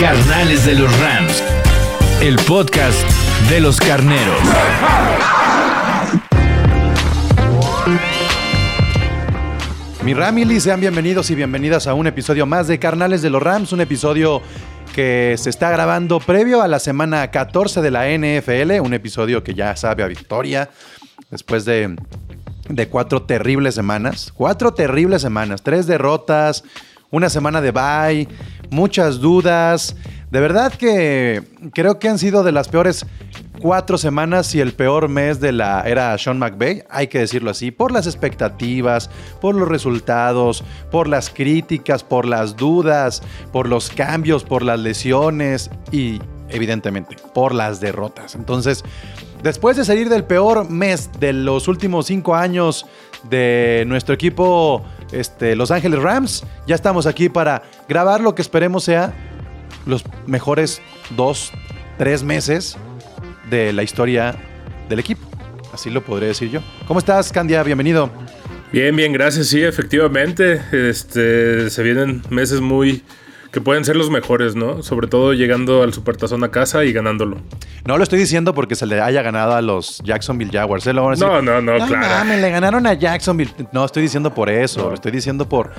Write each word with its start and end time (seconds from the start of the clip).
Carnales 0.00 0.64
de 0.64 0.76
los 0.76 0.96
Rams. 1.00 1.42
El 2.22 2.36
podcast 2.46 2.96
de 3.50 3.60
los 3.60 3.80
carneros. 3.80 4.40
Mi 10.04 10.14
Ramily, 10.14 10.60
sean 10.60 10.80
bienvenidos 10.80 11.32
y 11.32 11.34
bienvenidas 11.34 11.88
a 11.88 11.94
un 11.94 12.06
episodio 12.06 12.46
más 12.46 12.68
de 12.68 12.78
Carnales 12.78 13.22
de 13.22 13.30
los 13.30 13.42
Rams, 13.42 13.72
un 13.72 13.80
episodio 13.80 14.40
que 14.94 15.34
se 15.36 15.50
está 15.50 15.68
grabando 15.70 16.20
previo 16.20 16.62
a 16.62 16.68
la 16.68 16.78
semana 16.78 17.32
14 17.32 17.82
de 17.82 17.90
la 17.90 18.06
NFL, 18.06 18.80
un 18.80 18.94
episodio 18.94 19.42
que 19.42 19.54
ya 19.54 19.74
sabe 19.74 20.04
a 20.04 20.06
victoria, 20.06 20.70
después 21.28 21.64
de, 21.64 21.96
de 22.68 22.88
cuatro 22.88 23.22
terribles 23.22 23.74
semanas, 23.74 24.32
cuatro 24.32 24.72
terribles 24.74 25.22
semanas, 25.22 25.62
tres 25.62 25.88
derrotas, 25.88 26.62
una 27.10 27.30
semana 27.30 27.60
de 27.60 27.70
bye, 27.70 28.28
muchas 28.70 29.20
dudas, 29.20 29.96
de 30.30 30.40
verdad 30.40 30.72
que 30.74 31.42
creo 31.72 31.98
que 31.98 32.08
han 32.08 32.18
sido 32.18 32.42
de 32.42 32.52
las 32.52 32.68
peores 32.68 33.06
cuatro 33.60 33.98
semanas 33.98 34.54
y 34.54 34.60
el 34.60 34.72
peor 34.72 35.08
mes 35.08 35.40
de 35.40 35.52
la 35.52 35.82
era 35.82 36.16
Sean 36.18 36.38
McVay, 36.38 36.84
hay 36.90 37.08
que 37.08 37.18
decirlo 37.18 37.50
así, 37.50 37.70
por 37.70 37.92
las 37.92 38.06
expectativas, 38.06 39.10
por 39.40 39.54
los 39.54 39.68
resultados, 39.68 40.62
por 40.90 41.08
las 41.08 41.30
críticas, 41.30 42.04
por 42.04 42.26
las 42.26 42.56
dudas, 42.56 43.22
por 43.52 43.68
los 43.68 43.88
cambios, 43.90 44.44
por 44.44 44.62
las 44.62 44.78
lesiones 44.78 45.70
y 45.90 46.20
evidentemente 46.50 47.16
por 47.34 47.54
las 47.54 47.80
derrotas. 47.80 48.34
Entonces, 48.34 48.84
después 49.42 49.76
de 49.76 49.84
salir 49.84 50.08
del 50.08 50.24
peor 50.24 50.68
mes 50.70 51.10
de 51.18 51.32
los 51.32 51.68
últimos 51.68 52.06
cinco 52.06 52.34
años 52.34 52.86
de 53.28 53.84
nuestro 53.86 54.14
equipo 54.14 54.84
este, 55.12 55.56
Los 55.56 55.70
Ángeles 55.70 56.00
Rams, 56.00 56.44
ya 56.66 56.74
estamos 56.74 57.06
aquí 57.06 57.28
para 57.28 57.62
grabar 57.88 58.20
lo 58.20 58.34
que 58.34 58.42
esperemos 58.42 58.84
sea 58.84 59.14
los 59.86 60.04
mejores 60.26 60.80
dos, 61.16 61.52
tres 61.96 62.22
meses 62.22 62.76
de 63.50 63.72
la 63.72 63.82
historia 63.82 64.36
del 64.88 64.98
equipo. 64.98 65.26
Así 65.72 65.90
lo 65.90 66.04
podré 66.04 66.26
decir 66.26 66.50
yo. 66.50 66.60
¿Cómo 66.86 66.98
estás, 66.98 67.32
Candia? 67.32 67.62
Bienvenido. 67.62 68.10
Bien, 68.72 68.94
bien, 68.94 69.12
gracias. 69.12 69.48
Sí, 69.48 69.62
efectivamente. 69.62 70.60
Este, 70.72 71.70
se 71.70 71.82
vienen 71.82 72.22
meses 72.30 72.60
muy 72.60 73.02
que 73.50 73.60
pueden 73.60 73.84
ser 73.84 73.96
los 73.96 74.10
mejores, 74.10 74.54
¿no? 74.56 74.82
Sobre 74.82 75.06
todo 75.06 75.32
llegando 75.32 75.82
al 75.82 75.94
Supertazón 75.94 76.44
a 76.44 76.50
casa 76.50 76.84
y 76.84 76.92
ganándolo. 76.92 77.38
No 77.86 77.96
lo 77.96 78.02
estoy 78.02 78.18
diciendo 78.18 78.54
porque 78.54 78.74
se 78.74 78.84
le 78.86 79.00
haya 79.00 79.22
ganado 79.22 79.54
a 79.54 79.62
los 79.62 80.00
Jacksonville 80.04 80.50
Jaguars. 80.52 80.86
¿eh? 80.86 80.92
Lo 80.92 81.02
van 81.04 81.12
a 81.12 81.14
decir, 81.14 81.26
No, 81.26 81.40
no, 81.42 81.60
no, 81.62 81.86
claro. 81.86 82.06
mames, 82.06 82.40
le 82.40 82.50
ganaron 82.50 82.86
a 82.86 82.92
Jacksonville. 82.92 83.50
No, 83.72 83.84
estoy 83.84 84.02
diciendo 84.02 84.34
por 84.34 84.50
eso. 84.50 84.82
No. 84.82 84.88
Lo 84.88 84.94
estoy 84.94 85.12
diciendo 85.12 85.48
por 85.48 85.70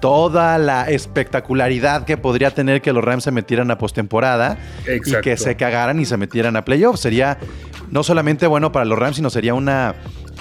toda 0.00 0.58
la 0.58 0.90
espectacularidad 0.90 2.04
que 2.04 2.16
podría 2.16 2.50
tener 2.50 2.82
que 2.82 2.92
los 2.92 3.04
Rams 3.04 3.24
se 3.24 3.30
metieran 3.30 3.70
a 3.70 3.78
postemporada 3.78 4.58
y 4.86 5.20
que 5.20 5.36
se 5.36 5.56
cagaran 5.56 6.00
y 6.00 6.06
se 6.06 6.16
metieran 6.16 6.56
a 6.56 6.64
playoffs. 6.64 7.00
Sería 7.00 7.38
no 7.90 8.02
solamente 8.02 8.48
bueno 8.48 8.72
para 8.72 8.84
los 8.84 8.98
Rams, 8.98 9.16
sino 9.16 9.30
sería 9.30 9.54
una 9.54 9.94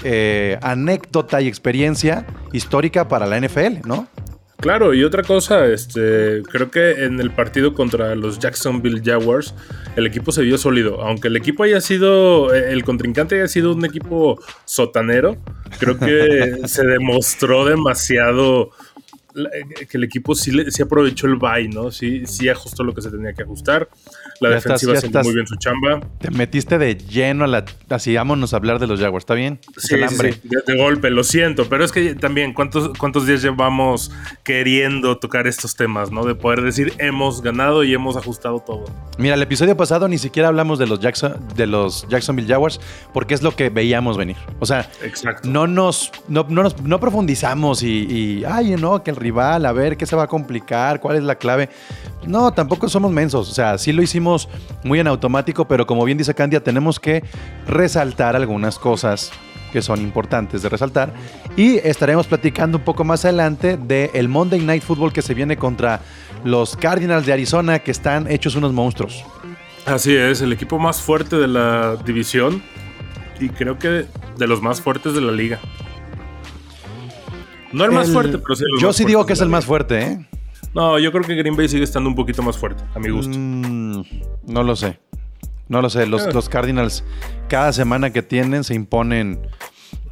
eh, 0.03 0.57
anécdota 0.63 1.41
y 1.41 1.47
experiencia 1.47 2.25
histórica 2.53 3.07
para 3.07 3.27
la 3.27 3.39
NFL, 3.39 3.85
¿no? 3.87 4.07
Claro, 4.61 4.93
y 4.93 5.03
otra 5.03 5.23
cosa, 5.23 5.65
este, 5.65 6.43
creo 6.43 6.69
que 6.69 7.03
en 7.03 7.19
el 7.19 7.31
partido 7.31 7.73
contra 7.73 8.13
los 8.13 8.37
Jacksonville 8.37 9.01
Jaguars, 9.03 9.55
el 9.95 10.05
equipo 10.05 10.31
se 10.31 10.43
vio 10.43 10.59
sólido. 10.59 11.01
Aunque 11.01 11.29
el 11.29 11.35
equipo 11.35 11.63
haya 11.63 11.81
sido, 11.81 12.53
eh, 12.53 12.71
el 12.71 12.83
contrincante 12.83 13.35
haya 13.35 13.47
sido 13.47 13.73
un 13.73 13.83
equipo 13.85 14.39
sotanero, 14.65 15.37
creo 15.79 15.97
que 15.97 16.59
se 16.67 16.85
demostró 16.85 17.65
demasiado 17.65 18.69
eh, 19.35 19.85
que 19.87 19.97
el 19.97 20.03
equipo 20.03 20.35
sí, 20.35 20.51
sí 20.69 20.83
aprovechó 20.83 21.25
el 21.25 21.37
bye, 21.37 21.67
¿no? 21.67 21.89
Sí, 21.89 22.27
sí 22.27 22.47
ajustó 22.47 22.83
lo 22.83 22.93
que 22.93 23.01
se 23.01 23.09
tenía 23.09 23.33
que 23.33 23.41
ajustar. 23.41 23.89
La 24.41 24.49
Ya 24.49 24.55
defensiva 24.55 24.93
estás- 24.93 25.05
haciendo 25.09 25.23
muy 25.23 25.33
bien 25.35 25.47
su 25.47 25.55
chamba. 25.55 25.99
Te 26.19 26.31
metiste 26.31 26.77
de 26.77 26.95
lleno 26.97 27.43
a 27.45 27.47
la. 27.47 27.63
Así, 27.89 28.15
vámonos 28.15 28.53
a 28.53 28.57
hablar 28.57 28.79
de 28.79 28.87
los 28.87 28.99
Jaguars, 28.99 29.21
¿está 29.23 29.35
bien? 29.35 29.59
Sí, 29.77 29.93
el 29.95 30.01
sí, 30.09 30.15
hambre. 30.15 30.33
sí, 30.33 30.41
de, 30.43 30.73
de 30.73 30.81
golpe, 30.83 31.09
lo 31.11 31.23
siento, 31.23 31.69
pero 31.69 31.85
es 31.85 31.91
que 31.91 32.15
también, 32.15 32.53
¿cuántos, 32.53 32.89
¿cuántos 32.97 33.27
días 33.27 33.41
llevamos 33.43 34.11
queriendo 34.43 35.17
tocar 35.19 35.45
estos 35.47 35.75
temas, 35.75 36.11
¿no? 36.11 36.25
De 36.25 36.33
poder 36.35 36.61
decir, 36.61 36.91
hemos 36.97 37.41
ganado 37.41 37.83
y 37.83 37.93
hemos 37.93 38.17
ajustado 38.17 38.59
todo. 38.59 38.85
Mira, 39.19 39.35
el 39.35 39.41
episodio 39.43 39.77
pasado 39.77 40.07
ni 40.07 40.17
siquiera 40.17 40.47
hablamos 40.47 40.79
de 40.79 40.87
los, 40.87 40.99
Jackson, 40.99 41.35
de 41.55 41.67
los 41.67 42.07
Jacksonville 42.09 42.47
Jaguars 42.47 42.79
porque 43.13 43.35
es 43.35 43.43
lo 43.43 43.55
que 43.55 43.69
veíamos 43.69 44.17
venir. 44.17 44.37
O 44.59 44.65
sea, 44.65 44.89
Exacto. 45.03 45.47
no 45.47 45.67
nos, 45.67 46.11
no, 46.27 46.45
no 46.49 46.63
nos- 46.63 46.81
no 46.81 46.99
profundizamos 46.99 47.83
y, 47.83 47.87
y, 48.09 48.43
ay, 48.45 48.71
no, 48.79 49.03
que 49.03 49.11
el 49.11 49.17
rival, 49.17 49.65
a 49.67 49.71
ver 49.71 49.97
qué 49.97 50.07
se 50.07 50.15
va 50.15 50.23
a 50.23 50.27
complicar, 50.27 50.99
cuál 50.99 51.17
es 51.17 51.23
la 51.23 51.35
clave. 51.35 51.69
No, 52.25 52.51
tampoco 52.53 52.89
somos 52.89 53.11
mensos. 53.11 53.49
O 53.49 53.53
sea, 53.53 53.77
sí 53.77 53.91
lo 53.93 54.01
hicimos 54.01 54.30
muy 54.83 54.99
en 54.99 55.07
automático, 55.07 55.67
pero 55.67 55.85
como 55.85 56.03
bien 56.05 56.17
dice 56.17 56.33
Candia, 56.33 56.63
tenemos 56.63 56.99
que 56.99 57.23
resaltar 57.67 58.35
algunas 58.35 58.77
cosas 58.79 59.31
que 59.71 59.81
son 59.81 60.01
importantes 60.01 60.61
de 60.61 60.69
resaltar. 60.69 61.13
Y 61.55 61.77
estaremos 61.77 62.27
platicando 62.27 62.77
un 62.77 62.83
poco 62.83 63.03
más 63.03 63.23
adelante 63.23 63.77
del 63.77 64.27
Monday 64.27 64.59
Night 64.59 64.83
Football 64.83 65.13
que 65.13 65.21
se 65.21 65.33
viene 65.33 65.55
contra 65.57 66.01
los 66.43 66.75
Cardinals 66.75 67.25
de 67.25 67.33
Arizona, 67.33 67.79
que 67.79 67.91
están 67.91 68.29
hechos 68.29 68.55
unos 68.55 68.73
monstruos. 68.73 69.23
Así 69.85 70.13
es, 70.15 70.41
el 70.41 70.51
equipo 70.53 70.77
más 70.77 71.01
fuerte 71.01 71.37
de 71.37 71.47
la 71.47 71.95
división 72.05 72.61
y 73.39 73.49
creo 73.49 73.79
que 73.79 74.05
de 74.37 74.47
los 74.47 74.61
más 74.61 74.81
fuertes 74.81 75.13
de 75.13 75.21
la 75.21 75.31
liga. 75.31 75.59
No 77.71 77.85
el 77.85 77.91
más 77.91 78.07
El- 78.07 78.13
fuerte, 78.13 78.37
pero 78.37 78.55
sí 78.55 78.63
los 78.69 78.81
Yo 78.81 78.87
más 78.87 78.95
sí 78.97 79.05
digo 79.05 79.25
que 79.25 79.33
es 79.33 79.41
el 79.41 79.49
más 79.49 79.65
fuerte, 79.65 80.01
¿eh? 80.01 80.25
No, 80.73 80.97
yo 80.99 81.11
creo 81.11 81.23
que 81.23 81.35
Green 81.35 81.55
Bay 81.55 81.67
sigue 81.67 81.83
estando 81.83 82.09
un 82.09 82.15
poquito 82.15 82.41
más 82.43 82.57
fuerte, 82.57 82.83
a 82.95 82.99
mi 82.99 83.09
gusto. 83.09 83.37
Mm, 83.37 84.03
no 84.47 84.63
lo 84.63 84.75
sé. 84.75 84.99
No 85.67 85.81
lo 85.81 85.89
sé. 85.89 86.05
Los, 86.05 86.27
Ah. 86.27 86.31
los 86.33 86.49
Cardinals, 86.49 87.03
cada 87.49 87.73
semana 87.73 88.11
que 88.11 88.21
tienen, 88.21 88.63
se 88.63 88.73
imponen 88.73 89.39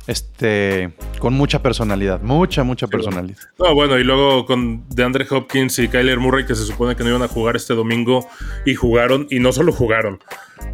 este, 0.08 0.92
con 1.20 1.34
mucha 1.34 1.62
personalidad. 1.62 2.22
Mucha, 2.22 2.64
mucha 2.64 2.88
personalidad. 2.88 3.38
No, 3.58 3.74
bueno, 3.76 3.98
y 4.00 4.04
luego 4.04 4.46
con 4.46 4.84
DeAndre 4.90 5.26
Hopkins 5.30 5.78
y 5.80 5.88
Kyler 5.88 6.20
Murray, 6.20 6.46
que 6.46 6.56
se 6.56 6.66
supone 6.66 6.96
que 6.96 7.04
no 7.04 7.10
iban 7.10 7.22
a 7.22 7.28
jugar 7.28 7.56
este 7.56 7.74
domingo, 7.74 8.28
y 8.66 8.74
jugaron, 8.76 9.28
y 9.30 9.40
no 9.40 9.52
solo 9.52 9.72
jugaron, 9.72 10.20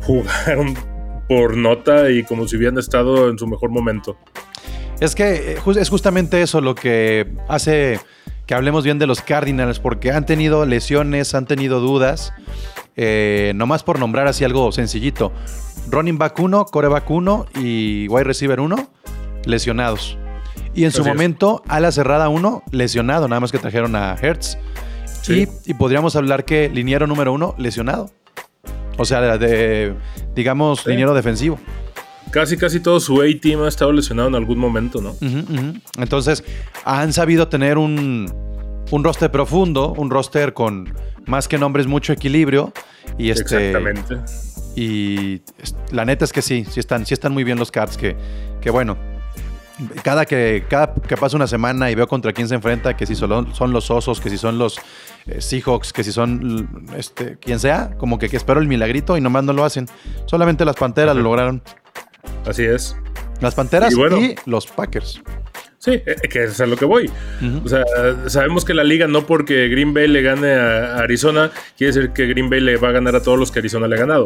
jugaron 0.03 0.75
por 1.27 1.57
nota 1.57 2.11
y 2.11 2.23
como 2.23 2.47
si 2.47 2.55
hubieran 2.55 2.77
estado 2.77 3.29
en 3.29 3.37
su 3.37 3.47
mejor 3.47 3.69
momento. 3.71 4.17
Es 4.99 5.15
que 5.15 5.53
eh, 5.53 5.57
es 5.79 5.89
justamente 5.89 6.41
eso 6.41 6.61
lo 6.61 6.73
que 6.75 7.27
hace 7.49 7.99
que 8.45 8.53
hablemos 8.53 8.83
bien 8.83 8.99
de 8.99 9.07
los 9.07 9.21
Cardinals, 9.21 9.79
porque 9.79 10.11
han 10.11 10.25
tenido 10.25 10.65
lesiones, 10.65 11.33
han 11.35 11.45
tenido 11.45 11.79
dudas. 11.79 12.33
Eh, 12.95 13.51
nomás 13.55 13.83
por 13.83 13.99
nombrar 13.99 14.27
así 14.27 14.43
algo 14.45 14.71
sencillito. 14.71 15.31
Running 15.89 16.17
back 16.17 16.39
1, 16.39 16.65
coreback 16.65 17.09
1 17.09 17.45
y 17.59 18.07
wide 18.07 18.23
receiver 18.23 18.59
1 18.59 18.89
lesionados. 19.45 20.17
Y 20.73 20.83
en 20.85 20.91
su 20.91 21.01
es. 21.01 21.07
momento, 21.07 21.61
ala 21.67 21.91
cerrada 21.91 22.29
1 22.29 22.63
lesionado, 22.71 23.27
nada 23.27 23.39
más 23.39 23.51
que 23.51 23.57
trajeron 23.59 23.95
a 23.95 24.15
Hertz. 24.21 24.57
Sí. 25.21 25.47
Y, 25.65 25.71
y 25.71 25.73
podríamos 25.73 26.15
hablar 26.15 26.45
que 26.45 26.69
liniero 26.69 27.07
número 27.07 27.33
1 27.33 27.55
lesionado. 27.57 28.09
O 28.97 29.05
sea, 29.05 29.19
de, 29.21 29.37
de, 29.37 29.95
digamos, 30.35 30.81
Sí. 30.81 30.89
liniero 30.89 31.13
defensivo. 31.13 31.59
Casi, 32.35 32.57
casi 32.57 32.81
todo 32.81 32.99
su 32.99 33.21
A-team 33.21 33.63
ha 33.63 33.69
estado 33.69 33.93
lesionado 33.93 34.27
en 34.27 34.35
algún 34.35 34.57
momento, 34.57 34.99
¿no? 34.99 35.15
Entonces, 35.97 36.43
han 36.83 37.13
sabido 37.13 37.47
tener 37.47 37.77
un, 37.77 38.29
un 38.91 39.03
roster 39.05 39.31
profundo, 39.31 39.93
un 39.93 40.09
roster 40.09 40.53
con 40.53 40.93
más 41.27 41.47
que 41.47 41.57
nombres, 41.57 41.87
mucho 41.87 42.11
equilibrio. 42.11 42.73
Y 43.17 43.29
este. 43.29 43.69
Exactamente. 43.69 44.17
Y 44.75 45.43
la 45.93 46.03
neta 46.03 46.25
es 46.25 46.33
que 46.33 46.41
sí, 46.41 46.65
sí 46.69 46.81
están, 46.81 47.05
sí 47.05 47.13
están 47.13 47.31
muy 47.31 47.45
bien 47.45 47.57
los 47.57 47.71
Cards, 47.71 47.95
que, 47.95 48.17
que 48.59 48.69
bueno. 48.69 48.97
Cada 50.03 50.25
que, 50.25 50.65
cada 50.69 50.93
que 50.93 51.15
pasa 51.15 51.37
una 51.37 51.47
semana 51.47 51.89
y 51.89 51.95
veo 51.95 52.09
contra 52.09 52.33
quién 52.33 52.49
se 52.49 52.55
enfrenta, 52.55 52.97
que 52.97 53.05
si 53.05 53.15
son, 53.15 53.55
son 53.55 53.71
los 53.71 53.89
Osos, 53.89 54.19
que 54.19 54.29
si 54.29 54.37
son 54.37 54.57
los 54.57 54.77
eh, 55.25 55.39
Seahawks, 55.39 55.93
que 55.93 56.03
si 56.03 56.11
son 56.11 56.85
este, 56.97 57.37
quien 57.37 57.61
sea, 57.61 57.91
como 57.97 58.19
que, 58.19 58.27
que 58.27 58.35
espero 58.35 58.59
el 58.59 58.67
milagrito 58.67 59.15
y 59.15 59.21
nomás 59.21 59.45
no 59.45 59.53
lo 59.53 59.63
hacen. 59.63 59.87
Solamente 60.25 60.65
las 60.65 60.75
Panteras 60.75 61.15
lo 61.15 61.21
lograron. 61.21 61.61
Así 62.47 62.63
es. 62.63 62.95
Las 63.41 63.55
Panteras 63.55 63.93
Y 63.93 64.35
los 64.45 64.67
Packers. 64.67 65.21
Sí, 65.77 65.91
eh, 65.91 66.15
que 66.31 66.45
es 66.45 66.59
a 66.61 66.65
lo 66.65 66.77
que 66.77 66.85
voy. 66.85 67.11
O 67.63 67.67
sea, 67.69 67.83
sabemos 68.27 68.65
que 68.65 68.73
la 68.73 68.83
liga 68.83 69.07
no 69.07 69.27
porque 69.27 69.67
Green 69.67 69.93
Bay 69.93 70.07
le 70.07 70.23
gane 70.23 70.51
a 70.53 70.97
Arizona, 70.97 71.51
quiere 71.77 71.93
decir 71.93 72.11
que 72.11 72.25
Green 72.25 72.49
Bay 72.49 72.59
le 72.59 72.77
va 72.77 72.89
a 72.89 72.91
ganar 72.91 73.15
a 73.15 73.21
todos 73.21 73.37
los 73.37 73.51
que 73.51 73.59
Arizona 73.59 73.87
le 73.87 73.95
ha 73.95 73.99
ganado. 73.99 74.25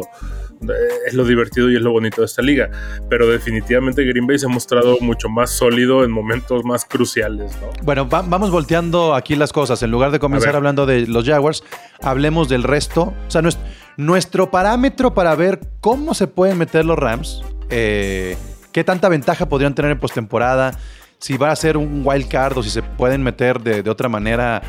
Eh, 0.62 0.66
Es 1.08 1.12
lo 1.14 1.24
divertido 1.24 1.70
y 1.70 1.76
es 1.76 1.82
lo 1.82 1.90
bonito 1.92 2.22
de 2.22 2.26
esta 2.26 2.40
liga. 2.40 2.70
Pero 3.10 3.26
definitivamente 3.28 4.04
Green 4.04 4.26
Bay 4.26 4.38
se 4.38 4.46
ha 4.46 4.48
mostrado 4.48 4.96
mucho 5.00 5.28
más 5.28 5.50
sólido 5.50 6.02
en 6.04 6.10
momentos 6.12 6.64
más 6.64 6.86
cruciales, 6.86 7.52
¿no? 7.60 7.68
Bueno, 7.82 8.08
va- 8.08 8.22
vamos 8.22 8.50
volteando 8.50 9.14
aquí 9.14 9.34
las 9.36 9.52
cosas. 9.52 9.82
En 9.82 9.90
lugar 9.90 10.12
de 10.12 10.18
comenzar 10.18 10.50
hablando 10.56 10.86
de 10.86 11.06
los 11.08 11.26
Jaguars, 11.26 11.62
hablemos 12.00 12.48
del 12.48 12.62
resto. 12.62 13.12
O 13.26 13.30
sea, 13.30 13.42
nues- 13.42 13.58
nuestro 13.98 14.50
parámetro 14.50 15.12
para 15.12 15.34
ver 15.34 15.60
cómo 15.80 16.14
se 16.14 16.26
pueden 16.26 16.56
meter 16.56 16.86
los 16.86 16.98
Rams, 16.98 17.42
eh, 17.70 18.36
qué 18.72 18.84
tanta 18.84 19.08
ventaja 19.08 19.48
podrían 19.48 19.74
tener 19.74 19.90
en 19.90 19.98
postemporada, 19.98 20.78
si 21.18 21.36
va 21.36 21.50
a 21.50 21.56
ser 21.56 21.76
un 21.76 22.02
wild 22.04 22.28
card 22.28 22.58
o 22.58 22.62
si 22.62 22.70
se 22.70 22.82
pueden 22.82 23.22
meter 23.22 23.60
de, 23.60 23.82
de 23.82 23.90
otra 23.90 24.08
manera. 24.08 24.62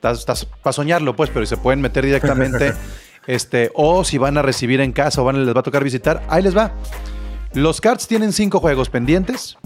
Para 0.00 0.72
soñarlo, 0.72 1.14
pues, 1.14 1.30
pero 1.30 1.46
si 1.46 1.50
se 1.50 1.56
pueden 1.56 1.80
meter 1.80 2.04
directamente. 2.04 2.74
este, 3.26 3.70
o 3.74 4.04
si 4.04 4.18
van 4.18 4.36
a 4.36 4.42
recibir 4.42 4.80
en 4.80 4.92
casa 4.92 5.22
o 5.22 5.24
van, 5.24 5.44
les 5.44 5.54
va 5.54 5.60
a 5.60 5.62
tocar 5.62 5.84
visitar. 5.84 6.22
Ahí 6.28 6.42
les 6.42 6.56
va. 6.56 6.72
Los 7.54 7.80
Cards 7.80 8.08
tienen 8.08 8.32
cinco 8.32 8.60
juegos 8.60 8.88
pendientes, 8.88 9.58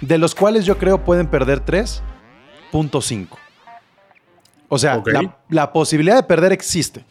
de 0.00 0.18
los 0.18 0.34
cuales 0.34 0.64
yo 0.64 0.78
creo 0.78 1.04
pueden 1.04 1.26
perder 1.26 1.64
3.5. 1.64 3.28
O 4.68 4.78
sea, 4.78 5.02
la 5.48 5.72
posibilidad 5.72 6.16
de 6.16 6.22
perder 6.22 6.52
existe. 6.52 7.04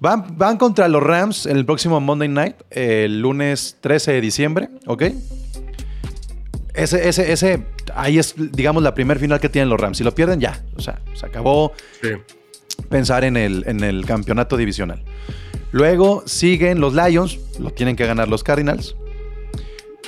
Van, 0.00 0.38
van 0.38 0.56
contra 0.56 0.88
los 0.88 1.02
Rams 1.02 1.44
en 1.46 1.56
el 1.56 1.66
próximo 1.66 2.00
Monday 2.00 2.28
Night, 2.28 2.56
el 2.70 3.20
lunes 3.20 3.76
13 3.80 4.12
de 4.12 4.20
diciembre, 4.22 4.70
¿ok? 4.86 5.04
Ese, 6.72 7.08
ese, 7.08 7.32
ese, 7.32 7.66
ahí 7.94 8.18
es, 8.18 8.34
digamos, 8.36 8.82
la 8.82 8.94
primer 8.94 9.18
final 9.18 9.40
que 9.40 9.48
tienen 9.50 9.68
los 9.68 9.78
Rams. 9.78 9.98
Si 9.98 10.04
lo 10.04 10.14
pierden, 10.14 10.40
ya. 10.40 10.62
O 10.76 10.80
sea, 10.80 11.00
se 11.14 11.26
acabó 11.26 11.72
Sí. 12.00 12.10
pensar 12.88 13.24
en 13.24 13.36
el, 13.36 13.64
en 13.66 13.82
el 13.84 14.06
campeonato 14.06 14.56
divisional. 14.56 15.02
Luego 15.72 16.22
siguen 16.26 16.80
los 16.80 16.94
Lions, 16.94 17.38
lo 17.58 17.70
tienen 17.70 17.96
que 17.96 18.06
ganar 18.06 18.28
los 18.28 18.42
Cardinals. 18.42 18.96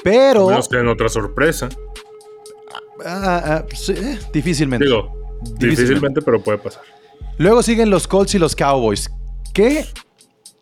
Pero. 0.03 0.49
Menos 0.49 0.69
que 0.69 0.79
en 0.79 0.89
otra 0.89 1.09
sorpresa. 1.09 1.69
ah, 3.05 3.43
ah, 3.45 3.65
sí, 3.75 3.93
eh, 3.93 4.19
difícilmente. 4.33 4.87
Digo, 4.87 5.13
difícilmente, 5.59 6.23
pero 6.23 6.43
puede 6.43 6.59
pasar. 6.59 6.83
Luego 7.39 7.63
siguen 7.63 7.91
los 7.91 8.09
Colts 8.09 8.35
y 8.35 8.39
los 8.39 8.57
Cowboys. 8.57 9.11
Que 9.53 9.85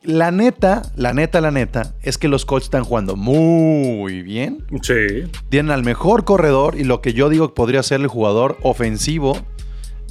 la 0.03 0.31
neta, 0.31 0.83
la 0.97 1.13
neta, 1.13 1.41
la 1.41 1.51
neta, 1.51 1.95
es 2.03 2.19
que 2.19 2.29
los 2.29 2.45
Colts 2.45 2.65
están 2.65 2.85
jugando 2.85 3.17
muy 3.17 4.23
bien. 4.23 4.65
Sí. 4.83 5.31
Tienen 5.49 5.73
al 5.73 5.85
mejor 5.85 6.25
corredor 6.25 6.77
y 6.79 6.85
lo 6.85 7.01
que 7.01 7.13
yo 7.13 7.29
digo 7.29 7.55
podría 7.55 7.83
ser 7.83 8.01
el 8.01 8.07
jugador 8.07 8.57
ofensivo 8.63 9.39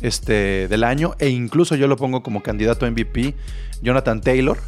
este, 0.02 0.68
del 0.68 0.84
año. 0.84 1.16
E 1.20 1.30
incluso 1.30 1.76
yo 1.76 1.88
lo 1.88 1.98
pongo 1.98 2.24
como 2.24 2.44
candidato 2.44 2.86
a 2.86 2.92
MVP, 2.92 3.36
Jonathan 3.82 4.22
Taylor. 4.22 4.60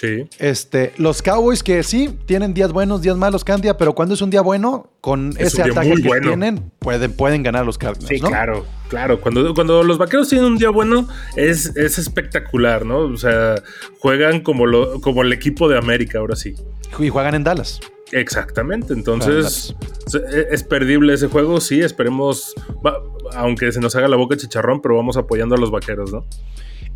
Sí. 0.00 0.28
Este, 0.38 0.92
los 0.96 1.22
Cowboys 1.22 1.64
que 1.64 1.82
sí 1.82 2.16
tienen 2.26 2.54
días 2.54 2.72
buenos, 2.72 3.02
días 3.02 3.16
malos, 3.16 3.42
Candia, 3.42 3.76
pero 3.76 3.94
cuando 3.96 4.14
es 4.14 4.22
un 4.22 4.30
día 4.30 4.42
bueno, 4.42 4.90
con 5.00 5.30
Es 5.38 5.54
ese 5.54 5.62
ataque 5.62 5.94
que 5.94 6.06
bueno. 6.06 6.28
tienen, 6.28 6.70
pueden, 6.78 7.12
pueden 7.12 7.42
ganar 7.42 7.66
los 7.66 7.78
Cardinals. 7.78 8.08
Sí, 8.08 8.20
¿no? 8.20 8.28
claro, 8.28 8.64
claro. 8.88 9.20
Cuando, 9.20 9.52
cuando 9.54 9.82
los 9.82 9.98
vaqueros 9.98 10.28
tienen 10.28 10.46
un 10.46 10.56
día 10.56 10.70
bueno, 10.70 11.08
es, 11.34 11.74
es 11.76 11.98
espectacular, 11.98 12.86
¿no? 12.86 12.98
O 13.00 13.16
sea, 13.16 13.56
juegan 13.98 14.40
como, 14.42 14.66
lo, 14.66 15.00
como 15.00 15.22
el 15.22 15.32
equipo 15.32 15.68
de 15.68 15.76
América, 15.78 16.20
ahora 16.20 16.36
sí. 16.36 16.54
Y 17.00 17.08
juegan 17.08 17.34
en 17.34 17.42
Dallas. 17.42 17.80
Exactamente. 18.12 18.92
Entonces, 18.94 19.74
es 20.50 20.62
perdible 20.62 21.12
ese 21.14 21.26
juego, 21.26 21.60
sí, 21.60 21.80
esperemos. 21.80 22.54
va- 22.86 23.02
aunque 23.34 23.72
se 23.72 23.80
nos 23.80 23.96
haga 23.96 24.06
la 24.08 24.16
boca 24.16 24.36
chicharrón, 24.36 24.80
pero 24.80 24.96
vamos 24.96 25.16
apoyando 25.16 25.54
a 25.56 25.58
los 25.58 25.70
vaqueros, 25.70 26.12
¿no? 26.12 26.24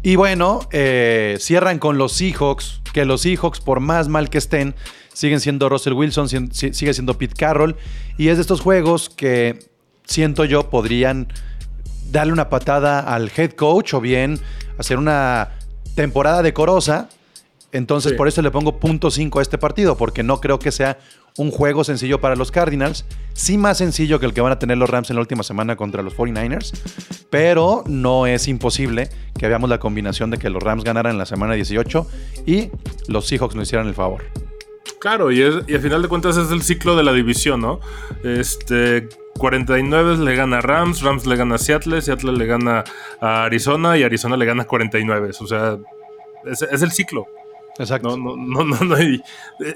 Y 0.03 0.17
bueno, 0.17 0.61
eh, 0.73 1.37
cierran 1.39 1.79
con 1.79 1.97
los 1.97 2.13
Seahawks, 2.13 2.81
que 2.93 3.05
los 3.05 3.23
Seahawks, 3.23 3.61
por 3.61 3.79
más 3.81 4.09
mal 4.09 4.31
que 4.31 4.39
estén, 4.39 4.75
siguen 5.13 5.41
siendo 5.41 5.69
Russell 5.69 5.93
Wilson, 5.93 6.29
sigue 6.29 6.95
siendo 6.95 7.17
Pete 7.17 7.35
Carroll. 7.37 7.77
Y 8.19 8.29
es 8.29 8.37
de 8.37 8.43
estos 8.43 8.61
juegos 8.61 9.11
que 9.11 9.59
siento 10.05 10.45
yo 10.45 10.71
podrían 10.71 11.29
darle 12.11 12.33
una 12.33 12.49
patada 12.49 13.01
al 13.01 13.31
head 13.37 13.53
coach 13.53 13.95
o 13.95 14.01
bien 14.01 14.41
hacer 14.79 14.99
una 14.99 15.51
temporada 15.95 16.43
decorosa. 16.43 17.09
Entonces, 17.73 18.13
Sí. 18.13 18.17
por 18.19 18.29
eso 18.29 18.43
le 18.43 18.51
pongo 18.51 18.79
punto 18.79 19.11
5 19.11 19.39
a 19.39 19.43
este 19.43 19.57
partido, 19.59 19.97
porque 19.97 20.23
no 20.23 20.41
creo 20.41 20.59
que 20.59 20.71
sea 20.71 20.99
un 21.39 21.51
juego 21.51 21.83
sencillo 21.85 22.21
para 22.21 22.37
los 22.37 22.51
Cardinals. 22.53 23.07
Sí 23.33 23.57
más 23.57 23.79
sencillo 23.79 24.21
que 24.21 24.27
el 24.27 24.35
que 24.35 24.43
van 24.43 24.53
a 24.53 24.59
tener 24.59 24.77
los 24.77 24.91
Rams 24.91 25.09
en 25.09 25.17
la 25.17 25.21
última 25.23 25.43
semana 25.43 25.77
contra 25.77 26.03
los 26.03 26.15
49ers, 26.15 26.73
pero 27.31 27.83
no 27.87 28.27
es 28.27 28.47
imposible 28.49 29.09
que 29.39 29.49
veamos 29.49 29.71
la 29.71 29.79
combinación 29.79 30.31
de 30.31 30.37
que 30.37 30.51
los 30.51 30.63
Rams 30.63 30.85
ganaran 30.85 31.13
en 31.13 31.19
la 31.19 31.25
semana 31.27 31.55
18 31.55 32.07
y 32.45 32.69
los 33.09 33.27
Seahawks 33.27 33.55
nos 33.55 33.69
hicieran 33.69 33.89
el 33.89 33.95
favor. 33.95 34.23
Claro, 35.01 35.33
y, 35.33 35.41
es- 35.43 35.55
y 35.67 35.75
al 35.75 35.81
final 35.81 36.03
de 36.03 36.09
cuentas 36.09 36.37
es 36.37 36.51
el 36.51 36.63
ciclo 36.63 36.95
de 36.95 37.03
la 37.03 37.13
división, 37.13 37.61
¿no? 37.63 37.81
Este. 38.23 39.09
49 39.39 40.19
le 40.19 40.37
gana 40.37 40.59
a 40.59 40.61
Rams, 40.61 41.01
Rams 41.01 41.25
le 41.27 41.37
gana 41.37 41.55
a 41.55 41.59
Seattle, 41.59 42.03
Seattle 42.03 42.33
le 42.33 42.45
gana 42.47 42.85
a 43.21 43.45
Arizona 43.45 43.97
y 43.97 44.03
Arizona 44.03 44.37
le 44.37 44.45
gana 44.45 44.65
a 44.65 44.67
49. 44.67 45.31
O 45.41 45.47
sea, 45.47 45.79
es, 46.45 46.61
es 46.63 46.83
el 46.83 46.93
ciclo. 46.93 47.27
Exacto. 47.79 48.17
No, 48.17 48.37
no, 48.37 48.37
no, 48.37 48.65
no, 48.65 48.85
no 48.85 48.95
hay- 48.95 49.23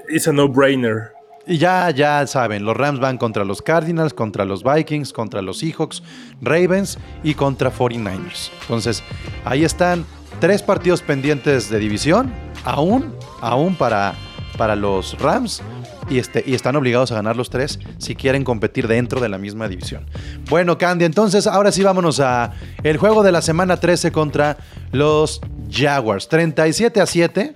It's 0.09 0.27
a 0.27 0.31
no-brainer. 0.33 1.11
Y 1.49 1.57
ya, 1.57 1.89
ya 1.91 2.27
saben, 2.27 2.65
los 2.65 2.75
Rams 2.75 2.99
van 2.99 3.17
contra 3.17 3.45
los 3.45 3.61
Cardinals, 3.61 4.13
contra 4.13 4.43
los 4.43 4.63
Vikings, 4.63 5.13
contra 5.13 5.41
los 5.41 5.59
Seahawks, 5.59 6.03
Ravens 6.41 6.97
y 7.23 7.35
contra 7.35 7.71
49ers. 7.71 8.49
Entonces, 8.63 9.01
ahí 9.45 9.63
están 9.63 10.05
tres 10.41 10.61
partidos 10.61 11.01
pendientes 11.01 11.69
de 11.69 11.79
división, 11.79 12.33
aún, 12.65 13.15
aún 13.39 13.75
para, 13.75 14.13
para 14.57 14.75
los 14.75 15.17
Rams. 15.19 15.61
Y, 16.09 16.19
este, 16.19 16.41
y 16.45 16.53
están 16.53 16.75
obligados 16.77 17.11
a 17.11 17.15
ganar 17.15 17.35
los 17.35 17.49
tres 17.49 17.79
si 17.97 18.15
quieren 18.15 18.45
competir 18.45 18.87
dentro 18.87 19.19
de 19.19 19.27
la 19.29 19.37
misma 19.37 19.67
división. 19.67 20.05
Bueno, 20.49 20.77
Candy, 20.77 21.03
entonces 21.05 21.47
ahora 21.47 21.71
sí 21.71 21.83
vámonos 21.83 22.19
a 22.21 22.53
el 22.83 22.95
juego 22.97 23.23
de 23.23 23.31
la 23.33 23.41
semana 23.41 23.77
13 23.77 24.11
contra 24.13 24.55
los 24.93 25.41
Jaguars. 25.69 26.27
37 26.29 27.01
a 27.01 27.05
7. 27.05 27.53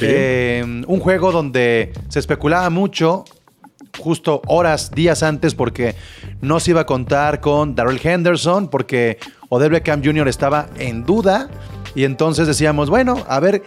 Eh, 0.00 0.62
un 0.86 1.00
juego 1.00 1.32
donde 1.32 1.92
se 2.08 2.18
especulaba 2.18 2.68
mucho, 2.70 3.24
justo 3.98 4.42
horas, 4.46 4.90
días 4.92 5.22
antes, 5.22 5.54
porque 5.54 5.94
no 6.40 6.60
se 6.60 6.72
iba 6.72 6.82
a 6.82 6.86
contar 6.86 7.40
con 7.40 7.74
Darrell 7.74 8.00
Henderson, 8.02 8.68
porque 8.68 9.18
Odell 9.48 9.70
Beckham 9.70 10.02
Jr. 10.04 10.28
estaba 10.28 10.66
en 10.78 11.04
duda. 11.04 11.48
Y 11.94 12.04
entonces 12.04 12.46
decíamos, 12.46 12.90
bueno, 12.90 13.24
a 13.28 13.40
ver, 13.40 13.62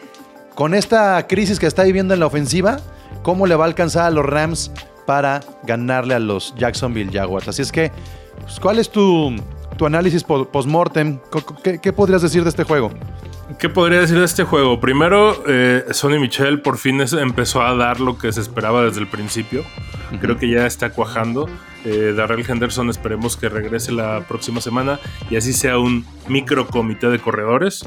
con 0.53 0.73
esta 0.75 1.25
crisis 1.27 1.57
que 1.59 1.65
está 1.65 1.83
viviendo 1.83 2.13
en 2.13 2.19
la 2.19 2.27
ofensiva, 2.27 2.77
¿cómo 3.23 3.47
le 3.47 3.55
va 3.55 3.63
a 3.65 3.67
alcanzar 3.67 4.05
a 4.05 4.11
los 4.11 4.25
Rams 4.25 4.71
para 5.07 5.39
ganarle 5.63 6.13
a 6.13 6.19
los 6.19 6.53
Jacksonville 6.55 7.11
Jaguars? 7.11 7.47
Así 7.47 7.63
es 7.63 7.71
que, 7.71 7.91
pues, 8.41 8.59
¿cuál 8.59 8.77
es 8.77 8.91
tu, 8.91 9.35
tu 9.77 9.85
análisis 9.87 10.23
po- 10.23 10.45
post-mortem? 10.45 11.17
Co- 11.31 11.41
co- 11.43 11.55
¿Qué, 11.63 11.79
qué 11.79 11.91
podrías 11.91 12.21
decir 12.21 12.43
de 12.43 12.49
este 12.49 12.63
juego? 12.65 12.91
¿Qué 13.57 13.67
podría 13.67 13.99
decir 13.99 14.17
de 14.19 14.25
este 14.25 14.43
juego? 14.43 14.79
Primero, 14.79 15.43
eh, 15.47 15.83
Sonny 15.91 16.19
Michel 16.19 16.61
por 16.61 16.77
fin 16.77 17.01
es- 17.01 17.13
empezó 17.13 17.61
a 17.61 17.73
dar 17.75 17.99
lo 17.99 18.17
que 18.17 18.31
se 18.31 18.41
esperaba 18.41 18.83
desde 18.83 19.01
el 19.01 19.07
principio. 19.07 19.63
Creo 20.21 20.37
que 20.37 20.49
ya 20.49 20.65
está 20.65 20.91
cuajando. 20.91 21.47
Eh, 21.85 22.13
Darrell 22.15 22.45
Henderson 22.47 22.89
esperemos 22.89 23.37
que 23.37 23.47
regrese 23.49 23.91
la 23.91 24.25
próxima 24.27 24.59
semana 24.61 24.99
y 25.29 25.35
así 25.37 25.53
sea 25.53 25.77
un 25.79 26.05
micro 26.27 26.67
comité 26.67 27.09
de 27.09 27.19
corredores. 27.19 27.85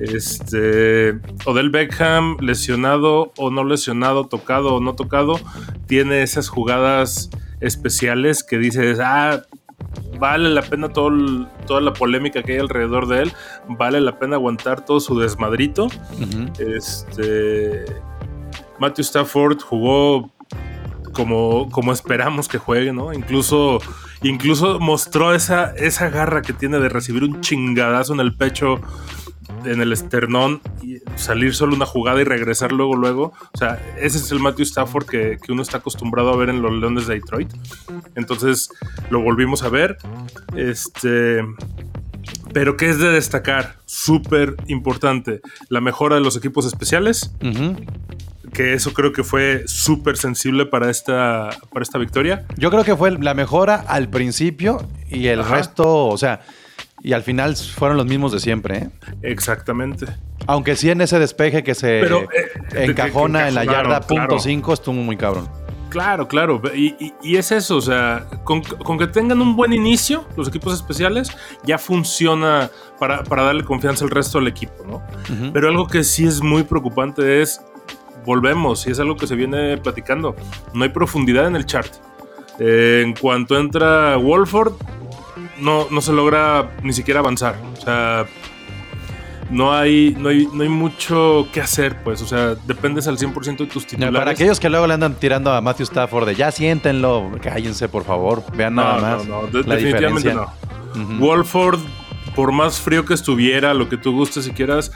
Este, 0.00 1.18
Odell 1.44 1.70
Beckham, 1.70 2.36
lesionado 2.40 3.32
o 3.36 3.50
no 3.50 3.64
lesionado, 3.64 4.26
tocado 4.26 4.74
o 4.74 4.80
no 4.80 4.94
tocado, 4.94 5.38
tiene 5.86 6.22
esas 6.22 6.48
jugadas 6.48 7.30
especiales 7.60 8.42
que 8.42 8.58
dices, 8.58 8.98
ah, 9.02 9.42
vale 10.18 10.48
la 10.50 10.62
pena 10.62 10.88
todo 10.88 11.08
el- 11.08 11.46
toda 11.66 11.80
la 11.80 11.92
polémica 11.92 12.42
que 12.42 12.52
hay 12.54 12.58
alrededor 12.58 13.06
de 13.08 13.22
él, 13.22 13.32
vale 13.68 14.00
la 14.00 14.18
pena 14.18 14.36
aguantar 14.36 14.84
todo 14.84 15.00
su 15.00 15.18
desmadrito. 15.18 15.88
Este, 16.58 17.84
Matthew 18.78 19.02
Stafford 19.02 19.60
jugó 19.60 20.30
como, 21.12 21.68
como 21.70 21.92
esperamos 21.92 22.46
que 22.48 22.58
juegue, 22.58 22.92
¿no? 22.92 23.12
Incluso, 23.12 23.78
incluso 24.22 24.78
mostró 24.78 25.34
esa, 25.34 25.72
esa 25.76 26.10
garra 26.10 26.42
que 26.42 26.52
tiene 26.52 26.78
de 26.78 26.88
recibir 26.88 27.24
un 27.24 27.40
chingadazo 27.40 28.12
en 28.14 28.20
el 28.20 28.36
pecho, 28.36 28.80
en 29.64 29.80
el 29.80 29.92
esternón, 29.92 30.60
y 30.82 30.98
salir 31.16 31.54
solo 31.54 31.74
una 31.74 31.86
jugada 31.86 32.20
y 32.20 32.24
regresar 32.24 32.72
luego, 32.72 32.96
luego. 32.96 33.32
O 33.54 33.58
sea, 33.58 33.80
ese 33.98 34.18
es 34.18 34.30
el 34.32 34.40
Matthew 34.40 34.64
Stafford 34.64 35.06
que, 35.06 35.38
que 35.42 35.52
uno 35.52 35.62
está 35.62 35.78
acostumbrado 35.78 36.32
a 36.32 36.36
ver 36.36 36.48
en 36.48 36.62
los 36.62 36.72
Leones 36.72 37.06
de 37.06 37.14
Detroit. 37.14 37.52
Entonces, 38.14 38.68
lo 39.10 39.22
volvimos 39.22 39.62
a 39.62 39.68
ver. 39.68 39.98
Este. 40.56 41.44
Pero 42.52 42.76
que 42.76 42.88
es 42.88 42.98
de 42.98 43.10
destacar, 43.10 43.76
súper 43.84 44.56
importante, 44.66 45.40
la 45.68 45.80
mejora 45.80 46.16
de 46.16 46.22
los 46.22 46.36
equipos 46.36 46.66
especiales, 46.66 47.32
que 48.52 48.72
eso 48.72 48.94
creo 48.94 49.12
que 49.12 49.22
fue 49.22 49.64
súper 49.66 50.16
sensible 50.16 50.64
para 50.64 50.90
esta, 50.90 51.50
para 51.72 51.82
esta 51.82 51.98
victoria. 51.98 52.46
Yo 52.56 52.70
creo 52.70 52.82
que 52.82 52.96
fue 52.96 53.10
la 53.10 53.34
mejora 53.34 53.84
al 53.86 54.08
principio 54.08 54.88
y 55.10 55.26
el 55.26 55.40
Ajá. 55.40 55.56
resto, 55.56 56.06
o 56.06 56.16
sea, 56.16 56.40
y 57.02 57.12
al 57.12 57.22
final 57.22 57.56
fueron 57.56 57.96
los 57.96 58.06
mismos 58.06 58.32
de 58.32 58.40
siempre, 58.40 58.78
¿eh? 58.78 58.90
Exactamente. 59.22 60.06
Aunque 60.46 60.76
sí 60.76 60.90
en 60.90 61.00
ese 61.00 61.18
despeje 61.18 61.62
que 61.64 61.74
se 61.74 62.00
Pero, 62.00 62.22
eh, 62.22 62.28
que- 62.70 62.84
encajona 62.84 63.42
que 63.42 63.48
en 63.48 63.54
la 63.56 63.64
yarda 63.64 64.00
punto 64.00 64.26
claro. 64.26 64.38
5 64.38 64.72
estuvo 64.72 64.94
muy 64.94 65.16
cabrón. 65.16 65.48
Claro, 65.88 66.26
claro. 66.28 66.60
Y, 66.74 66.94
y- 67.04 67.14
y 67.22 67.36
es 67.36 67.52
eso, 67.52 67.76
o 67.76 67.80
sea, 67.80 68.26
con, 68.44 68.60
con 68.62 68.98
que 68.98 69.06
tengan 69.06 69.40
un 69.40 69.56
buen 69.56 69.72
inicio, 69.72 70.24
los 70.36 70.48
equipos 70.48 70.74
especiales, 70.74 71.30
ya 71.64 71.78
funciona 71.78 72.70
para, 72.98 73.22
para 73.24 73.44
darle 73.44 73.64
confianza 73.64 74.04
al 74.04 74.10
resto 74.10 74.38
del 74.38 74.48
equipo, 74.48 74.84
¿no? 74.86 75.02
Pero 75.52 75.68
algo 75.68 75.86
que 75.86 76.02
sí 76.04 76.26
es 76.26 76.42
muy 76.42 76.64
preocupante 76.64 77.40
es, 77.40 77.60
volvemos, 78.26 78.86
y 78.86 78.90
es 78.90 78.98
algo 79.00 79.16
que 79.16 79.26
se 79.26 79.36
viene 79.36 79.78
platicando, 79.78 80.34
no 80.74 80.82
hay 80.84 80.90
profundidad 80.90 81.46
en 81.46 81.56
el 81.56 81.64
chart. 81.64 81.92
Eh, 82.58 83.02
en 83.04 83.14
cuanto 83.14 83.58
entra 83.58 84.16
Wolford, 84.16 84.72
no, 85.60 85.86
no 85.90 86.00
se 86.00 86.12
logra 86.12 86.70
ni 86.82 86.92
siquiera 86.92 87.20
avanzar. 87.20 87.56
O 87.76 87.80
sea, 87.80 88.26
no 89.50 89.72
hay, 89.72 90.14
no 90.18 90.28
hay, 90.30 90.48
no 90.52 90.62
hay 90.64 90.68
mucho 90.68 91.46
que 91.52 91.60
hacer, 91.60 92.02
pues. 92.02 92.20
O 92.22 92.26
sea, 92.26 92.54
dependes 92.66 93.06
al 93.06 93.16
100% 93.18 93.58
de 93.58 93.66
tus 93.66 93.86
titulares. 93.86 94.18
Para 94.18 94.30
aquellos 94.32 94.58
que 94.58 94.68
luego 94.68 94.86
le 94.86 94.94
andan 94.94 95.14
tirando 95.14 95.52
a 95.52 95.60
Matthew 95.60 95.84
Stafford 95.84 96.26
de 96.26 96.34
ya 96.34 96.50
siéntenlo, 96.50 97.30
cállense 97.40 97.88
por 97.88 98.04
favor, 98.04 98.42
vean 98.56 98.74
nada 98.74 99.00
más 99.00 99.26
No, 99.26 99.42
no, 99.42 99.46
de- 99.48 99.62
la 99.68 99.74
definitivamente 99.76 100.30
diferencia. 100.30 100.54
no. 100.96 101.18
Wolford, 101.20 101.78
por 102.34 102.52
más 102.52 102.80
frío 102.80 103.04
que 103.04 103.14
estuviera, 103.14 103.72
lo 103.74 103.88
que 103.88 103.96
tú 103.98 104.12
gustes 104.12 104.46
si 104.46 104.50
quieras, 104.52 104.90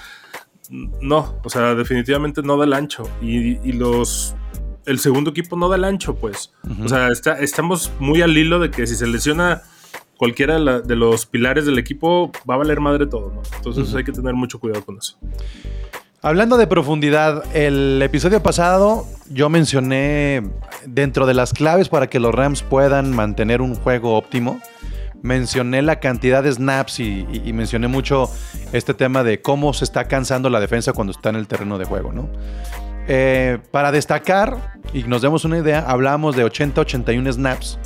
no, 0.70 1.36
o 1.44 1.50
sea, 1.50 1.74
definitivamente 1.74 2.42
no 2.42 2.56
da 2.56 2.64
el 2.64 2.72
ancho. 2.72 3.08
Y, 3.22 3.58
y 3.68 3.72
los. 3.72 4.34
El 4.86 4.98
segundo 4.98 5.30
equipo 5.30 5.56
no 5.56 5.68
da 5.68 5.76
el 5.76 5.84
ancho, 5.84 6.14
pues. 6.16 6.52
O 6.82 6.88
sea, 6.88 7.08
está- 7.08 7.38
estamos 7.38 7.92
muy 8.00 8.22
al 8.22 8.36
hilo 8.36 8.58
de 8.58 8.70
que 8.70 8.86
si 8.86 8.96
se 8.96 9.06
lesiona 9.06 9.62
cualquiera 10.20 10.52
de, 10.54 10.60
la- 10.60 10.80
de 10.82 10.96
los 10.96 11.24
pilares 11.24 11.64
del 11.64 11.78
equipo, 11.78 12.30
va 12.48 12.54
a 12.54 12.58
valer 12.58 12.78
madre 12.78 13.06
todo, 13.06 13.32
¿no? 13.34 13.40
Entonces 13.56 13.94
hay 13.94 14.04
que 14.04 14.12
tener 14.12 14.34
mucho 14.34 14.60
cuidado 14.60 14.84
con 14.84 14.98
eso. 14.98 15.16
Hablando 16.20 16.58
de 16.58 16.66
profundidad, 16.66 17.42
el 17.56 18.02
episodio 18.02 18.42
pasado 18.42 19.06
yo 19.30 19.48
mencioné 19.48 20.42
dentro 20.84 21.24
de 21.24 21.32
las 21.32 21.54
claves 21.54 21.88
para 21.88 22.08
que 22.08 22.20
los 22.20 22.34
Rams 22.34 22.62
puedan 22.62 23.12
mantener 23.16 23.62
un 23.62 23.74
juego 23.74 24.14
óptimo, 24.18 24.60
mencioné 25.22 25.80
la 25.80 26.00
cantidad 26.00 26.42
de 26.42 26.52
snaps 26.52 27.00
y, 27.00 27.26
y- 27.32 27.42
y 27.48 27.52
mencioné 27.54 27.88
mucho 27.88 28.28
este 28.74 28.92
tema 28.92 29.24
de 29.24 29.40
cómo 29.40 29.72
se 29.72 29.84
está 29.84 30.04
cansando 30.06 30.50
la 30.50 30.60
defensa 30.60 30.92
cuando 30.92 31.12
está 31.12 31.30
en 31.30 31.36
el 31.36 31.46
terreno 31.46 31.78
de 31.78 31.86
juego, 31.86 32.12
¿no? 32.12 32.28
Eh, 33.08 33.58
para 33.70 33.90
destacar, 33.90 34.76
y 34.92 35.04
nos 35.04 35.22
demos 35.22 35.46
una 35.46 35.56
idea, 35.56 35.80
hablamos 35.88 36.36
de 36.36 36.44
80-81 36.44 37.32
snaps 37.32 37.78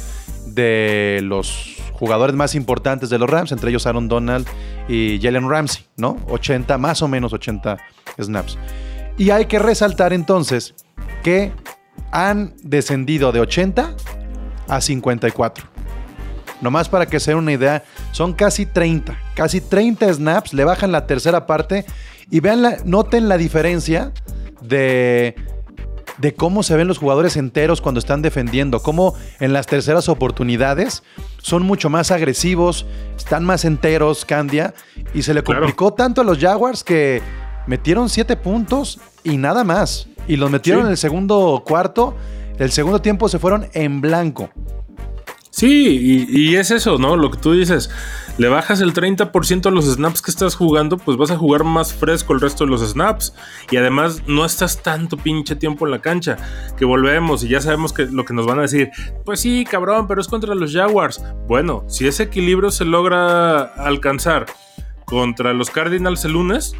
de 0.48 1.20
los 1.22 1.73
jugadores 1.94 2.36
más 2.36 2.54
importantes 2.54 3.08
de 3.10 3.18
los 3.18 3.30
Rams, 3.30 3.52
entre 3.52 3.70
ellos 3.70 3.86
Aaron 3.86 4.08
Donald 4.08 4.46
y 4.88 5.18
Jalen 5.22 5.48
Ramsey, 5.48 5.86
¿no? 5.96 6.18
80, 6.28 6.76
más 6.78 7.02
o 7.02 7.08
menos 7.08 7.32
80 7.32 7.78
snaps. 8.20 8.58
Y 9.16 9.30
hay 9.30 9.46
que 9.46 9.58
resaltar 9.58 10.12
entonces 10.12 10.74
que 11.22 11.52
han 12.10 12.54
descendido 12.62 13.32
de 13.32 13.40
80 13.40 13.94
a 14.68 14.80
54. 14.80 15.66
Nomás 16.60 16.88
para 16.88 17.06
que 17.06 17.20
se 17.20 17.30
den 17.30 17.38
una 17.38 17.52
idea, 17.52 17.84
son 18.12 18.32
casi 18.32 18.66
30, 18.66 19.16
casi 19.34 19.60
30 19.60 20.14
snaps, 20.14 20.54
le 20.54 20.64
bajan 20.64 20.92
la 20.92 21.06
tercera 21.06 21.46
parte 21.46 21.84
y 22.30 22.40
vean 22.40 22.62
la, 22.62 22.78
noten 22.84 23.28
la 23.28 23.36
diferencia 23.36 24.12
de, 24.62 25.34
de 26.18 26.34
cómo 26.34 26.62
se 26.62 26.76
ven 26.76 26.88
los 26.88 26.98
jugadores 26.98 27.36
enteros 27.36 27.80
cuando 27.80 27.98
están 27.98 28.22
defendiendo, 28.22 28.80
cómo 28.80 29.14
en 29.40 29.52
las 29.52 29.66
terceras 29.66 30.08
oportunidades 30.08 31.02
son 31.44 31.62
mucho 31.62 31.90
más 31.90 32.10
agresivos, 32.10 32.86
están 33.18 33.44
más 33.44 33.66
enteros, 33.66 34.24
Candia, 34.24 34.72
y 35.12 35.20
se 35.20 35.34
le 35.34 35.42
Claro. 35.42 35.60
complicó 35.60 35.92
tanto 35.92 36.22
a 36.22 36.24
los 36.24 36.38
Jaguars 36.38 36.82
que 36.82 37.20
metieron 37.66 38.08
7 38.08 38.34
puntos 38.38 38.98
y 39.24 39.36
nada 39.36 39.62
más. 39.62 40.08
Y 40.26 40.36
los 40.36 40.50
metieron 40.50 40.84
Sí. 40.84 40.86
en 40.86 40.90
el 40.92 40.96
segundo 40.96 41.62
cuarto, 41.66 42.14
el 42.58 42.72
segundo 42.72 43.02
tiempo 43.02 43.28
se 43.28 43.38
fueron 43.38 43.68
en 43.74 44.00
blanco. 44.00 44.48
Sí, 45.54 46.26
y, 46.28 46.56
es 46.56 46.72
eso, 46.72 46.98
¿no? 46.98 47.16
Lo 47.16 47.30
que 47.30 47.38
tú 47.38 47.52
dices, 47.52 47.88
le 48.38 48.48
bajas 48.48 48.80
el 48.80 48.92
30% 48.92 49.66
a 49.66 49.70
los 49.70 49.84
snaps 49.84 50.20
que 50.20 50.32
estás 50.32 50.56
jugando, 50.56 50.98
pues 50.98 51.16
vas 51.16 51.30
a 51.30 51.36
jugar 51.36 51.62
más 51.62 51.94
fresco 51.94 52.32
el 52.32 52.40
resto 52.40 52.64
de 52.64 52.72
los 52.72 52.80
snaps. 52.80 53.32
Y 53.70 53.76
además 53.76 54.24
no 54.26 54.44
estás 54.44 54.82
tanto 54.82 55.16
pinche 55.16 55.54
tiempo 55.54 55.84
en 55.84 55.92
la 55.92 56.00
cancha, 56.00 56.38
que 56.76 56.84
volvemos 56.84 57.44
y 57.44 57.50
ya 57.50 57.60
sabemos 57.60 57.92
que 57.92 58.06
lo 58.06 58.24
que 58.24 58.34
nos 58.34 58.46
van 58.46 58.58
a 58.58 58.62
decir, 58.62 58.90
pues 59.24 59.38
sí, 59.38 59.64
cabrón, 59.64 60.08
pero 60.08 60.20
es 60.20 60.26
contra 60.26 60.56
los 60.56 60.72
Jaguars. 60.72 61.22
Bueno, 61.46 61.84
si 61.86 62.08
ese 62.08 62.24
equilibrio 62.24 62.72
se 62.72 62.84
logra 62.84 63.62
alcanzar 63.62 64.46
contra 65.04 65.52
los 65.52 65.70
Cardinals 65.70 66.24
el 66.24 66.32
lunes, 66.32 66.74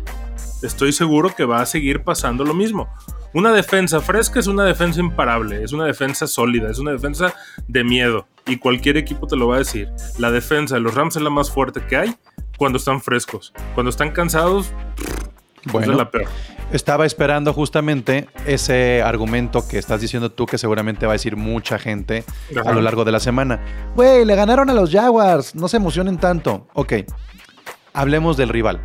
estoy 0.65 0.93
seguro 0.93 1.33
que 1.33 1.45
va 1.45 1.61
a 1.61 1.67
seguir 1.67 2.03
pasando 2.03 2.43
lo 2.45 2.55
mismo. 2.55 2.89
Una 3.35 3.53
defensa 3.53 4.01
fresca 4.01 4.39
es 4.39 4.47
una 4.47 4.65
defensa 4.65 5.01
imparable, 5.01 5.63
es 5.65 5.73
una 5.73 5.85
defensa 5.87 6.27
sólida, 6.29 6.71
es 6.71 6.79
una 6.79 6.93
defensa 6.93 7.35
de 7.67 7.83
miedo. 7.83 8.29
Y 8.47 8.59
cualquier 8.59 8.97
equipo 8.97 9.27
te 9.27 9.37
lo 9.37 9.49
va 9.49 9.57
a 9.57 9.59
decir. 9.59 9.91
La 10.19 10.31
defensa 10.31 10.77
de 10.77 10.81
los 10.81 10.95
Rams 10.95 11.17
es 11.17 11.23
la 11.23 11.31
más 11.31 11.51
fuerte 11.51 11.81
que 11.85 11.97
hay 11.97 12.15
cuando 12.57 12.79
están 12.79 13.01
frescos. 13.01 13.53
Cuando 13.75 13.91
están 13.91 14.13
cansados, 14.13 14.71
pues 15.65 15.73
Bueno, 15.73 15.93
es 15.93 15.99
la 15.99 16.11
peor. 16.11 16.27
estaba 16.73 17.07
esperando 17.07 17.53
justamente 17.53 18.29
ese 18.47 19.03
argumento 19.03 19.67
que 19.67 19.79
estás 19.79 20.01
diciendo 20.01 20.31
tú 20.31 20.47
que 20.47 20.57
seguramente 20.59 21.07
va 21.07 21.13
a 21.13 21.15
decir 21.15 21.35
mucha 21.37 21.79
gente 21.81 22.25
Ajá. 22.57 22.71
a 22.71 22.73
lo 22.73 22.83
largo 22.83 23.05
de 23.05 23.11
la 23.13 23.19
semana. 23.21 23.61
Güey, 23.97 24.25
le 24.25 24.37
ganaron 24.37 24.71
a 24.71 24.75
los 24.75 24.93
Jaguars, 24.93 25.57
no 25.57 25.67
se 25.67 25.79
emocionen 25.79 26.19
tanto. 26.19 26.69
Ok, 26.75 26.93
hablemos 27.93 28.37
del 28.37 28.51
rival. 28.51 28.81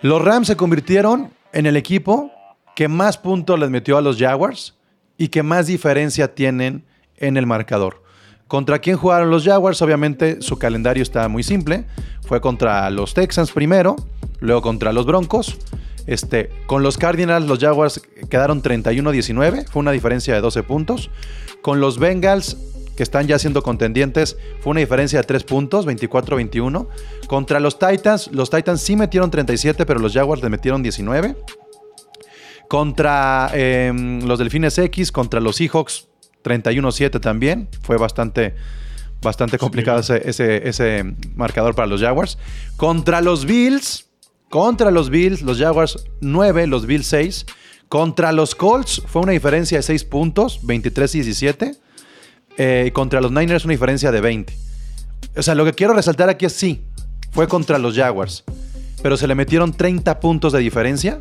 Los 0.00 0.22
Rams 0.24 0.46
se 0.46 0.56
convirtieron 0.56 1.32
en 1.52 1.66
el 1.66 1.76
equipo 1.76 2.30
que 2.74 2.88
más 2.88 3.18
puntos 3.18 3.58
les 3.58 3.70
metió 3.70 3.96
a 3.96 4.00
los 4.00 4.18
Jaguars 4.18 4.74
y 5.18 5.28
que 5.28 5.42
más 5.42 5.66
diferencia 5.66 6.34
tienen 6.34 6.84
en 7.16 7.36
el 7.36 7.46
marcador. 7.46 8.02
¿Contra 8.48 8.80
quién 8.80 8.96
jugaron 8.96 9.30
los 9.30 9.44
Jaguars? 9.44 9.80
Obviamente 9.80 10.42
su 10.42 10.58
calendario 10.58 11.02
está 11.02 11.26
muy 11.28 11.42
simple. 11.42 11.86
Fue 12.26 12.40
contra 12.40 12.90
los 12.90 13.14
Texans 13.14 13.50
primero, 13.50 13.96
luego 14.40 14.60
contra 14.60 14.92
los 14.92 15.06
Broncos. 15.06 15.56
Este, 16.06 16.50
con 16.66 16.82
los 16.82 16.98
Cardinals, 16.98 17.46
los 17.46 17.60
Jaguars 17.60 18.02
quedaron 18.28 18.62
31-19, 18.62 19.66
fue 19.68 19.80
una 19.80 19.92
diferencia 19.92 20.34
de 20.34 20.40
12 20.40 20.62
puntos. 20.64 21.10
Con 21.62 21.80
los 21.80 21.98
Bengals, 21.98 22.56
que 22.96 23.02
están 23.02 23.26
ya 23.26 23.38
siendo 23.38 23.62
contendientes, 23.62 24.36
fue 24.60 24.72
una 24.72 24.80
diferencia 24.80 25.20
de 25.20 25.24
3 25.24 25.44
puntos, 25.44 25.86
24-21. 25.86 26.88
Contra 27.28 27.60
los 27.60 27.78
Titans, 27.78 28.30
los 28.32 28.50
Titans 28.50 28.80
sí 28.80 28.96
metieron 28.96 29.30
37, 29.30 29.86
pero 29.86 30.00
los 30.00 30.12
Jaguars 30.12 30.42
le 30.42 30.50
metieron 30.50 30.82
19. 30.82 31.36
Contra 32.72 33.50
eh, 33.52 33.92
los 34.24 34.38
Delfines 34.38 34.78
X, 34.78 35.12
contra 35.12 35.40
los 35.40 35.56
Seahawks, 35.56 36.08
31-7 36.42 37.20
también. 37.20 37.68
Fue 37.82 37.98
bastante, 37.98 38.54
bastante 39.20 39.58
complicado 39.58 40.00
ese, 40.00 40.26
ese- 40.26 40.66
ese 40.66 41.04
marcador 41.34 41.74
para 41.74 41.86
los 41.86 42.00
Jaguars. 42.00 42.38
Contra 42.78 43.20
los 43.20 43.44
Bills, 43.44 44.06
contra 44.48 44.90
los 44.90 45.10
Bills, 45.10 45.42
los 45.42 45.58
Jaguars 45.58 46.02
9, 46.22 46.66
los 46.66 46.86
Bills 46.86 47.04
6. 47.08 47.44
Contra 47.90 48.32
los 48.32 48.54
Colts 48.54 49.02
fue 49.04 49.20
una 49.20 49.32
diferencia 49.32 49.76
de 49.76 49.82
6 49.82 50.04
puntos, 50.04 50.62
23-17. 50.62 51.76
Eh, 52.56 52.84
y 52.86 52.90
contra 52.92 53.20
los 53.20 53.32
Niners 53.32 53.66
una 53.66 53.72
diferencia 53.72 54.10
de 54.10 54.22
20. 54.22 54.56
O 55.36 55.42
sea, 55.42 55.54
lo 55.54 55.66
que 55.66 55.74
quiero 55.74 55.92
resaltar 55.92 56.30
aquí 56.30 56.46
es 56.46 56.54
sí, 56.54 56.80
fue 57.32 57.46
contra 57.48 57.76
los 57.78 57.94
Jaguars. 57.94 58.44
Pero 59.02 59.18
se 59.18 59.26
le 59.26 59.34
metieron 59.34 59.74
30 59.74 60.20
puntos 60.20 60.54
de 60.54 60.60
diferencia 60.60 61.18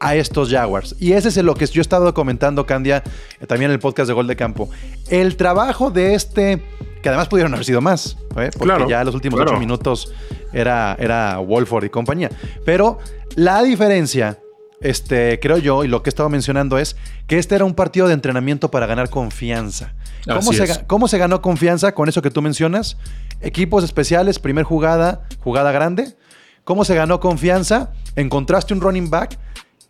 a 0.00 0.16
estos 0.16 0.50
Jaguars. 0.50 0.96
Y 0.98 1.12
ese 1.12 1.28
es 1.28 1.36
lo 1.36 1.54
que 1.54 1.66
yo 1.66 1.80
he 1.80 1.82
estado 1.82 2.12
comentando, 2.14 2.66
Candia, 2.66 3.04
también 3.46 3.70
en 3.70 3.74
el 3.74 3.78
podcast 3.78 4.08
de 4.08 4.14
Gol 4.14 4.26
de 4.26 4.34
Campo. 4.34 4.68
El 5.08 5.36
trabajo 5.36 5.90
de 5.90 6.14
este, 6.14 6.62
que 7.02 7.08
además 7.08 7.28
pudieron 7.28 7.52
haber 7.52 7.66
sido 7.66 7.82
más, 7.82 8.16
¿eh? 8.30 8.50
porque 8.52 8.58
Claro, 8.58 8.88
ya 8.88 9.04
los 9.04 9.14
últimos 9.14 9.36
claro. 9.36 9.52
ocho 9.52 9.60
minutos 9.60 10.12
era, 10.52 10.96
era 10.98 11.38
Wolford 11.38 11.84
y 11.84 11.90
compañía. 11.90 12.30
Pero 12.64 12.98
la 13.36 13.62
diferencia, 13.62 14.38
este, 14.80 15.38
creo 15.38 15.58
yo, 15.58 15.84
y 15.84 15.88
lo 15.88 16.02
que 16.02 16.08
he 16.08 16.12
estado 16.12 16.30
mencionando 16.30 16.78
es 16.78 16.96
que 17.26 17.38
este 17.38 17.54
era 17.54 17.66
un 17.66 17.74
partido 17.74 18.08
de 18.08 18.14
entrenamiento 18.14 18.70
para 18.70 18.86
ganar 18.86 19.10
confianza. 19.10 19.92
¿Cómo 20.26 20.52
se, 20.54 20.86
¿Cómo 20.86 21.08
se 21.08 21.18
ganó 21.18 21.42
confianza 21.42 21.92
con 21.92 22.08
eso 22.08 22.22
que 22.22 22.30
tú 22.30 22.40
mencionas? 22.40 22.96
Equipos 23.42 23.84
especiales, 23.84 24.38
primer 24.38 24.64
jugada, 24.64 25.26
jugada 25.40 25.72
grande. 25.72 26.16
¿Cómo 26.64 26.84
se 26.84 26.94
ganó 26.94 27.20
confianza? 27.20 27.92
Encontraste 28.16 28.72
un 28.74 28.80
running 28.80 29.10
back 29.10 29.38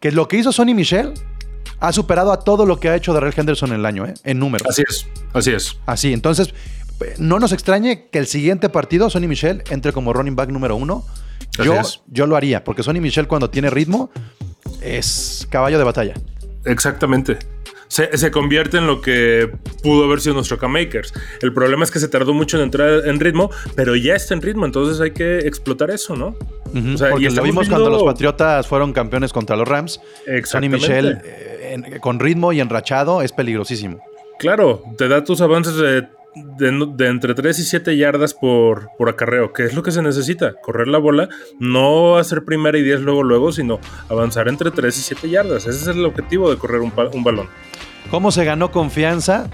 que 0.00 0.11
lo 0.12 0.26
que 0.28 0.38
hizo 0.38 0.50
Sonny 0.50 0.75
Michel 0.75 1.12
ha 1.78 1.92
superado 1.92 2.33
a 2.33 2.40
todo 2.40 2.66
lo 2.66 2.80
que 2.80 2.88
ha 2.88 2.97
hecho 2.97 3.12
Darrell 3.12 3.35
Henderson 3.37 3.71
en 3.71 3.76
el 3.76 3.87
año, 3.87 4.07
¿eh? 4.07 4.14
en 4.25 4.38
números. 4.38 4.66
Así 4.69 4.83
es, 4.88 5.07
así 5.33 5.50
es. 5.52 5.76
Así, 5.87 6.12
entonces, 6.12 6.52
eh, 7.00 7.14
no 7.19 7.38
nos 7.38 7.52
extrañe 7.52 8.09
que 8.11 8.19
el 8.19 8.26
siguiente 8.26 8.69
partido 8.69 9.09
Sonny 9.11 9.28
Michel 9.28 9.62
entre 9.71 9.92
como 9.92 10.12
running 10.12 10.37
back 10.37 10.50
número 10.50 10.76
uno. 10.76 11.04
Así 11.59 11.64
Yo, 11.64 11.75
es. 11.80 12.00
yo 12.09 12.26
lo 12.26 12.37
haría, 12.37 12.64
porque 12.64 12.83
Sonny 12.83 13.00
Michel 13.00 13.28
cuando 13.28 13.50
tiene 13.50 13.71
ritmo 13.71 14.11
es 14.83 15.47
caballo 15.50 15.78
de 15.78 15.85
batalla. 15.85 16.14
Exactamente. 16.64 17.38
Se, 17.90 18.16
se 18.16 18.30
convierte 18.30 18.76
en 18.78 18.87
lo 18.87 19.00
que 19.00 19.50
pudo 19.82 20.04
haber 20.04 20.20
sido 20.20 20.35
nuestro 20.37 20.59
K-Makers. 20.59 21.12
El 21.42 21.52
problema 21.52 21.82
es 21.82 21.90
que 21.90 21.99
se 21.99 22.06
tardó 22.06 22.32
mucho 22.32 22.56
en 22.56 22.62
entrar 22.62 23.04
en 23.04 23.18
ritmo, 23.18 23.50
pero 23.75 23.97
ya 23.97 24.14
está 24.14 24.32
en 24.35 24.42
ritmo, 24.42 24.64
entonces 24.64 25.00
hay 25.00 25.11
que 25.11 25.38
explotar 25.40 25.90
eso, 25.90 26.14
¿no? 26.14 26.37
O 26.94 26.97
sea, 26.97 27.09
y 27.09 27.11
porque 27.11 27.30
lo 27.30 27.42
vimos 27.42 27.66
viendo- 27.66 27.85
cuando 27.85 27.90
los 27.90 28.04
Patriotas 28.04 28.68
fueron 28.68 28.92
campeones 28.92 29.32
contra 29.32 29.56
los 29.56 29.66
Rams. 29.66 30.00
Sonny. 30.44 30.68
Michel 30.68 31.18
eh, 31.25 31.73
en- 31.73 31.99
con 31.99 32.20
ritmo 32.20 32.52
y 32.52 32.61
enrachado 32.61 33.23
es 33.23 33.32
peligrosísimo. 33.32 34.00
Claro, 34.38 34.85
te 34.97 35.09
da 35.09 35.25
tus 35.25 35.40
avances 35.40 35.75
de, 35.75 36.02
de- 36.59 36.88
de 36.94 37.06
entre 37.09 37.35
3 37.35 37.59
y 37.59 37.64
7 37.64 37.97
yardas 37.97 38.35
por, 38.35 38.87
por 38.99 39.09
acarreo, 39.09 39.52
que 39.52 39.64
es 39.64 39.75
lo 39.75 39.82
que 39.82 39.90
se 39.90 40.00
necesita. 40.00 40.54
Correr 40.62 40.87
la 40.87 40.99
bola, 40.99 41.28
no 41.59 42.18
hacer 42.18 42.44
primera 42.44 42.78
y 42.78 42.82
10 42.85 43.00
luego, 43.00 43.25
luego, 43.25 43.50
sino 43.50 43.80
avanzar 44.09 44.47
entre 44.49 44.70
3 44.70 44.97
y 44.97 45.00
7 45.02 45.28
yardas. 45.28 45.66
Ese 45.66 45.80
es 45.80 45.87
el 45.88 46.04
objetivo 46.04 46.49
de 46.49 46.56
correr 46.56 46.80
un 46.80 47.25
balón. 47.25 47.49
¿Cómo 48.11 48.30
se 48.30 48.45
ganó 48.45 48.71
confianza? 48.71 49.49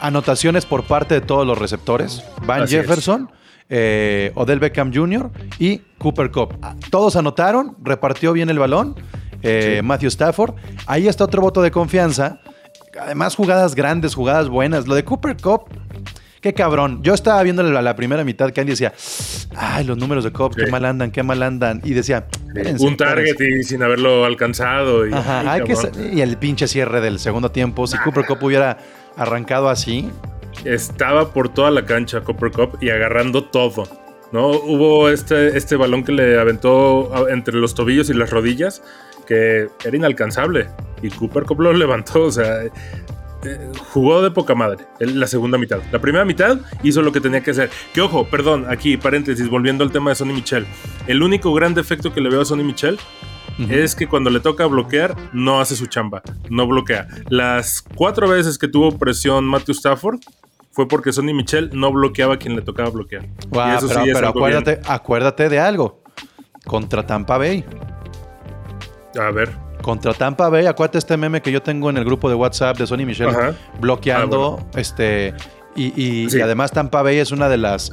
Anotaciones 0.00 0.66
por 0.66 0.84
parte 0.84 1.14
de 1.14 1.20
todos 1.20 1.46
los 1.46 1.58
receptores. 1.58 2.22
Van 2.46 2.62
Así. 2.62 2.74
Jefferson, 2.76 3.30
eh, 3.68 4.32
Odell 4.34 4.58
Beckham 4.60 4.92
Jr. 4.94 5.30
y 5.58 5.78
Cooper 5.98 6.30
Cup. 6.30 6.56
Todos 6.90 7.16
anotaron, 7.16 7.76
repartió 7.82 8.32
bien 8.32 8.50
el 8.50 8.58
balón. 8.58 8.94
eh, 9.42 9.80
Matthew 9.82 10.08
Stafford. 10.08 10.54
Ahí 10.86 11.08
está 11.08 11.24
otro 11.24 11.40
voto 11.42 11.62
de 11.62 11.70
confianza. 11.70 12.40
Además, 13.00 13.34
jugadas 13.36 13.74
grandes, 13.74 14.14
jugadas 14.14 14.48
buenas. 14.48 14.86
Lo 14.86 14.94
de 14.94 15.04
Cooper 15.04 15.36
Cup, 15.36 15.62
qué 16.40 16.52
cabrón. 16.54 17.02
Yo 17.02 17.14
estaba 17.14 17.42
viendo 17.42 17.62
la, 17.62 17.80
la 17.82 17.96
primera 17.96 18.24
mitad 18.24 18.50
que 18.50 18.60
Andy 18.60 18.72
decía, 18.72 18.92
ay, 19.56 19.84
los 19.84 19.96
números 19.96 20.24
de 20.24 20.32
Cup, 20.32 20.54
qué 20.56 20.66
mal 20.70 20.84
andan, 20.84 21.10
qué 21.10 21.22
mal 21.22 21.42
andan. 21.42 21.80
Y 21.84 21.92
decía, 21.94 22.26
espérense, 22.54 22.86
un 22.86 22.96
target 22.96 23.30
espérense. 23.30 23.60
y 23.60 23.62
sin 23.64 23.82
haberlo 23.82 24.24
alcanzado. 24.24 25.06
Y, 25.06 25.12
Ajá, 25.12 25.40
ay, 25.40 25.46
hay 25.48 25.64
que 25.64 25.74
cabrón. 25.74 25.94
sa- 25.94 26.00
y 26.02 26.20
el 26.20 26.36
pinche 26.36 26.66
cierre 26.68 27.00
del 27.00 27.18
segundo 27.18 27.50
tiempo. 27.50 27.86
Si 27.86 27.96
Cooper 27.98 28.24
Cup 28.26 28.38
hubiera 28.42 28.78
arrancado 29.16 29.68
así, 29.68 30.10
Estaba 30.64 31.32
por 31.32 31.48
toda 31.48 31.70
la 31.70 31.86
cancha 31.86 32.20
Copper 32.22 32.50
Cup 32.50 32.78
y 32.82 32.90
agarrando 32.90 33.44
todo. 33.44 33.84
¿no? 34.32 34.48
Hubo 34.50 35.08
este, 35.08 35.56
este 35.56 35.74
balón 35.76 36.04
que 36.04 36.12
le 36.12 36.38
aventó 36.38 37.28
entre 37.28 37.54
los 37.54 37.74
tobillos 37.74 38.10
y 38.10 38.14
las 38.14 38.30
rodillas 38.30 38.82
que 39.26 39.68
era 39.84 39.96
inalcanzable. 39.96 40.68
Y 41.02 41.08
Cooper 41.10 41.44
Cup 41.44 41.60
lo 41.60 41.72
levantó. 41.72 42.24
O 42.24 42.30
sea, 42.32 42.60
eh, 43.44 43.70
jugó 43.92 44.22
de 44.22 44.30
poca 44.30 44.54
madre 44.54 44.86
la 44.98 45.26
segunda 45.26 45.58
mitad. 45.58 45.80
La 45.92 45.98
primera 45.98 46.24
mitad 46.24 46.58
hizo 46.82 47.02
lo 47.02 47.12
que 47.12 47.20
tenía 47.20 47.42
que 47.42 47.52
hacer. 47.52 47.70
Que 47.92 48.00
ojo, 48.00 48.26
perdón, 48.26 48.66
aquí 48.68 48.96
paréntesis, 48.96 49.48
volviendo 49.48 49.84
al 49.84 49.92
tema 49.92 50.10
de 50.10 50.16
Sonny 50.16 50.34
Michel. 50.34 50.66
El 51.06 51.22
único 51.22 51.52
gran 51.54 51.74
defecto 51.74 52.12
que 52.12 52.20
le 52.20 52.30
veo 52.30 52.42
a 52.42 52.44
Sonny 52.44 52.64
Michel 52.64 52.98
es 53.68 53.94
que 53.94 54.06
cuando 54.06 54.30
le 54.30 54.40
toca 54.40 54.64
bloquear, 54.66 55.14
no 55.32 55.60
hace 55.60 55.76
su 55.76 55.86
chamba, 55.86 56.22
no 56.48 56.66
bloquea. 56.66 57.08
Las 57.28 57.82
cuatro 57.94 58.28
veces 58.28 58.56
que 58.56 58.68
tuvo 58.68 58.96
presión 58.96 59.44
Matthew 59.44 59.74
Stafford 59.74 60.20
fue 60.70 60.88
porque 60.88 61.12
Sonny 61.12 61.34
Michel 61.34 61.70
no 61.72 61.92
bloqueaba 61.92 62.34
a 62.34 62.36
quien 62.38 62.56
le 62.56 62.62
tocaba 62.62 62.90
bloquear. 62.90 63.24
Y 63.24 63.26
eso 63.76 63.88
pero, 63.88 64.02
sí 64.02 64.10
es 64.10 64.14
pero 64.14 64.28
algo 64.28 64.46
bien. 64.46 64.56
acuérdate, 64.56 64.80
acuérdate 64.86 65.48
de 65.48 65.58
algo. 65.58 66.02
Contra 66.64 67.06
Tampa 67.06 67.38
Bay. 67.38 67.64
A 69.18 69.30
ver, 69.30 69.50
Contra 69.82 70.12
Tampa 70.14 70.48
Bay, 70.48 70.66
acuérdate 70.66 70.98
este 70.98 71.16
meme 71.16 71.40
que 71.42 71.50
yo 71.52 71.62
tengo 71.62 71.90
en 71.90 71.96
el 71.96 72.04
grupo 72.04 72.28
de 72.28 72.34
WhatsApp 72.34 72.76
de 72.78 72.86
Sony 72.86 72.98
Michel 73.06 73.28
Ajá. 73.28 73.54
bloqueando. 73.80 74.58
Ah, 74.74 74.78
este 74.80 75.34
y, 75.76 75.86
y- 76.00 76.30
Sí. 76.30 76.38
y 76.38 76.40
además 76.40 76.72
Tampa 76.72 77.02
Bay 77.02 77.18
es 77.18 77.30
una 77.32 77.48
de 77.48 77.56
las 77.56 77.92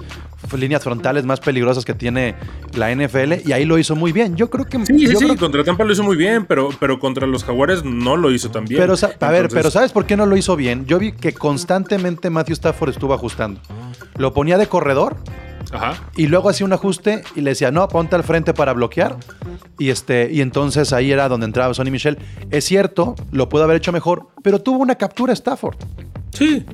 líneas 0.58 0.84
frontales 0.84 1.25
más 1.25 1.39
peligrosas 1.39 1.84
que 1.86 1.94
tiene 1.94 2.36
la 2.74 2.89
NFL 2.91 3.41
y 3.46 3.51
ahí 3.51 3.65
lo 3.65 3.77
hizo 3.77 3.96
muy 3.96 4.12
bien. 4.12 4.36
Yo 4.36 4.50
creo 4.50 4.65
que 4.65 4.77
sí, 4.86 4.98
sí, 4.98 5.08
yo 5.08 5.20
sí, 5.20 5.25
creo- 5.25 5.38
contra 5.38 5.63
Tampa 5.63 5.84
lo 5.84 5.91
hizo 5.94 6.03
muy 6.03 6.15
bien, 6.17 6.46
pero, 6.46 6.70
pero 6.79 7.00
contra 7.00 7.27
los 7.27 7.44
Jaguares 7.44 7.84
no 7.84 8.15
lo 8.17 8.32
hizo 8.32 8.50
tan 8.50 8.65
bien. 8.65 8.82
pero 8.82 8.96
a 9.20 9.32
ver, 9.32 9.48
pero 9.50 9.70
¿sabes 9.72 9.91
por 9.91 10.06
qué 10.06 10.15
no 10.17 10.25
lo 10.25 10.36
hizo 10.38 10.56
bien? 10.56 10.86
Yo 10.86 11.00
vi 11.00 11.12
que 11.12 11.34
constantemente 11.34 12.29
Matthew 12.29 12.53
Stafford 12.53 12.89
estuvo 12.89 13.13
ajustando. 13.13 13.60
Lo 14.17 14.34
ponía 14.34 14.58
de 14.58 14.67
corredor 14.67 15.17
Ajá. 15.71 15.95
y 16.15 16.27
luego 16.27 16.50
hacía 16.50 16.65
un 16.65 16.74
ajuste 16.74 17.24
y 17.36 17.41
le 17.41 17.51
decía, 17.51 17.71
no, 17.71 17.88
ponte 17.88 18.15
al 18.15 18.24
frente 18.24 18.53
para 18.53 18.74
bloquear. 18.74 19.17
Y, 19.79 19.89
este, 19.89 20.29
y 20.31 20.41
entonces 20.41 20.93
ahí 20.93 21.12
era 21.12 21.27
donde 21.29 21.45
entraba 21.45 21.74
Sonny 21.74 21.91
Michel. 21.91 22.17
Es 22.51 22.65
cierto, 22.65 23.15
lo 23.31 23.50
pudo 23.50 23.63
haber 23.63 23.77
hecho 23.77 23.91
mejor, 23.91 24.27
pero 24.43 24.59
tuvo 24.62 24.79
una 24.79 24.95
captura 24.95 25.33
Stafford. 25.33 25.77
Sí, 26.34 26.65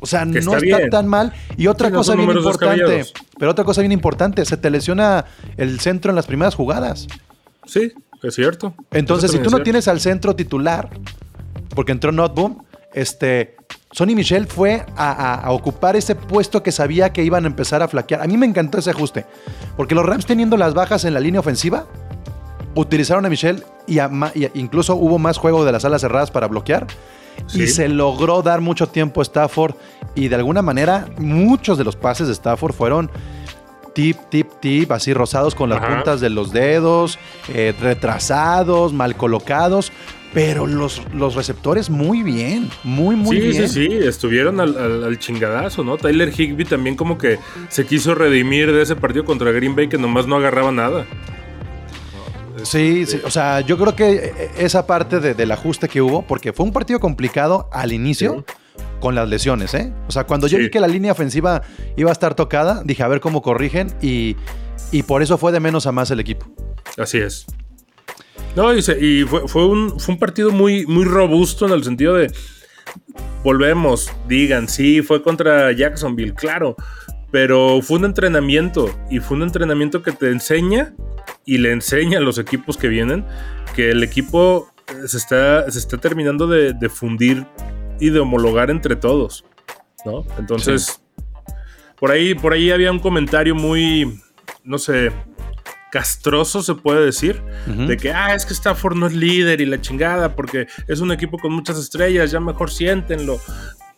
O 0.00 0.06
sea, 0.06 0.20
Que 0.20 0.40
no 0.40 0.56
está 0.56 0.88
tan 0.90 1.08
mal. 1.08 1.32
Y 1.56 1.66
otra 1.66 1.88
Sí, 1.88 1.94
cosa 1.94 2.14
bien 2.14 2.30
importante, 2.30 3.04
pero 3.38 3.50
otra 3.50 3.64
cosa 3.64 3.80
bien 3.80 3.92
importante, 3.92 4.44
se 4.44 4.56
te 4.56 4.70
lesiona 4.70 5.24
el 5.56 5.80
centro 5.80 6.10
en 6.10 6.16
las 6.16 6.26
primeras 6.26 6.54
jugadas. 6.54 7.06
sí, 7.66 7.92
es 8.22 8.34
cierto. 8.34 8.74
Entonces, 8.92 9.30
si 9.30 9.38
tú 9.38 9.50
no 9.50 9.62
tienes 9.62 9.86
al 9.88 10.00
centro 10.00 10.34
titular, 10.36 10.90
porque 11.74 11.92
entró 11.92 12.10
Notboom, 12.12 12.62
este, 12.94 13.54
Sonny 13.90 14.14
Michel 14.14 14.46
fue 14.46 14.84
a, 14.96 15.10
a- 15.12 15.34
a 15.40 15.50
ocupar 15.52 15.96
ese 15.96 16.14
puesto 16.14 16.62
que 16.62 16.72
sabía 16.72 17.12
que 17.12 17.24
iban 17.24 17.44
a 17.44 17.46
empezar 17.46 17.82
a 17.82 17.88
flaquear. 17.88 18.20
A 18.22 18.26
mí 18.26 18.36
me 18.36 18.46
encantó 18.46 18.78
ese 18.78 18.90
ajuste, 18.90 19.24
porque 19.76 19.94
los 19.94 20.04
Rams 20.04 20.26
teniendo 20.26 20.56
las 20.56 20.74
bajas 20.74 21.04
en 21.04 21.14
la 21.14 21.20
línea 21.20 21.40
ofensiva, 21.40 21.86
utilizaron 22.74 23.24
a 23.26 23.28
Michel 23.30 23.64
y, 23.86 23.98
a 23.98 24.10
incluso 24.54 24.94
hubo 24.94 25.18
más 25.18 25.38
juego 25.38 25.64
de 25.64 25.72
las 25.72 25.84
alas 25.84 26.02
cerradas 26.02 26.30
para 26.30 26.46
bloquear. 26.48 26.86
Sí. 27.46 27.62
Y 27.62 27.66
se 27.68 27.88
logró 27.88 28.42
dar 28.42 28.60
mucho 28.60 28.88
tiempo 28.88 29.20
a 29.20 29.22
Stafford 29.22 29.74
y 30.14 30.28
de 30.28 30.34
alguna 30.36 30.60
manera 30.60 31.06
muchos 31.18 31.78
de 31.78 31.84
los 31.84 31.96
pases 31.96 32.26
de 32.26 32.32
Stafford 32.34 32.74
fueron 32.74 33.10
tip, 33.94 34.16
tip, 34.28 34.48
tip, 34.60 34.90
así 34.92 35.14
rosados 35.14 35.54
con 35.54 35.70
las 35.70 35.78
Ajá. 35.78 35.94
puntas 35.94 36.20
de 36.20 36.30
los 36.30 36.52
dedos, 36.52 37.18
eh, 37.48 37.74
retrasados, 37.80 38.92
mal 38.92 39.16
colocados, 39.16 39.92
pero 40.34 40.66
los, 40.66 41.02
los 41.14 41.34
receptores 41.34 41.88
muy 41.90 42.22
bien, 42.22 42.70
muy, 42.84 43.16
muy 43.16 43.36
sí, 43.36 43.42
bien. 43.48 43.68
sí, 43.68 43.88
sí, 43.88 43.96
estuvieron 44.06 44.60
al, 44.60 44.76
al- 44.76 45.04
al 45.04 45.18
chingadazo, 45.18 45.84
¿no? 45.84 45.96
Tyler 45.96 46.32
Higby 46.38 46.64
también 46.64 46.96
como 46.96 47.16
que 47.18 47.38
se 47.68 47.86
quiso 47.86 48.14
redimir 48.14 48.72
de 48.72 48.82
ese 48.82 48.94
partido 48.96 49.24
contra 49.24 49.50
Green 49.52 49.74
Bay 49.74 49.88
que 49.88 49.98
nomás 49.98 50.26
no 50.26 50.36
agarraba 50.36 50.70
nada. 50.72 51.06
Sí, 52.64 53.06
sí, 53.06 53.20
o 53.24 53.30
sea, 53.30 53.60
yo 53.60 53.78
creo 53.78 53.94
que 53.94 54.14
eh, 54.36 54.50
esa 54.58 54.86
parte 54.86 55.20
de- 55.20 55.34
del 55.34 55.50
ajuste 55.52 55.88
que 55.88 56.02
hubo, 56.02 56.22
porque 56.22 56.52
fue 56.52 56.66
un 56.66 56.72
partido 56.72 56.98
complicado 56.98 57.68
al 57.72 57.92
inicio 57.92 58.44
con 59.00 59.14
las 59.14 59.28
lesiones, 59.28 59.72
¿eh? 59.74 59.92
O 60.08 60.10
sea, 60.10 60.24
cuando 60.24 60.48
yo 60.48 60.58
Sí. 60.58 60.64
vi 60.64 60.70
que 60.70 60.80
la 60.80 60.88
línea 60.88 61.12
ofensiva 61.12 61.62
iba 61.96 62.10
a 62.10 62.12
estar 62.12 62.34
tocada, 62.34 62.82
dije, 62.84 63.02
a 63.04 63.08
ver 63.08 63.20
cómo 63.20 63.42
corrigen 63.42 63.94
y, 64.02 64.36
y 64.90 65.04
por 65.04 65.22
eso 65.22 65.38
fue 65.38 65.52
de 65.52 65.60
menos 65.60 65.86
a 65.86 65.92
más 65.92 66.10
el 66.10 66.18
equipo. 66.18 66.46
Así 66.96 67.18
es. 67.18 67.46
No, 68.56 68.74
y, 68.74 68.82
se- 68.82 68.98
y 69.04 69.24
fue, 69.24 69.46
fue 69.46 69.66
un, 69.66 69.98
fue 70.00 70.14
un 70.14 70.18
partido 70.18 70.50
muy, 70.50 70.86
muy 70.86 71.04
robusto 71.04 71.66
en 71.66 71.72
el 71.72 71.84
sentido 71.84 72.14
de. 72.14 72.32
Volvemos, 73.44 74.10
digan, 74.26 74.68
sí, 74.68 75.02
fue 75.02 75.22
contra 75.22 75.70
Jacksonville, 75.72 76.34
claro. 76.34 76.76
Pero 77.30 77.80
fue 77.82 77.98
un 77.98 78.06
entrenamiento. 78.06 78.90
Y 79.10 79.20
fue 79.20 79.36
un 79.36 79.42
entrenamiento 79.42 80.02
que 80.02 80.12
te 80.12 80.30
enseña 80.30 80.94
y 81.44 81.58
le 81.58 81.72
enseña 81.72 82.18
a 82.18 82.20
los 82.22 82.38
equipos 82.38 82.76
que 82.76 82.88
vienen 82.88 83.24
que 83.76 83.90
el 83.90 84.02
equipo 84.02 84.72
eh, 84.88 85.06
se 85.06 85.18
está, 85.18 85.70
se 85.70 85.78
está 85.78 85.98
terminando 85.98 86.46
de, 86.46 86.72
de 86.72 86.88
fundir 86.88 87.46
y 88.00 88.10
de 88.10 88.18
homologar 88.18 88.70
entre 88.70 88.96
todos. 88.96 89.44
¿No? 90.04 90.24
Entonces. 90.38 91.00
Por 92.00 92.12
ahí, 92.12 92.34
por 92.34 92.52
ahí 92.52 92.70
había 92.70 92.90
un 92.92 92.98
comentario 93.00 93.54
muy. 93.54 94.20
No 94.64 94.78
sé. 94.78 95.10
Castroso 95.90 96.62
se 96.62 96.74
puede 96.74 97.04
decir. 97.04 97.42
De 97.66 97.96
que, 97.96 98.12
ah, 98.12 98.34
es 98.34 98.44
que 98.44 98.52
Stafford 98.52 98.96
no 98.96 99.06
es 99.06 99.14
líder 99.14 99.60
y 99.60 99.66
la 99.66 99.80
chingada, 99.80 100.34
porque 100.34 100.66
es 100.86 101.00
un 101.00 101.12
equipo 101.12 101.38
con 101.38 101.52
muchas 101.52 101.78
estrellas, 101.78 102.30
ya 102.30 102.40
mejor 102.40 102.70
siéntenlo. 102.70 103.40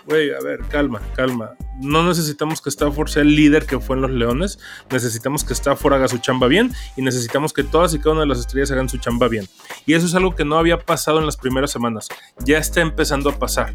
Güey, 0.07 0.33
a 0.33 0.41
ver, 0.41 0.61
calma, 0.69 1.01
calma. 1.15 1.51
No 1.79 2.03
necesitamos 2.03 2.63
que 2.63 2.71
Stafford 2.71 3.09
sea 3.09 3.23
el 3.23 3.37
líder 3.37 3.67
que 3.67 3.79
fue 3.79 3.97
en 3.97 4.03
los 4.03 4.11
Leones. 4.11 4.59
Necesitamos 4.91 5.45
que 5.45 5.53
Stafford 5.53 5.95
haga 5.95 6.09
su 6.09 6.19
chamba 6.19 6.49
bien 6.49 6.73
y 6.97 7.03
necesitamos 7.03 7.53
que 7.53 7.65
todas 7.65 7.95
y 7.95 7.99
cada 7.99 8.13
una 8.13 8.23
de 8.23 8.27
las 8.27 8.41
estrellas 8.41 8.71
hagan 8.71 8.89
su 8.89 8.99
chamba 8.99 9.29
bien. 9.29 9.47
Y 9.87 9.95
eso 9.95 10.07
es 10.07 10.15
algo 10.15 10.35
que 10.35 10.45
no 10.45 10.59
había 10.59 10.79
pasado 10.79 11.19
en 11.19 11.27
las 11.27 11.37
primeras 11.37 11.71
semanas. 11.71 12.09
Ya 12.45 12.59
está 12.59 12.81
empezando 12.81 13.31
a 13.31 13.39
pasar. 13.39 13.75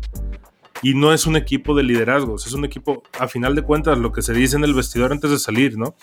Y 0.86 0.94
no 0.94 1.12
es 1.12 1.26
un 1.26 1.36
equipo 1.36 1.74
de 1.74 1.82
liderazgos, 1.82 2.46
es 2.46 2.54
un 2.54 2.64
equipo, 2.64 3.02
a 3.20 3.28
final 3.28 3.56
de 3.56 3.64
cuentas, 3.64 3.98
lo 3.98 4.12
que 4.12 4.22
se 4.22 4.34
dice 4.34 4.56
en 4.56 4.64
el 4.64 4.76
vestidor 4.76 5.12
antes 5.12 5.32
de 5.32 5.40
salir, 5.40 5.80
¿no? 5.80 5.96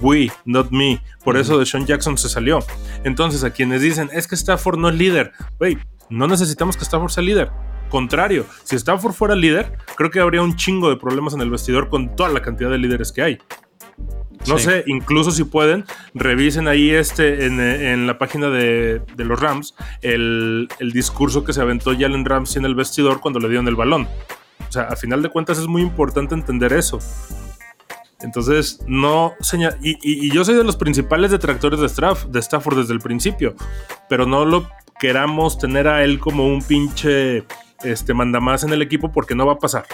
We, 0.00 0.32
not 0.46 0.70
me. 0.70 1.02
Por 1.22 1.36
eso 1.36 1.58
de 1.58 1.66
Sean 1.66 1.84
Jackson 1.84 2.16
se 2.16 2.30
salió. 2.30 2.60
Entonces, 3.04 3.44
a 3.44 3.50
quienes 3.50 3.82
dicen, 3.82 4.08
es 4.14 4.26
que 4.26 4.36
Stafford 4.36 4.78
no 4.78 4.88
es 4.88 4.94
líder, 4.94 5.32
güey, 5.58 5.76
no 6.08 6.26
necesitamos 6.26 6.78
que 6.78 6.84
Stafford 6.84 7.10
sea 7.10 7.22
líder. 7.22 7.50
Contrario, 7.90 8.46
si 8.64 8.76
Stafford 8.76 9.12
fuera 9.12 9.34
líder, 9.34 9.76
creo 9.94 10.10
que 10.10 10.20
habría 10.20 10.40
un 10.40 10.56
chingo 10.56 10.88
de 10.88 10.96
problemas 10.96 11.34
en 11.34 11.42
el 11.42 11.50
vestidor 11.50 11.90
con 11.90 12.16
toda 12.16 12.30
la 12.30 12.40
cantidad 12.40 12.70
de 12.70 12.78
líderes 12.78 13.12
que 13.12 13.20
hay. 13.20 13.38
No 14.46 14.56
Sí. 14.58 14.64
sé, 14.64 14.84
incluso 14.86 15.30
si 15.30 15.44
pueden, 15.44 15.84
revisen 16.14 16.66
ahí 16.66 16.90
este 16.90 17.44
en, 17.46 17.60
en 17.60 18.06
la 18.06 18.16
página 18.18 18.48
de, 18.48 19.02
de 19.14 19.24
los 19.24 19.38
Rams 19.38 19.74
el, 20.00 20.68
el 20.78 20.92
discurso 20.92 21.44
que 21.44 21.52
se 21.52 21.60
aventó 21.60 21.92
Jalen 21.92 22.24
Ramsey 22.24 22.58
en 22.60 22.64
el 22.64 22.74
vestidor 22.74 23.20
cuando 23.20 23.38
le 23.38 23.48
dieron 23.48 23.68
el 23.68 23.76
balón. 23.76 24.08
O 24.66 24.72
sea, 24.72 24.84
a 24.84 24.96
final 24.96 25.20
de 25.22 25.28
cuentas 25.28 25.58
es 25.58 25.66
muy 25.66 25.82
importante 25.82 26.34
entender 26.34 26.72
eso. 26.72 26.98
Entonces, 28.22 28.80
no 28.86 29.32
señal. 29.40 29.76
Y, 29.82 29.90
y- 30.02 30.26
y 30.26 30.30
yo 30.30 30.44
soy 30.44 30.54
de 30.54 30.64
los 30.64 30.76
principales 30.76 31.30
detractores 31.30 31.80
de, 31.80 31.86
de 32.28 32.38
Stafford 32.38 32.78
desde 32.78 32.92
el 32.92 33.00
principio, 33.00 33.54
pero 34.08 34.26
no 34.26 34.44
lo 34.44 34.68
queramos 35.00 35.58
tener 35.58 35.88
a 35.88 36.04
él 36.04 36.18
como 36.18 36.46
un 36.46 36.62
pinche 36.62 37.44
este, 37.82 38.12
mandamás 38.14 38.62
en 38.64 38.72
el 38.74 38.82
equipo 38.82 39.10
porque 39.12 39.34
no 39.34 39.46
va 39.46 39.54
a 39.54 39.58
pasar. 39.58 39.84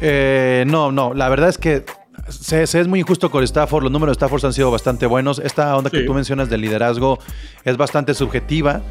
Eh, 0.00 0.64
no, 0.66 0.92
no, 0.92 1.14
la 1.14 1.28
verdad 1.28 1.48
es 1.48 1.58
que 1.58 1.84
se, 2.28 2.66
se 2.66 2.80
es 2.80 2.88
muy 2.88 3.00
injusto 3.00 3.30
con 3.30 3.42
Stafford. 3.42 3.84
Los 3.84 3.92
números 3.92 4.16
de 4.16 4.18
Stafford 4.18 4.44
han 4.44 4.52
sido 4.52 4.70
bastante 4.70 5.06
buenos. 5.06 5.38
Esta 5.38 5.76
onda 5.76 5.90
que 5.90 6.02
tú 6.02 6.14
mencionas 6.14 6.48
del 6.48 6.60
liderazgo 6.60 7.18
es 7.64 7.76
bastante 7.76 8.14
subjetiva. 8.14 8.82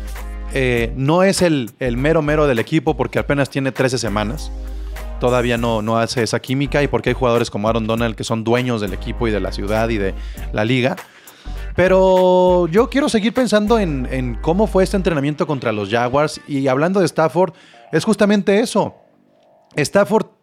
Eh, 0.54 0.94
no 0.96 1.24
es 1.24 1.42
el, 1.42 1.72
el 1.80 1.98
mero 1.98 2.22
mero 2.22 2.48
del 2.48 2.60
equipo 2.60 2.96
porque 2.96 3.20
apenas 3.20 3.50
tiene 3.50 3.72
13 3.72 3.98
semanas. 3.98 4.52
Todavía 5.20 5.58
no, 5.58 5.82
no 5.82 5.98
hace 5.98 6.24
esa 6.24 6.40
química 6.40 6.84
y 6.84 6.88
porque 6.88 7.10
hay 7.10 7.16
jugadores 7.16 7.50
como 7.50 7.68
Aaron 7.68 7.88
Donald 7.88 8.16
que 8.16 8.24
son 8.24 8.44
dueños 8.44 8.82
del 8.82 8.94
equipo 8.94 9.28
y 9.28 9.32
de 9.32 9.40
la 9.40 9.52
ciudad 9.52 9.90
y 9.90 9.98
de 9.98 10.14
la 10.54 10.64
liga. 10.64 10.96
Pero 11.76 12.68
yo 12.68 12.90
quiero 12.90 13.10
seguir 13.10 13.34
pensando 13.34 13.80
en, 13.80 14.08
en 14.12 14.36
cómo 14.36 14.68
fue 14.68 14.84
este 14.84 14.98
entrenamiento 14.98 15.46
contra 15.46 15.72
los 15.72 15.90
Jaguars. 15.90 16.42
Y 16.48 16.68
hablando 16.68 17.00
de 17.00 17.06
Stafford, 17.06 17.54
es 17.92 18.04
justamente 18.04 18.60
eso. 18.60 18.96
Stafford 19.76 20.37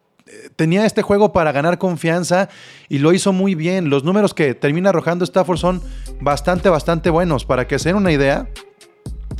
tenía 0.56 0.86
este 0.86 1.02
juego 1.02 1.32
para 1.32 1.52
ganar 1.52 1.78
confianza 1.78 2.48
y 2.88 2.98
lo 2.98 3.12
hizo 3.12 3.32
muy 3.32 3.54
bien. 3.54 3.90
Los 3.90 4.04
números 4.04 4.34
que 4.34 4.54
termina 4.54 4.90
arrojando 4.90 5.24
Stafford 5.24 5.58
son 5.58 5.82
bastante, 6.20 6.68
bastante 6.68 7.10
buenos. 7.10 7.44
Para 7.44 7.66
que 7.66 7.78
se 7.78 7.90
den 7.90 7.96
una 7.96 8.12
idea, 8.12 8.48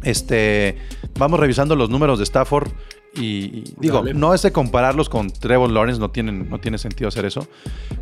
este, 0.03 0.79
vamos 1.19 1.41
revisando 1.41 1.77
los 1.77 1.91
números 1.91 2.19
de 2.19 2.25
Stafford 2.25 2.71
y, 3.17 3.23
y 3.23 3.75
digo, 3.79 3.99
Dale. 3.99 4.15
no 4.15 4.35
es 4.35 4.43
de 4.43 4.53
compararlos 4.53 5.09
con 5.09 5.31
Trevor 5.31 5.71
Lawrence, 5.71 6.01
no, 6.01 6.11
tienen, 6.11 6.51
no 6.51 6.59
tiene 6.61 6.79
sentido 6.79 7.09
hacer 7.09 7.25
eso. 7.25 7.47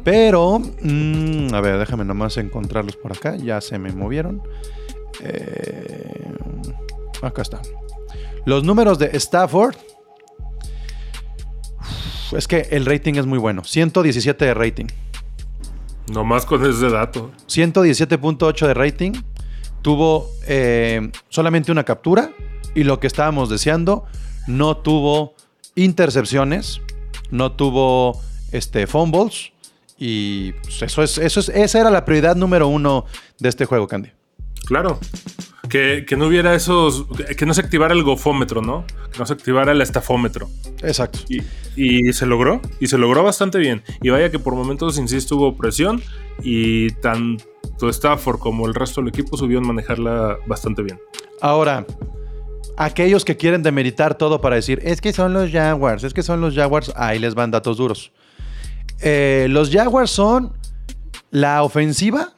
Pero, 0.05 0.59
mm, 0.59 1.55
a 1.55 1.61
ver, 1.61 1.79
déjame 1.79 2.05
nomás 2.05 2.37
encontrarlos 2.38 2.97
por 2.97 3.12
acá. 3.12 3.37
Ya 3.37 3.61
se 3.61 3.79
me 3.79 3.92
movieron. 3.92 4.42
Eh, 5.23 6.33
acá 7.23 7.42
está. 7.42 7.61
Los 8.45 8.64
números 8.64 8.99
de 8.99 9.16
Stafford. 9.16 9.77
Es 12.37 12.49
que 12.49 12.68
el 12.71 12.87
rating 12.87 13.14
es 13.14 13.27
muy 13.27 13.38
bueno. 13.38 13.64
117 13.64 14.45
de 14.45 14.55
rating. 14.55 14.87
Nomás 16.12 16.47
con 16.47 16.64
ese 16.64 16.88
dato. 16.90 17.31
117.8 17.47 18.66
de 18.66 18.75
rating. 18.75 19.12
Tuvo 19.83 20.31
eh, 20.47 21.11
solamente 21.29 21.73
una 21.73 21.85
captura. 21.85 22.31
Y 22.75 22.85
lo 22.85 23.01
que 23.01 23.07
estábamos 23.07 23.51
deseando, 23.51 24.05
no 24.47 24.77
tuvo 24.77 25.35
intercepciones. 25.75 26.81
No 27.31 27.53
tuvo 27.53 28.21
este, 28.51 28.87
fumbles. 28.87 29.53
Y 29.99 30.53
pues, 30.53 30.83
eso 30.83 31.03
es, 31.03 31.18
eso 31.18 31.40
es, 31.40 31.49
esa 31.51 31.81
era 31.81 31.90
la 31.90 32.05
prioridad 32.05 32.35
número 32.35 32.68
uno 32.68 33.05
de 33.38 33.49
este 33.49 33.66
juego, 33.66 33.87
Candy. 33.87 34.11
Claro. 34.64 34.99
Que, 35.73 36.05
que 36.07 36.19
no 36.19 36.27
hubiera 36.27 36.55
esos. 36.55 37.07
Que 37.39 37.47
no 37.47 37.55
se 37.55 37.63
activara 37.63 37.95
el 37.95 38.03
gofómetro, 38.03 38.61
¿no? 38.61 38.85
Que 39.11 39.19
no 39.19 39.25
se 39.25 39.33
activara 39.33 39.73
el 39.73 39.81
estafómetro. 39.81 40.51
Exacto. 40.83 41.21
Y, 41.31 41.41
y 41.77 42.13
se 42.13 42.27
logró. 42.27 42.61
Y 42.79 42.89
se 42.89 42.99
logró 42.99 43.23
bastante 43.23 43.57
bien. 43.57 43.83
Y 44.03 44.11
vaya 44.11 44.31
que 44.31 44.39
por 44.39 44.55
momentos, 44.55 44.99
insisto, 44.99 45.37
hubo 45.37 45.57
presión. 45.57 46.03
Y 46.43 46.91
tanto 46.97 47.89
Stafford 47.89 48.39
como 48.39 48.67
el 48.67 48.75
resto 48.75 49.01
del 49.01 49.09
equipo 49.09 49.39
subieron 49.39 49.67
manejarla 49.67 50.37
bastante 50.47 50.83
bien. 50.83 51.01
Ahora, 51.41 51.87
aquellos 52.77 53.25
que 53.25 53.39
quieren 53.39 53.63
demeritar 53.63 54.19
todo 54.19 54.43
para 54.43 54.57
decir, 54.57 54.79
es 54.83 55.01
que 55.01 55.15
son 55.15 55.33
los 55.33 55.51
Jaguars, 55.51 56.05
es 56.05 56.13
que 56.13 56.23
son 56.23 56.43
los 56.43 56.55
Jaguars, 56.55 56.93
ahí 56.97 57.19
les 57.19 57.35
van 57.35 57.51
datos 57.51 57.79
duros. 57.79 58.13
Eh, 59.01 59.47
los 59.49 59.71
Jaguars 59.71 60.11
son 60.11 60.53
la 61.31 61.63
ofensiva, 61.63 62.35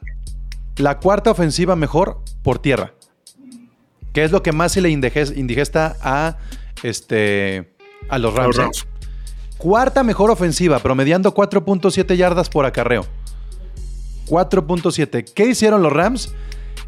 la 0.77 0.99
cuarta 0.99 1.31
ofensiva 1.31 1.75
mejor 1.75 2.21
por 2.41 2.59
tierra. 2.59 2.93
Que 4.15 4.23
es 4.23 4.31
lo 4.31 4.41
que 4.41 4.51
más 4.53 4.71
se 4.71 4.81
le 4.81 4.89
indiges- 4.89 5.37
indigesta 5.37 5.97
a, 6.01 6.37
este, 6.83 7.75
a 8.09 8.17
los 8.17 8.33
Rams. 8.33 8.47
Los 8.47 8.57
¿eh? 8.57 8.61
Rams. 8.61 8.87
Cuarta 9.57 10.03
mejor 10.03 10.31
ofensiva, 10.31 10.79
promediando 10.79 11.33
4.7 11.33 12.15
yardas 12.15 12.49
por 12.49 12.65
acarreo. 12.65 13.05
4.7. 14.27 15.25
¿Qué 15.33 15.45
hicieron 15.47 15.83
los 15.83 15.93
Rams? 15.93 16.33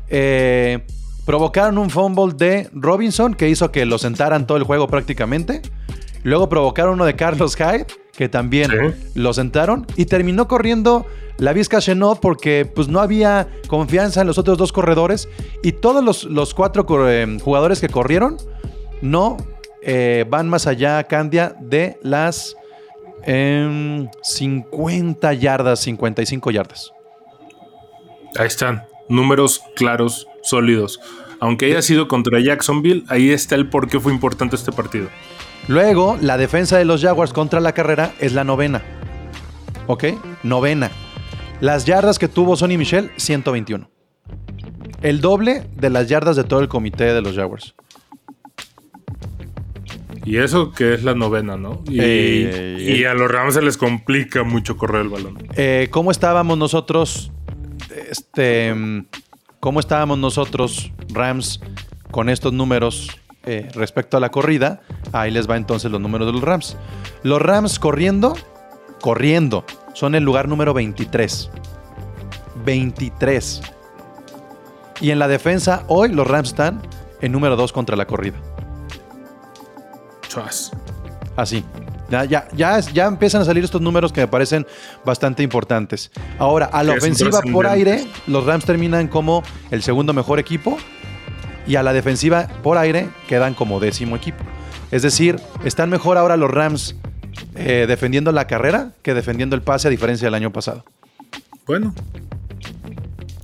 Eh, 0.10 0.86
provocaron 1.26 1.78
un 1.78 1.90
fumble 1.90 2.34
de 2.36 2.70
Robinson 2.74 3.34
que 3.34 3.50
hizo 3.50 3.72
que 3.72 3.86
lo 3.86 3.98
sentaran 3.98 4.48
todo 4.48 4.58
el 4.58 4.63
juego 4.63 4.88
prácticamente. 4.88 5.62
Luego 6.24 6.50
provocaron 6.50 6.94
uno 6.94 7.06
de 7.06 7.16
Carlos 7.16 7.56
Hyde 7.56 7.88
que 8.17 8.27
también 8.27 8.71
Sí. 8.71 9.12
lo 9.15 9.32
sentaron. 9.34 9.86
Y 9.95 10.06
terminó 10.06 10.47
corriendo 10.47 11.06
la 11.38 11.53
Vizca 11.53 11.80
Chenot 11.80 12.19
porque 12.19 12.65
pues, 12.65 12.88
no 12.88 12.99
había 12.99 13.47
confianza 13.67 14.21
en 14.21 14.27
los 14.27 14.38
otros 14.39 14.58
dos 14.58 14.73
corredores. 14.73 15.30
Y 15.63 15.73
todos 15.73 16.03
los, 16.03 16.23
los 16.23 16.53
cuatro 16.56 16.86
eh, 17.10 17.38
jugadores 17.41 17.80
que 17.80 17.89
corrieron 17.89 18.38
no 19.01 19.38
eh, 19.84 20.25
van 20.27 20.49
más 20.49 20.65
allá, 20.65 21.03
Candia, 21.03 21.56
de 21.62 21.97
las 22.01 22.58
em, 23.23 24.10
50 24.23 25.34
yardas, 25.34 25.80
55 25.82 26.49
yardas. 26.51 26.91
Ahí 28.38 28.47
están. 28.47 28.84
Números 29.10 29.62
claros, 29.75 30.27
sólidos. 30.41 30.99
Aunque 31.39 31.67
haya 31.67 31.84
sido 31.84 32.08
contra 32.08 32.39
Jacksonville, 32.39 33.03
ahí 33.10 33.30
está 33.30 33.53
el 33.53 33.69
por 33.69 33.88
qué 33.88 33.99
fue 33.99 34.12
importante 34.12 34.56
este 34.56 34.71
partido. 34.71 35.08
Luego, 35.67 36.17
la 36.21 36.38
defensa 36.38 36.77
de 36.77 36.86
los 36.86 37.01
Jaguars 37.01 37.34
contra 37.34 37.60
la 37.60 37.73
carrera 37.73 38.13
es 38.19 38.34
la 38.34 38.43
novena. 38.43 38.82
¿Ok? 39.88 40.06
Novena. 40.43 40.91
Las 41.60 41.86
yardas 41.86 42.19
que 42.19 42.27
tuvo 42.27 42.56
Sonny 42.56 42.77
Michel, 42.77 43.12
121. 43.17 43.89
El 45.01 45.21
doble 45.21 45.67
de 45.75 45.89
las 45.89 46.08
yardas 46.08 46.36
de 46.36 46.43
todo 46.43 46.62
el 46.62 46.67
comité 46.69 47.06
de 47.13 47.21
los 47.21 47.36
Jaguars. 47.36 47.75
Y 50.23 50.38
eso 50.38 50.71
que 50.71 50.93
es 50.93 51.03
la 51.03 51.15
novena, 51.15 51.56
¿no? 51.58 51.84
Y, 51.88 51.97
Eh, 52.01 52.95
y 52.99 53.03
a 53.06 53.13
los 53.13 53.32
Rams 53.32 53.53
se 53.53 53.62
les 53.62 53.77
complica 53.77 54.43
mucho 54.43 54.75
correr 54.77 55.03
el 55.03 55.10
balón. 55.10 55.38
Eh, 55.56 55.88
¿Cómo 55.91 56.12
estábamos 56.12 56.58
nosotros? 56.58 57.32
Este. 58.10 58.73
mm, 58.73 59.06
¿Cómo 59.60 59.80
estábamos 59.80 60.17
nosotros, 60.17 60.91
Rams, 61.13 61.60
con 62.12 62.30
estos 62.30 62.53
números 62.53 63.10
eh, 63.48 63.70
respecto 63.74 64.18
a 64.18 64.20
la 64.20 64.30
corrida? 64.30 64.82
Ahí 65.14 65.32
les 65.32 65.50
va 65.50 65.56
entonces 65.56 65.90
los 65.90 66.02
números 66.02 66.28
de 66.28 66.34
los 66.34 66.42
Rams. 66.42 66.78
Los 67.24 67.42
Rams 67.42 67.80
corriendo, 67.80 68.36
corriendo, 69.02 69.64
son 69.94 70.16
el 70.16 70.24
lugar 70.24 70.50
número 70.50 70.74
23. 70.74 71.50
23. 72.66 73.62
Y 75.00 75.12
en 75.12 75.20
la 75.20 75.30
defensa, 75.30 75.84
hoy 75.88 76.10
los 76.10 76.28
Rams 76.28 76.50
están 76.50 76.82
en 77.22 77.32
número 77.32 77.56
2 77.56 77.72
contra 77.72 77.96
la 77.96 78.06
corrida. 78.06 78.38
Chas. 80.28 80.72
Así. 81.38 81.64
Ya, 82.10 82.26
ya, 82.26 82.48
ya, 82.54 82.80
ya 82.80 83.06
empiezan 83.06 83.42
a 83.42 83.46
salir 83.46 83.64
estos 83.64 83.82
números 83.82 84.14
que 84.14 84.22
me 84.22 84.28
parecen 84.28 84.66
bastante 85.06 85.44
importantes. 85.44 86.12
Ahora, 86.40 86.66
a 86.66 86.84
la 86.84 86.94
ofensiva 86.94 87.42
por 87.52 87.68
aire, 87.68 88.06
los 88.28 88.46
Rams 88.46 88.66
terminan 88.66 89.08
como 89.08 89.44
el 89.72 89.84
segundo 89.84 90.14
mejor 90.14 90.40
equipo. 90.40 90.78
Y 91.67 91.75
a 91.75 91.84
la 91.84 91.93
defensiva 91.93 92.47
por 92.63 92.77
aire 92.77 93.10
quedan 93.27 93.53
como 93.53 93.80
décimo 93.80 94.15
equipo. 94.15 94.43
Es 94.91 95.01
decir, 95.01 95.38
están 95.65 95.89
mejor 95.89 96.17
ahora 96.17 96.38
los 96.38 96.49
Rams 96.49 96.95
eh, 97.56 97.86
defendiendo 97.88 98.32
la 98.32 98.47
carrera 98.47 98.93
que 99.01 99.13
defendiendo 99.13 99.56
el 99.56 99.62
pase, 99.62 99.88
a 99.88 99.91
diferencia 99.91 100.27
del 100.27 100.36
año 100.36 100.51
pasado. 100.51 100.86
Bueno. 101.65 101.93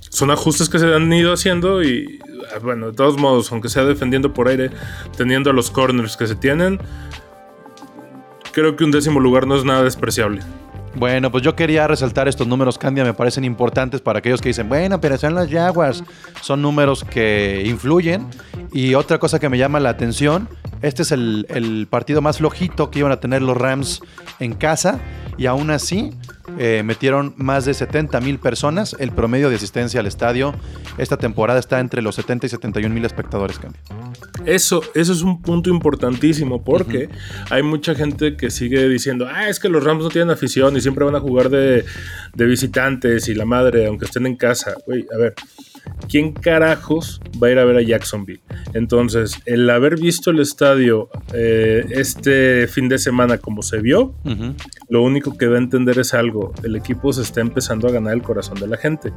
Son 0.08 0.30
ajustes 0.30 0.68
que 0.68 0.78
se 0.78 0.86
han 0.94 1.12
ido 1.12 1.32
haciendo 1.32 1.82
y, 1.82 2.20
ah, 2.54 2.60
bueno, 2.62 2.86
de 2.86 2.92
todos 2.92 3.18
modos, 3.18 3.50
aunque 3.50 3.68
sea 3.68 3.84
defendiendo 3.84 4.32
por 4.32 4.48
aire, 4.48 4.70
teniendo 5.16 5.52
los 5.52 5.70
corners 5.70 6.16
que 6.16 6.26
se 6.26 6.36
tienen, 6.36 6.78
creo 8.52 8.76
que 8.76 8.84
un 8.84 8.92
décimo 8.92 9.20
lugar 9.20 9.46
no 9.46 9.56
es 9.56 9.64
nada 9.64 9.82
despreciable. 9.82 10.40
Bueno, 10.96 11.30
pues 11.30 11.42
yo 11.42 11.56
quería 11.56 11.88
resaltar 11.88 12.28
estos 12.28 12.46
números, 12.46 12.78
Candia, 12.78 13.02
me 13.04 13.14
parecen 13.14 13.44
importantes 13.44 14.00
para 14.00 14.20
aquellos 14.20 14.40
que 14.40 14.50
dicen, 14.50 14.68
bueno, 14.68 15.00
pero 15.00 15.18
son 15.18 15.34
los 15.34 15.50
Jaguars. 15.50 16.04
Son 16.40 16.62
números 16.62 17.02
que 17.02 17.64
influyen. 17.66 18.26
Y 18.72 18.94
otra 18.94 19.18
cosa 19.18 19.40
que 19.40 19.48
me 19.48 19.58
llama 19.58 19.80
la 19.80 19.90
atención, 19.90 20.48
este 20.82 21.02
es 21.02 21.10
el, 21.10 21.46
el 21.48 21.88
partido 21.88 22.22
más 22.22 22.38
flojito 22.38 22.90
que 22.90 23.00
iban 23.00 23.10
a 23.10 23.18
tener 23.18 23.42
los 23.42 23.56
Rams 23.56 24.02
en 24.38 24.54
casa. 24.54 25.00
Y 25.36 25.46
aún 25.46 25.70
así, 25.70 26.12
eh, 26.58 26.82
metieron 26.84 27.34
más 27.36 27.64
de 27.64 27.74
70 27.74 28.20
mil 28.20 28.38
personas. 28.38 28.96
El 28.98 29.12
promedio 29.12 29.48
de 29.48 29.56
asistencia 29.56 30.00
al 30.00 30.06
estadio 30.06 30.54
esta 30.98 31.16
temporada 31.16 31.58
está 31.58 31.80
entre 31.80 32.02
los 32.02 32.14
70 32.16 32.46
y 32.46 32.48
71 32.50 32.94
mil 32.94 33.04
espectadores, 33.04 33.58
Candia. 33.58 33.80
Eso, 34.44 34.82
eso 34.94 35.12
es 35.12 35.22
un 35.22 35.40
punto 35.42 35.70
importantísimo 35.70 36.62
porque 36.62 37.08
hay 37.50 37.62
mucha 37.62 37.94
gente 37.94 38.36
que 38.36 38.50
sigue 38.50 38.88
diciendo, 38.88 39.26
ah, 39.30 39.48
es 39.48 39.58
que 39.58 39.68
los 39.68 39.82
Rams 39.82 40.04
no 40.04 40.10
tienen 40.10 40.30
afición 40.30 40.76
y 40.76 40.80
siempre 40.80 41.04
van 41.04 41.16
a 41.16 41.20
jugar 41.20 41.48
de, 41.48 41.84
de 42.34 42.46
visitantes 42.46 43.28
y 43.28 43.34
la 43.34 43.44
madre, 43.44 43.86
aunque 43.86 44.04
estén 44.04 44.26
en 44.26 44.36
casa. 44.36 44.74
Güey, 44.86 45.06
a 45.14 45.16
ver, 45.16 45.34
¿quién 46.08 46.32
carajos 46.32 47.20
va 47.42 47.48
a 47.48 47.50
ir 47.50 47.58
a 47.58 47.64
ver 47.64 47.76
a 47.76 47.82
Jacksonville? 47.82 48.42
Entonces, 48.72 49.40
el 49.46 49.68
haber 49.70 49.98
visto 49.98 50.30
el 50.30 50.40
estadio 50.40 51.08
eh, 51.32 51.84
este 51.90 52.66
fin 52.68 52.88
de 52.88 52.98
semana 52.98 53.38
como 53.38 53.62
se 53.62 53.80
vio, 53.80 54.14
lo 54.88 55.02
único 55.02 55.36
que 55.36 55.46
va 55.46 55.56
a 55.56 55.58
entender 55.58 55.98
es 55.98 56.14
algo, 56.14 56.52
el 56.62 56.76
equipo 56.76 57.12
se 57.12 57.22
está 57.22 57.40
empezando 57.40 57.88
a 57.88 57.92
ganar 57.92 58.14
el 58.14 58.22
corazón 58.22 58.58
de 58.60 58.66
la 58.66 58.76
gente, 58.76 59.12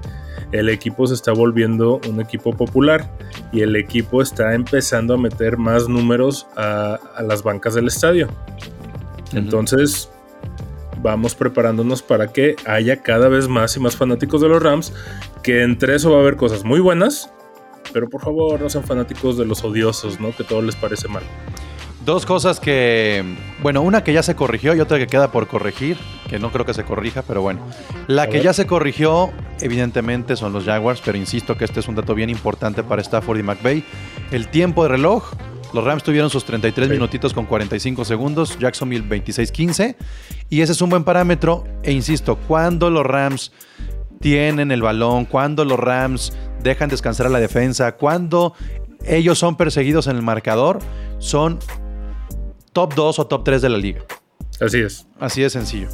el 0.51 0.69
equipo 0.69 1.07
se 1.07 1.13
está 1.13 1.31
volviendo 1.31 1.99
un 2.09 2.21
equipo 2.21 2.55
popular 2.55 3.11
y 3.51 3.61
el 3.61 3.75
equipo 3.75 4.21
está 4.21 4.53
empezando 4.53 5.13
a 5.13 5.17
meter 5.17 5.57
más 5.57 5.87
números 5.87 6.47
a, 6.55 6.99
a 7.15 7.23
las 7.23 7.43
bancas 7.43 7.75
del 7.75 7.87
estadio. 7.87 8.29
Entonces, 9.33 10.09
vamos 11.01 11.35
preparándonos 11.35 12.01
para 12.01 12.27
que 12.27 12.55
haya 12.65 13.01
cada 13.01 13.27
vez 13.29 13.47
más 13.47 13.75
y 13.77 13.79
más 13.79 13.95
fanáticos 13.95 14.41
de 14.41 14.49
los 14.49 14.61
Rams, 14.61 14.93
que 15.43 15.63
entre 15.63 15.95
eso 15.95 16.11
va 16.11 16.17
a 16.17 16.21
haber 16.21 16.35
cosas 16.35 16.63
muy 16.63 16.79
buenas, 16.79 17.31
pero 17.93 18.09
por 18.09 18.21
favor 18.21 18.59
no 18.61 18.69
sean 18.69 18.83
fanáticos 18.83 19.37
de 19.37 19.45
los 19.45 19.63
odiosos, 19.63 20.19
¿no? 20.19 20.35
Que 20.35 20.43
todo 20.43 20.61
les 20.61 20.75
parece 20.75 21.07
mal. 21.07 21.23
Dos 22.05 22.25
cosas 22.25 22.61
que, 22.61 23.21
bueno, 23.61 23.81
una 23.81 24.01
que 24.01 24.13
ya 24.13 24.23
se 24.23 24.33
corrigió 24.33 24.73
y 24.73 24.79
otra 24.79 24.97
que 24.97 25.07
queda 25.07 25.29
por 25.29 25.47
corregir, 25.47 25.97
que 26.29 26.39
no 26.39 26.53
creo 26.53 26.65
que 26.65 26.73
se 26.73 26.85
corrija, 26.85 27.21
pero 27.21 27.41
bueno. 27.41 27.59
La 28.07 28.23
A 28.23 28.27
que 28.27 28.37
ver. 28.37 28.43
ya 28.43 28.53
se 28.53 28.65
corrigió, 28.65 29.31
evidentemente, 29.59 30.37
son 30.37 30.53
los 30.53 30.63
Jaguars, 30.63 31.01
pero 31.03 31.17
insisto 31.17 31.57
que 31.57 31.65
este 31.65 31.81
es 31.81 31.87
un 31.89 31.95
dato 31.95 32.15
bien 32.15 32.29
importante 32.29 32.81
para 32.81 33.01
Stafford 33.01 33.39
y 33.39 33.43
McVay. 33.43 33.83
El 34.31 34.47
tiempo 34.47 34.83
de 34.83 34.89
reloj, 34.89 35.33
los 35.73 35.83
Rams 35.83 36.03
tuvieron 36.03 36.29
sus 36.29 36.45
33 36.45 36.87
Sí. 36.87 36.93
minutitos 36.93 37.33
con 37.33 37.45
45 37.45 38.05
segundos, 38.05 38.57
Jacksonville 38.59 39.03
26-15, 39.07 39.95
y 40.49 40.61
ese 40.61 40.71
es 40.71 40.81
un 40.81 40.89
buen 40.89 41.03
parámetro, 41.03 41.63
e 41.83 41.91
insisto, 41.91 42.37
cuando 42.47 42.89
los 42.89 43.05
Rams 43.05 43.51
tienen 44.19 44.71
el 44.71 44.81
balón, 44.81 45.25
cuando 45.25 45.63
los 45.65 45.79
Rams 45.79 46.33
dejan 46.63 46.89
descansar 46.89 47.27
a 47.27 47.29
la 47.29 47.39
defensa, 47.39 47.93
cuando 47.93 48.53
ellos 49.05 49.37
son 49.37 49.55
perseguidos 49.57 50.07
en 50.07 50.15
el 50.15 50.21
marcador, 50.23 50.79
son 51.19 51.59
top 52.73 52.93
2 52.95 53.19
o 53.19 53.27
top 53.27 53.43
3 53.43 53.61
de 53.61 53.69
la 53.69 53.77
liga. 53.77 54.01
Así 54.59 54.79
es. 54.81 55.05
Así 55.19 55.41
de 55.41 55.49
sencillo. 55.49 55.87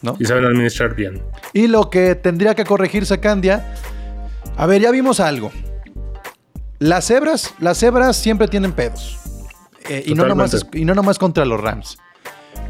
¿No? 0.00 0.16
Y 0.18 0.24
saben 0.24 0.44
administrar 0.46 0.94
bien. 0.96 1.22
Y 1.52 1.66
lo 1.68 1.88
que 1.90 2.14
tendría 2.14 2.54
que 2.54 2.64
corregirse, 2.64 3.20
Candia. 3.20 3.74
A 4.56 4.66
ver, 4.66 4.80
ya 4.82 4.90
vimos 4.90 5.20
algo. 5.20 5.52
Las 6.82 7.06
cebras, 7.06 7.54
las 7.60 7.78
cebras 7.78 8.16
siempre 8.16 8.48
tienen 8.48 8.72
pedos. 8.72 9.16
Eh, 9.88 10.02
y, 10.04 10.14
no 10.14 10.26
nomás, 10.26 10.66
y 10.72 10.84
no 10.84 10.96
nomás 10.96 11.16
contra 11.16 11.44
los 11.44 11.60
Rams. 11.60 11.96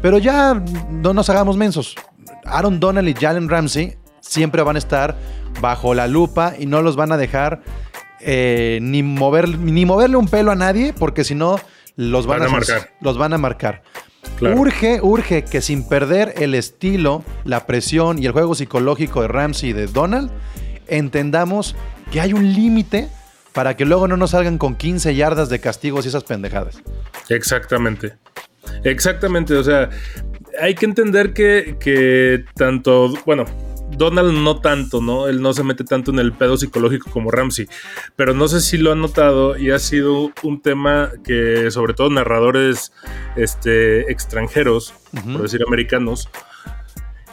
Pero 0.03 0.19
ya 0.19 0.53
no 0.91 1.15
nos 1.15 1.31
hagamos 1.31 1.57
mensos. 1.57 1.95
Aaron 2.45 2.79
Donald 2.79 3.09
y 3.09 3.15
Jalen 3.15 3.49
Ramsey 3.49 3.97
siempre 4.19 4.61
van 4.61 4.75
a 4.75 4.79
estar 4.79 5.17
bajo 5.61 5.95
la 5.95 6.07
lupa 6.07 6.53
y 6.59 6.67
no 6.67 6.83
los 6.83 6.95
van 6.95 7.11
a 7.11 7.17
dejar 7.17 7.63
eh, 8.19 8.77
ni, 8.83 9.01
mover, 9.01 9.57
ni 9.57 9.83
moverle 9.83 10.17
un 10.17 10.27
pelo 10.27 10.51
a 10.51 10.55
nadie, 10.55 10.93
porque 10.93 11.23
si 11.23 11.33
no, 11.33 11.59
los 11.95 12.27
van, 12.27 12.41
Van 12.41 12.49
a 12.49 12.51
marcar. 12.51 12.89
Los 13.01 13.17
van 13.17 13.33
a 13.33 13.39
marcar. 13.39 13.81
Claro. 14.37 14.61
Urge, 14.61 14.99
urge 15.01 15.43
que 15.43 15.59
sin 15.59 15.87
perder 15.87 16.35
el 16.37 16.53
estilo, 16.53 17.23
la 17.45 17.65
presión 17.65 18.21
y 18.21 18.27
el 18.27 18.31
juego 18.31 18.53
psicológico 18.53 19.23
de 19.23 19.27
Ramsey 19.27 19.71
y 19.71 19.73
de 19.73 19.87
Donald, 19.87 20.29
entendamos 20.87 21.75
que 22.11 22.21
hay 22.21 22.33
un 22.33 22.53
límite 22.53 23.09
para 23.53 23.77
que 23.77 23.85
luego 23.85 24.07
no 24.07 24.17
nos 24.17 24.31
salgan 24.31 24.57
con 24.57 24.75
15 24.75 25.15
yardas 25.15 25.49
de 25.49 25.59
castigos 25.59 26.05
y 26.05 26.09
esas 26.09 26.23
pendejadas. 26.23 26.81
Exactamente. 27.29 28.17
Exactamente. 28.83 29.55
O 29.55 29.63
sea, 29.63 29.89
hay 30.59 30.75
que 30.75 30.85
entender 30.85 31.33
que, 31.33 31.77
que 31.79 32.45
tanto, 32.55 33.13
bueno, 33.25 33.45
Donald 33.97 34.33
no 34.33 34.59
tanto, 34.59 35.01
¿no? 35.01 35.27
Él 35.27 35.41
no 35.41 35.53
se 35.53 35.63
mete 35.63 35.83
tanto 35.83 36.11
en 36.11 36.19
el 36.19 36.33
pedo 36.33 36.57
psicológico 36.57 37.09
como 37.11 37.31
Ramsey. 37.31 37.67
Pero 38.15 38.33
no 38.33 38.47
sé 38.47 38.61
si 38.61 38.77
lo 38.77 38.91
han 38.91 39.01
notado 39.01 39.57
y 39.57 39.71
ha 39.71 39.79
sido 39.79 40.31
un 40.43 40.61
tema 40.61 41.11
que, 41.23 41.69
sobre 41.71 41.93
todo 41.93 42.09
narradores 42.09 42.91
este, 43.35 44.11
extranjeros, 44.11 44.93
por 45.11 45.43
decir 45.43 45.61
americanos, 45.65 46.29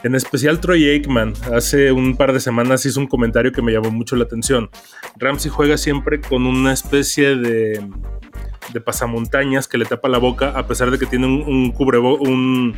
en 0.03 0.15
especial 0.15 0.59
Troy 0.59 0.89
Aikman, 0.89 1.33
hace 1.53 1.91
un 1.91 2.15
par 2.15 2.33
de 2.33 2.39
semanas 2.39 2.85
hizo 2.85 2.99
un 2.99 3.07
comentario 3.07 3.51
que 3.51 3.61
me 3.61 3.71
llamó 3.71 3.91
mucho 3.91 4.15
la 4.15 4.23
atención. 4.23 4.69
Ramsey 5.17 5.51
juega 5.51 5.77
siempre 5.77 6.19
con 6.21 6.45
una 6.45 6.73
especie 6.73 7.35
de, 7.35 7.83
de 8.73 8.81
pasamontañas 8.81 9.67
que 9.67 9.77
le 9.77 9.85
tapa 9.85 10.09
la 10.09 10.17
boca, 10.17 10.49
a 10.57 10.67
pesar 10.67 10.91
de 10.91 10.99
que 10.99 11.05
tiene 11.05 11.27
un, 11.27 11.41
un 11.43 11.71
cubrebo, 11.71 12.17
un, 12.17 12.75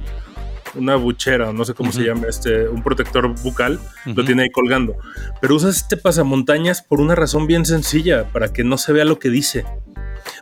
una 0.76 0.96
buchera, 0.96 1.54
no 1.54 1.66
sé 1.66 1.74
cómo 1.74 1.92
se 1.92 2.04
llama, 2.04 2.28
este, 2.28 2.68
un 2.68 2.84
protector 2.84 3.28
bucal, 3.42 3.80
lo 4.06 4.26
tiene 4.26 4.44
ahí 4.44 4.50
colgando. 4.50 4.96
Pero 5.42 5.56
usa 5.56 5.70
este 5.70 5.98
pasamontañas 5.98 6.82
por 6.82 7.00
una 7.00 7.16
razón 7.16 7.48
bien 7.48 7.66
sencilla, 7.66 8.26
para 8.32 8.52
que 8.52 8.64
no 8.64 8.78
se 8.78 8.94
vea 8.94 9.06
lo 9.06 9.20
que 9.20 9.30
dice. 9.30 9.66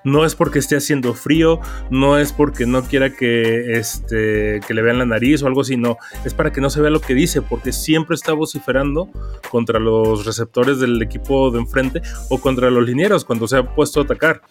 No 0.03 0.25
es 0.25 0.35
porque 0.35 0.59
esté 0.59 0.75
haciendo 0.75 1.13
frío, 1.13 1.59
no 1.89 2.17
es 2.17 2.33
porque 2.33 2.65
no 2.65 2.83
quiera 2.83 3.13
que, 3.15 3.77
este, 3.77 4.59
que 4.65 4.73
le 4.73 4.81
vean 4.81 4.97
la 4.97 5.05
nariz 5.05 5.43
o 5.43 5.47
algo 5.47 5.61
así, 5.61 5.77
no. 5.77 5.97
Es 6.25 6.33
para 6.33 6.51
que 6.51 6.61
no 6.61 6.69
se 6.69 6.81
vea 6.81 6.89
lo 6.89 7.01
que 7.01 7.13
dice, 7.13 7.41
porque 7.41 7.71
siempre 7.71 8.15
está 8.15 8.33
vociferando 8.33 9.09
contra 9.49 9.79
los 9.79 10.25
receptores 10.25 10.79
del 10.79 11.01
equipo 11.01 11.51
de 11.51 11.59
enfrente 11.59 12.01
o 12.29 12.39
contra 12.39 12.71
los 12.71 12.85
linieros 12.85 13.25
cuando 13.25 13.47
se 13.47 13.57
ha 13.57 13.75
puesto 13.75 13.99
a 13.99 14.03
atacar. 14.03 14.41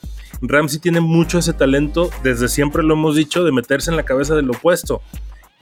Ramsey 0.40 0.78
tiene 0.78 1.00
mucho 1.00 1.38
ese 1.38 1.52
talento, 1.52 2.10
desde 2.22 2.48
siempre 2.48 2.82
lo 2.82 2.94
hemos 2.94 3.16
dicho, 3.16 3.44
de 3.44 3.52
meterse 3.52 3.90
en 3.90 3.96
la 3.96 4.04
cabeza 4.04 4.34
del 4.34 4.50
opuesto. 4.50 5.02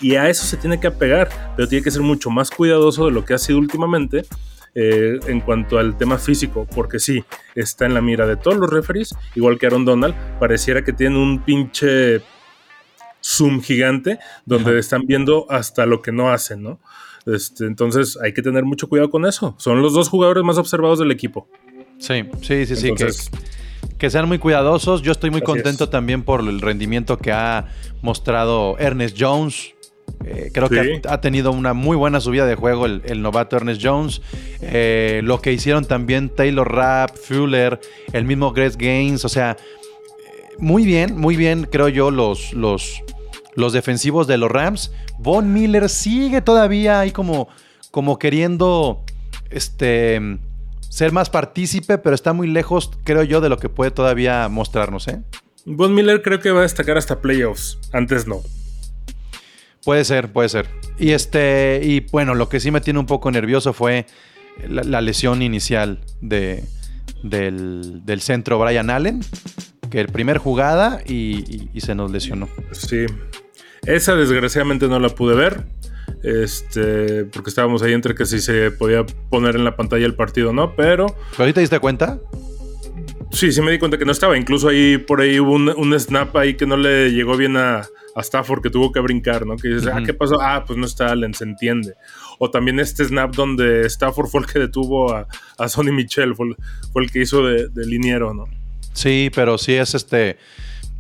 Y 0.01 0.15
a 0.15 0.29
eso 0.29 0.45
se 0.45 0.57
tiene 0.57 0.79
que 0.79 0.87
apegar, 0.87 1.29
pero 1.57 1.67
tiene 1.67 1.83
que 1.83 1.91
ser 1.91 2.03
mucho 2.03 2.31
más 2.31 2.51
cuidadoso 2.51 3.07
de 3.07 3.11
lo 3.11 3.25
que 3.25 3.35
ha 3.35 3.39
sido 3.39 3.59
últimamente 3.59 4.25
eh, 4.75 5.19
en 5.27 5.41
cuanto 5.41 5.79
al 5.79 5.97
tema 5.97 6.19
físico, 6.19 6.67
porque 6.75 6.99
sí, 6.99 7.25
está 7.55 7.87
en 7.87 7.95
la 7.95 8.01
mira 8.01 8.27
de 8.27 8.37
todos 8.37 8.57
los 8.57 8.71
referees, 8.71 9.15
igual 9.35 9.59
que 9.59 9.67
Aaron 9.67 9.85
Donald, 9.85 10.15
pareciera 10.39 10.85
que 10.85 10.93
tiene 10.93 11.19
un 11.19 11.43
pinche 11.45 12.23
zoom 13.23 13.61
gigante 13.61 14.19
donde 14.47 14.71
Ajá. 14.71 14.79
están 14.79 15.07
viendo 15.07 15.47
hasta 15.51 15.87
lo 15.87 16.03
que 16.03 16.13
no 16.13 16.31
hacen, 16.31 16.63
¿no? 16.63 16.81
Este, 17.27 17.67
entonces 17.67 18.19
hay 18.23 18.33
que 18.33 18.43
tener 18.43 18.65
mucho 18.65 18.89
cuidado 18.89 19.11
con 19.11 19.27
eso. 19.27 19.55
Son 19.59 19.83
los 19.83 19.93
dos 19.93 20.09
jugadores 20.09 20.45
más 20.45 20.57
observados 20.57 20.99
del 20.99 21.11
equipo. 21.11 21.49
Sí, 21.99 22.25
sí, 22.43 22.65
sí, 22.65 22.77
sí. 22.77 22.89
Entonces, 22.89 23.29
que, 23.29 23.97
que 23.99 24.11
sean 24.11 24.29
muy 24.29 24.39
cuidadosos. 24.39 25.03
Yo 25.03 25.13
estoy 25.13 25.31
muy 25.31 25.43
contento 25.43 25.85
es. 25.85 25.91
también 25.91 26.23
por 26.23 26.41
el 26.41 26.61
rendimiento 26.61 27.19
que 27.19 27.33
ha 27.33 27.67
mostrado 28.01 28.79
Ernest 28.79 29.17
Jones. 29.19 29.75
Eh, 30.25 30.51
creo 30.53 30.69
que 30.69 31.01
ha, 31.07 31.15
ha 31.15 31.21
tenido 31.21 31.53
una 31.53 31.73
muy 31.73 31.97
buena 31.97 32.21
subida 32.21 32.47
de 32.47 32.55
juego 32.55 32.87
el, 32.87 33.03
el 33.05 33.23
novato 33.23 33.57
Ernest 33.57 33.81
Jones. 33.83 34.21
Eh, 34.61 35.21
lo 35.25 35.41
que 35.41 35.53
hicieron 35.53 35.85
también 35.85 36.29
Taylor 36.29 36.71
Rapp, 36.71 37.17
Fuller, 37.17 37.81
el 38.13 38.25
mismo 38.25 38.53
Greg 38.53 38.77
Gaines. 38.77 39.25
O 39.25 39.29
sea, 39.29 39.57
eh, 39.59 40.55
muy 40.59 40.85
bien, 40.85 41.17
muy 41.17 41.37
bien, 41.37 41.67
creo 41.71 41.89
yo, 41.89 42.11
los, 42.11 42.53
los, 42.53 43.03
los 43.55 43.73
defensivos 43.73 44.27
de 44.27 44.39
los 44.39 44.51
Rams. 44.51 44.93
Von 45.19 45.53
Miller 45.53 45.89
sigue 45.89 46.43
todavía 46.43 47.01
ahí 47.01 47.11
como, 47.11 47.49
como 47.91 48.19
queriendo 48.19 49.05
este, 49.51 50.21
ser 50.89 51.13
más 51.13 51.31
partícipe, 51.31 51.99
pero 51.99 52.15
está 52.15 52.33
muy 52.33 52.49
lejos, 52.49 52.91
creo 53.05 53.23
yo, 53.23 53.41
de 53.41 53.49
lo 53.49 53.59
que 53.59 53.69
puede 53.69 53.91
todavía 53.91 54.49
mostrarnos. 54.49 55.09
¿eh? 55.09 55.21
Von 55.65 55.95
Miller 55.95 56.23
creo 56.23 56.41
que 56.41 56.51
va 56.51 56.61
a 56.61 56.63
destacar 56.63 56.99
hasta 56.99 57.21
playoffs. 57.21 57.79
Antes 57.93 58.27
no. 58.27 58.43
Puede 59.85 60.05
ser, 60.05 60.33
puede 60.33 60.49
ser. 60.49 60.67
Y 60.99 61.11
este, 61.11 61.81
y 61.83 62.01
bueno, 62.11 62.35
lo 62.35 62.49
que 62.49 62.61
sí 62.61 62.71
me 62.71 62.81
tiene 62.81 62.99
un 62.99 63.07
poco 63.07 63.31
nervioso 63.31 63.73
fue 63.73 64.07
la, 64.69 64.83
la 64.83 65.01
lesión 65.01 65.41
inicial 65.43 66.01
de, 66.21 66.65
del, 67.23 68.05
del 68.05 68.21
centro 68.21 68.59
Brian 68.59 68.91
Allen, 68.91 69.21
que 69.91 70.01
el 70.01 70.09
primer 70.09 70.39
jugada 70.39 71.01
y, 71.07 71.45
y- 71.55 71.71
y 71.73 71.81
se 71.81 71.95
nos 71.95 72.11
lesionó. 72.11 72.49
Sí. 72.73 73.07
Esa 73.87 74.15
desgraciadamente 74.17 74.89
no 74.89 74.99
la 74.99 75.09
pude 75.11 75.35
ver. 75.35 75.65
Este, 76.25 77.25
porque 77.27 77.51
estábamos 77.51 77.83
ahí 77.83 77.93
entre 77.93 78.15
que 78.15 78.27
si 78.27 78.41
se 78.41 78.71
podía 78.71 79.05
poner 79.31 79.57
en 79.57 79.65
la 79.65 79.77
pantalla 79.77 80.05
el 80.07 80.15
partido 80.15 80.51
o 80.51 80.53
no, 80.53 80.75
pero 80.75 81.07
¿Pero 81.37 81.45
ahí 81.45 81.53
te 81.53 81.61
diste 81.61 81.79
cuenta? 81.79 82.19
Sí, 83.33 83.53
sí 83.53 83.61
me 83.63 83.71
di 83.73 83.79
cuenta 83.79 83.99
que 83.99 84.05
no 84.05 84.13
estaba. 84.13 84.37
Incluso 84.37 84.69
ahí 84.69 84.99
por 84.99 85.21
ahí 85.21 85.39
hubo 85.41 85.53
un, 85.53 85.69
un 85.71 85.99
snap 85.99 86.37
ahí 86.37 86.55
que 86.55 86.67
no 86.67 86.77
le 86.77 87.11
llegó 87.13 87.37
bien 87.37 87.57
a, 87.57 87.79
a 88.15 88.21
Stafford, 88.21 88.63
que 88.63 88.71
tuvo 88.71 88.93
que 88.93 89.01
brincar, 89.01 89.47
¿no? 89.47 89.57
Que 89.57 89.69
dices, 89.69 89.89
ah. 89.93 90.01
¿qué 90.05 90.15
pasó? 90.15 90.41
Ah, 90.41 90.65
pues 90.67 90.79
no 90.79 90.87
está 90.87 91.11
Allen, 91.11 91.35
se 91.35 91.45
entiende. 91.45 91.95
O 92.39 92.51
también 92.51 92.79
este 92.81 93.05
snap 93.05 93.35
donde 93.35 93.87
Stafford 93.87 94.29
fue 94.29 94.41
el 94.43 94.47
que 94.47 94.59
detuvo 94.61 95.13
a, 95.15 95.27
a 95.59 95.69
Sonny 95.69 95.93
Michel, 95.93 96.35
fue, 96.35 96.49
el- 96.49 96.57
fue 96.93 97.03
el 97.03 97.11
que 97.11 97.21
hizo 97.23 97.45
de, 97.47 97.69
de 97.69 97.87
liniero, 97.87 98.33
¿no? 98.35 98.45
Sí, 98.93 99.31
pero 99.35 99.59
sí 99.59 99.75
es 99.75 99.95
este. 99.95 100.39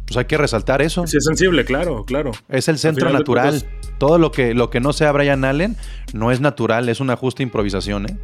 Pues 0.06 0.16
hay 0.16 0.24
que 0.24 0.38
resaltar 0.38 0.80
eso. 0.80 1.06
Sí, 1.06 1.18
es 1.18 1.24
sensible, 1.24 1.64
claro, 1.66 2.04
claro. 2.06 2.32
Es 2.48 2.68
el 2.68 2.78
centro 2.78 3.10
natural. 3.10 3.62
Todo 3.98 4.16
lo 4.18 4.32
que, 4.32 4.54
lo 4.54 4.70
que 4.70 4.80
no 4.80 4.92
sea 4.94 5.12
Brian 5.12 5.44
Allen 5.44 5.76
no 6.14 6.32
es 6.32 6.40
natural, 6.40 6.88
es 6.88 7.00
una 7.00 7.14
justa 7.16 7.42
improvisación. 7.42 8.06
¿eh? 8.06 8.16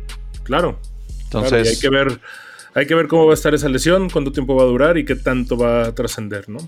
Claro. 0.44 0.78
Entonces, 1.24 1.50
Claro, 1.50 1.64
y 1.64 1.68
hay 1.68 1.78
que 1.78 1.88
ver, 1.90 2.20
hay 2.74 2.87
que 2.87 2.94
ver 2.94 3.08
cómo 3.08 3.26
va 3.26 3.32
a 3.32 3.34
estar 3.34 3.54
esa 3.54 3.68
lesión, 3.68 4.10
cuánto 4.10 4.32
tiempo 4.32 4.56
va 4.56 4.62
a 4.62 4.66
durar 4.66 4.98
y 4.98 5.04
qué 5.04 5.16
tanto 5.16 5.56
va 5.56 5.87
a 5.87 5.94
trascender, 5.94 6.48
¿no? 6.48 6.58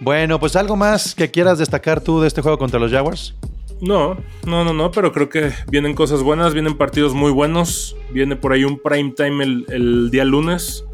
bueno, 0.00 0.38
pues 0.38 0.54
algo 0.54 0.76
más 0.76 1.14
que 1.14 1.30
quieras 1.30 1.58
destacar 1.58 2.00
tú 2.00 2.20
de 2.20 2.28
este 2.28 2.40
juego 2.40 2.58
contra 2.58 2.78
los 2.78 2.92
Jaguars. 2.92 3.34
No, 3.80 4.16
no, 4.44 4.64
no, 4.64 4.72
no, 4.72 4.90
pero 4.90 5.12
creo 5.12 5.28
que 5.28 5.52
vienen 5.70 5.94
cosas 5.94 6.22
buenas, 6.22 6.52
vienen 6.52 6.76
partidos 6.76 7.14
muy 7.14 7.30
buenos, 7.30 7.96
viene 8.10 8.36
por 8.36 8.52
ahí 8.52 8.64
un 8.64 8.78
prime 8.78 9.12
time 9.16 9.44
el, 9.44 9.66
el 9.68 10.10
día 10.10 10.24
lunes, 10.24 10.84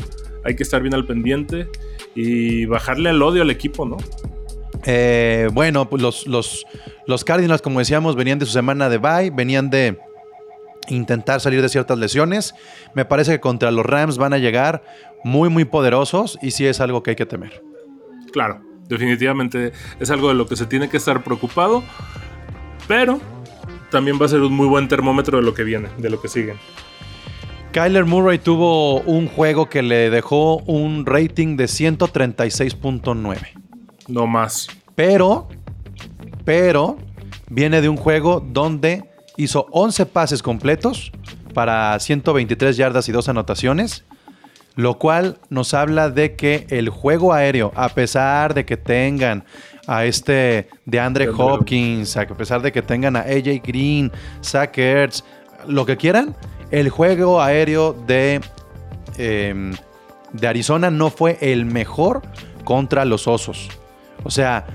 hay 0.44 0.56
que 0.56 0.62
estar 0.62 0.82
bien 0.82 0.94
al 0.94 1.06
pendiente 1.06 1.68
y 2.14 2.66
bajarle 2.66 3.10
el 3.10 3.22
odio 3.22 3.42
al 3.42 3.50
equipo, 3.50 3.86
¿no? 3.86 3.96
Eh, 4.86 5.48
bueno, 5.52 5.88
pues 5.88 6.02
los, 6.02 6.26
los, 6.26 6.66
los 7.06 7.24
Cardinals, 7.24 7.62
como 7.62 7.78
decíamos, 7.78 8.16
venían 8.16 8.38
de 8.38 8.46
su 8.46 8.52
semana 8.52 8.88
de 8.88 8.98
bye, 8.98 9.30
venían 9.30 9.70
de 9.70 9.98
intentar 10.88 11.40
salir 11.40 11.62
de 11.62 11.68
ciertas 11.68 11.98
lesiones. 11.98 12.54
Me 12.94 13.04
parece 13.04 13.32
que 13.32 13.40
contra 13.40 13.70
los 13.70 13.84
Rams 13.86 14.18
van 14.18 14.32
a 14.32 14.38
llegar 14.38 14.82
muy, 15.24 15.48
muy 15.48 15.64
poderosos 15.64 16.38
y 16.42 16.50
sí 16.50 16.66
es 16.66 16.80
algo 16.80 17.02
que 17.02 17.10
hay 17.10 17.16
que 17.16 17.26
temer. 17.26 17.62
Claro, 18.32 18.60
definitivamente 18.88 19.72
es 20.00 20.10
algo 20.10 20.28
de 20.28 20.34
lo 20.34 20.46
que 20.46 20.56
se 20.56 20.66
tiene 20.66 20.88
que 20.88 20.96
estar 20.96 21.22
preocupado, 21.22 21.82
pero 22.86 23.20
también 23.90 24.18
va 24.20 24.26
a 24.26 24.28
ser 24.28 24.40
un 24.40 24.52
muy 24.52 24.66
buen 24.66 24.88
termómetro 24.88 25.38
de 25.38 25.44
lo 25.44 25.54
que 25.54 25.64
viene, 25.64 25.88
de 25.98 26.10
lo 26.10 26.20
que 26.20 26.28
sigue. 26.28 26.54
Kyler 27.72 28.04
Murray 28.04 28.38
tuvo 28.38 29.00
un 29.00 29.26
juego 29.26 29.68
que 29.68 29.82
le 29.82 30.08
dejó 30.10 30.58
un 30.58 31.06
rating 31.06 31.56
de 31.56 31.64
136.9. 31.64 33.38
No 34.06 34.26
más. 34.26 34.68
Pero, 34.94 35.48
pero, 36.44 36.98
viene 37.48 37.80
de 37.80 37.88
un 37.88 37.96
juego 37.96 38.38
donde 38.40 39.10
hizo 39.36 39.66
11 39.70 40.06
pases 40.06 40.42
completos 40.42 41.12
para 41.52 41.98
123 41.98 42.76
yardas 42.76 43.08
y 43.08 43.12
dos 43.12 43.28
anotaciones, 43.28 44.04
lo 44.76 44.98
cual 44.98 45.38
nos 45.50 45.72
habla 45.74 46.10
de 46.10 46.34
que 46.34 46.66
el 46.70 46.88
juego 46.88 47.32
aéreo, 47.32 47.72
a 47.76 47.88
pesar 47.90 48.54
de 48.54 48.64
que 48.64 48.76
tengan 48.76 49.44
a 49.86 50.04
este 50.04 50.68
de 50.84 51.00
Andre 51.00 51.28
Hopkins, 51.28 52.16
a 52.16 52.26
pesar 52.26 52.62
de 52.62 52.72
que 52.72 52.82
tengan 52.82 53.16
a 53.16 53.20
AJ 53.20 53.62
Green, 53.64 54.10
Zach 54.42 54.76
Ertz, 54.76 55.22
lo 55.68 55.86
que 55.86 55.96
quieran, 55.96 56.34
el 56.70 56.88
juego 56.90 57.40
aéreo 57.40 57.92
de, 57.92 58.40
eh, 59.18 59.72
de 60.32 60.48
Arizona 60.48 60.90
no 60.90 61.10
fue 61.10 61.38
el 61.40 61.66
mejor 61.66 62.22
contra 62.64 63.04
los 63.04 63.28
Osos. 63.28 63.68
O 64.24 64.30
sea, 64.30 64.66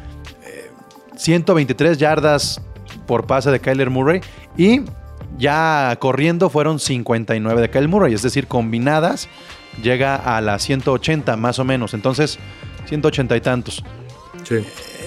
eh, 0.46 0.72
123 1.18 1.98
yardas 1.98 2.62
por 3.10 3.26
pase 3.26 3.50
de 3.50 3.60
Kyler 3.60 3.90
Murray 3.90 4.22
y 4.56 4.82
ya 5.40 5.98
corriendo 6.00 6.52
fueron 6.52 6.78
59 6.78 7.60
de 7.60 7.70
Kyler 7.72 7.90
Murray, 7.90 8.14
es 8.14 8.22
decir, 8.22 8.46
combinadas 8.46 9.28
llega 9.82 10.16
a 10.16 10.40
las 10.42 10.62
180 10.62 11.36
más 11.36 11.58
o 11.58 11.64
menos, 11.64 11.96
entonces 11.96 12.38
180 12.86 13.36
y 13.36 13.42
tantos. 13.42 13.84
Sí. 14.44 14.58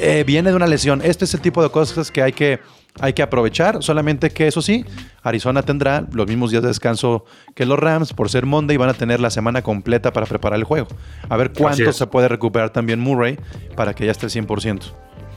Eh, 0.00 0.24
viene 0.26 0.50
de 0.50 0.56
una 0.56 0.66
lesión. 0.66 1.00
Este 1.04 1.26
es 1.26 1.34
el 1.34 1.40
tipo 1.40 1.62
de 1.62 1.70
cosas 1.70 2.10
que 2.10 2.22
hay 2.22 2.32
que, 2.32 2.58
hay 2.98 3.12
que 3.12 3.22
aprovechar. 3.22 3.84
Solamente 3.84 4.30
que 4.30 4.48
eso 4.48 4.62
sí, 4.62 4.84
Arizona 5.22 5.62
tendrá 5.62 6.04
los 6.12 6.26
mismos 6.26 6.50
días 6.50 6.62
de 6.62 6.68
descanso 6.68 7.24
que 7.54 7.66
los 7.66 7.78
Rams 7.78 8.14
por 8.14 8.30
ser 8.30 8.46
Monday 8.46 8.74
y 8.74 8.78
van 8.78 8.88
a 8.88 8.94
tener 8.94 9.20
la 9.20 9.30
semana 9.30 9.62
completa 9.62 10.12
para 10.12 10.26
preparar 10.26 10.58
el 10.58 10.64
juego. 10.64 10.88
A 11.28 11.36
ver 11.36 11.52
cuánto 11.52 11.92
se 11.92 12.06
puede 12.08 12.26
recuperar 12.26 12.70
también 12.70 12.98
Murray 12.98 13.38
para 13.76 13.94
que 13.94 14.06
ya 14.06 14.10
esté 14.10 14.26
al 14.26 14.32
100%. 14.32 14.92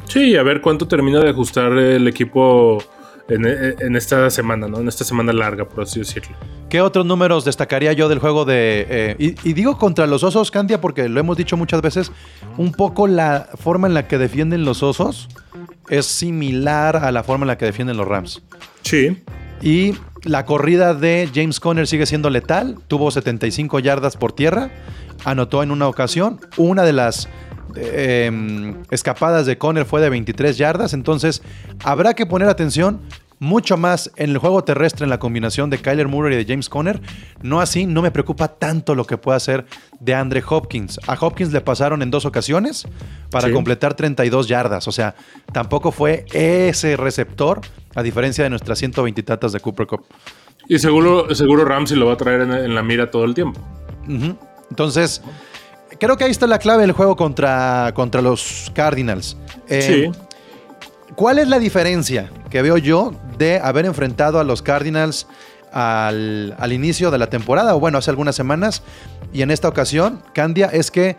Sí, 0.07 0.35
a 0.35 0.43
ver 0.43 0.61
cuánto 0.61 0.87
termina 0.87 1.19
de 1.19 1.29
ajustar 1.29 1.71
el 1.73 2.07
equipo 2.07 2.83
en, 3.27 3.45
en 3.45 3.95
esta 3.95 4.29
semana, 4.29 4.67
¿no? 4.67 4.79
En 4.79 4.87
esta 4.87 5.03
semana 5.03 5.33
larga, 5.33 5.67
por 5.67 5.83
así 5.83 5.99
decirlo. 5.99 6.35
¿Qué 6.69 6.81
otros 6.81 7.05
números 7.05 7.45
destacaría 7.45 7.93
yo 7.93 8.07
del 8.09 8.19
juego 8.19 8.45
de... 8.45 8.85
eh, 8.89 9.15
y, 9.17 9.49
y 9.49 9.53
digo 9.53 9.77
contra 9.77 10.07
los 10.07 10.23
osos, 10.23 10.51
Candia, 10.51 10.79
porque 10.79 11.09
lo 11.09 11.19
hemos 11.19 11.37
dicho 11.37 11.57
muchas 11.57 11.81
veces, 11.81 12.11
un 12.57 12.71
poco 12.71 13.07
la 13.07 13.49
forma 13.55 13.87
en 13.87 13.93
la 13.93 14.07
que 14.07 14.17
defienden 14.17 14.63
los 14.65 14.83
osos 14.83 15.27
es 15.89 16.05
similar 16.05 16.97
a 16.97 17.11
la 17.11 17.23
forma 17.23 17.43
en 17.43 17.47
la 17.47 17.57
que 17.57 17.65
defienden 17.65 17.97
los 17.97 18.07
Rams. 18.07 18.41
Sí. 18.83 19.23
Y 19.61 19.95
la 20.23 20.45
corrida 20.45 20.93
de 20.93 21.29
James 21.33 21.59
Conner 21.59 21.87
sigue 21.87 22.05
siendo 22.05 22.29
letal. 22.29 22.77
Tuvo 22.87 23.09
75 23.11 23.79
yardas 23.79 24.17
por 24.17 24.33
tierra. 24.33 24.69
Anotó 25.23 25.63
en 25.63 25.71
una 25.71 25.87
ocasión. 25.87 26.39
Una 26.57 26.83
de 26.83 26.93
las 26.93 27.29
eh, 27.75 28.75
escapadas 28.91 29.45
de 29.45 29.57
Conner 29.57 29.85
fue 29.85 30.01
de 30.01 30.09
23 30.09 30.57
yardas. 30.57 30.93
Entonces 30.93 31.41
habrá 31.83 32.13
que 32.13 32.25
poner 32.25 32.47
atención 32.49 33.01
mucho 33.37 33.75
más 33.75 34.11
en 34.15 34.29
el 34.29 34.37
juego 34.37 34.63
terrestre 34.63 35.03
en 35.03 35.09
la 35.09 35.19
combinación 35.19 35.69
de 35.69 35.77
Kyler 35.77 36.07
Murray 36.07 36.33
y 36.35 36.37
de 36.37 36.45
James 36.45 36.69
Conner. 36.69 37.01
No 37.41 37.59
así, 37.59 37.85
no 37.85 38.01
me 38.01 38.09
preocupa 38.09 38.47
tanto 38.47 38.95
lo 38.95 39.05
que 39.05 39.17
pueda 39.17 39.35
hacer 39.35 39.65
de 39.99 40.13
Andre 40.15 40.41
Hopkins. 40.47 40.99
A 41.05 41.17
Hopkins 41.19 41.51
le 41.51 41.59
pasaron 41.59 42.01
en 42.01 42.11
dos 42.11 42.23
ocasiones 42.25 42.87
para 43.31 43.47
Sí. 43.47 43.53
completar 43.53 43.93
32 43.93 44.47
yardas. 44.47 44.87
O 44.87 44.91
sea, 44.93 45.15
tampoco 45.51 45.91
fue 45.91 46.25
ese 46.31 46.95
receptor, 46.95 47.59
a 47.93 48.03
diferencia 48.03 48.43
de 48.45 48.49
nuestras 48.49 48.79
120 48.79 49.21
tatas 49.23 49.51
de 49.51 49.59
Cooper 49.59 49.85
Cup. 49.85 50.05
Y 50.69 50.79
seguro, 50.79 51.35
seguro 51.35 51.65
Ramsey 51.65 51.97
lo 51.97 52.05
va 52.07 52.13
a 52.13 52.17
traer 52.17 52.41
en, 52.41 52.53
en 52.53 52.73
la 52.73 52.83
mira 52.83 53.11
todo 53.11 53.25
el 53.25 53.33
tiempo. 53.35 53.59
Entonces, 54.69 55.21
creo 55.99 56.17
que 56.17 56.23
ahí 56.25 56.31
está 56.31 56.47
la 56.47 56.59
clave 56.59 56.81
del 56.81 56.91
juego 56.91 57.15
contra, 57.15 57.91
contra 57.95 58.21
los 58.21 58.71
Cardinals. 58.73 59.37
Eh, 59.67 60.11
Sí. 60.13 60.21
¿Cuál 61.15 61.39
es 61.39 61.47
la 61.47 61.59
diferencia 61.59 62.29
que 62.49 62.61
veo 62.61 62.77
yo 62.77 63.13
de 63.37 63.59
haber 63.59 63.85
enfrentado 63.85 64.39
a 64.39 64.43
los 64.43 64.61
Cardinals 64.61 65.27
al, 65.71 66.55
al 66.59 66.73
inicio 66.73 67.09
de 67.09 67.17
la 67.17 67.27
temporada? 67.27 67.73
O 67.75 67.79
bueno, 67.79 67.97
hace 67.97 68.09
algunas 68.09 68.35
semanas. 68.35 68.83
Y 69.31 69.41
en 69.41 69.49
esta 69.51 69.69
ocasión, 69.69 70.21
Candia, 70.33 70.65
es 70.67 70.91
que, 70.91 71.15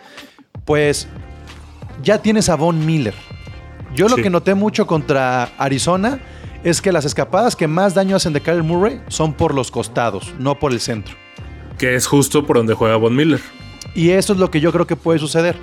pues, 0.66 1.08
ya 2.02 2.18
tienes 2.20 2.48
a 2.50 2.56
Von 2.56 2.84
Miller. 2.84 3.14
Yo 3.94 4.08
lo 4.08 4.16
que 4.16 4.28
noté 4.28 4.54
mucho 4.54 4.86
contra 4.86 5.44
Arizona 5.56 6.18
es 6.62 6.82
que 6.82 6.92
las 6.92 7.06
escapadas 7.06 7.56
que 7.56 7.66
más 7.66 7.94
daño 7.94 8.16
hacen 8.16 8.34
de 8.34 8.42
Kyler 8.42 8.64
Murray 8.64 9.00
son 9.08 9.32
por 9.32 9.54
los 9.54 9.70
costados, 9.70 10.34
no 10.38 10.58
por 10.58 10.72
el 10.72 10.80
centro. 10.80 11.14
Que 11.78 11.94
es 11.94 12.06
justo 12.06 12.46
por 12.46 12.56
donde 12.58 12.74
juega 12.74 12.96
Von 12.96 13.16
Miller. 13.16 13.40
Y 13.96 14.11
eso 14.11 14.35
es 14.35 14.38
lo 14.38 14.50
que 14.50 14.61
yo 14.61 14.70
creo 14.72 14.87
que 14.87 14.94
puede 14.94 15.18
suceder. 15.18 15.56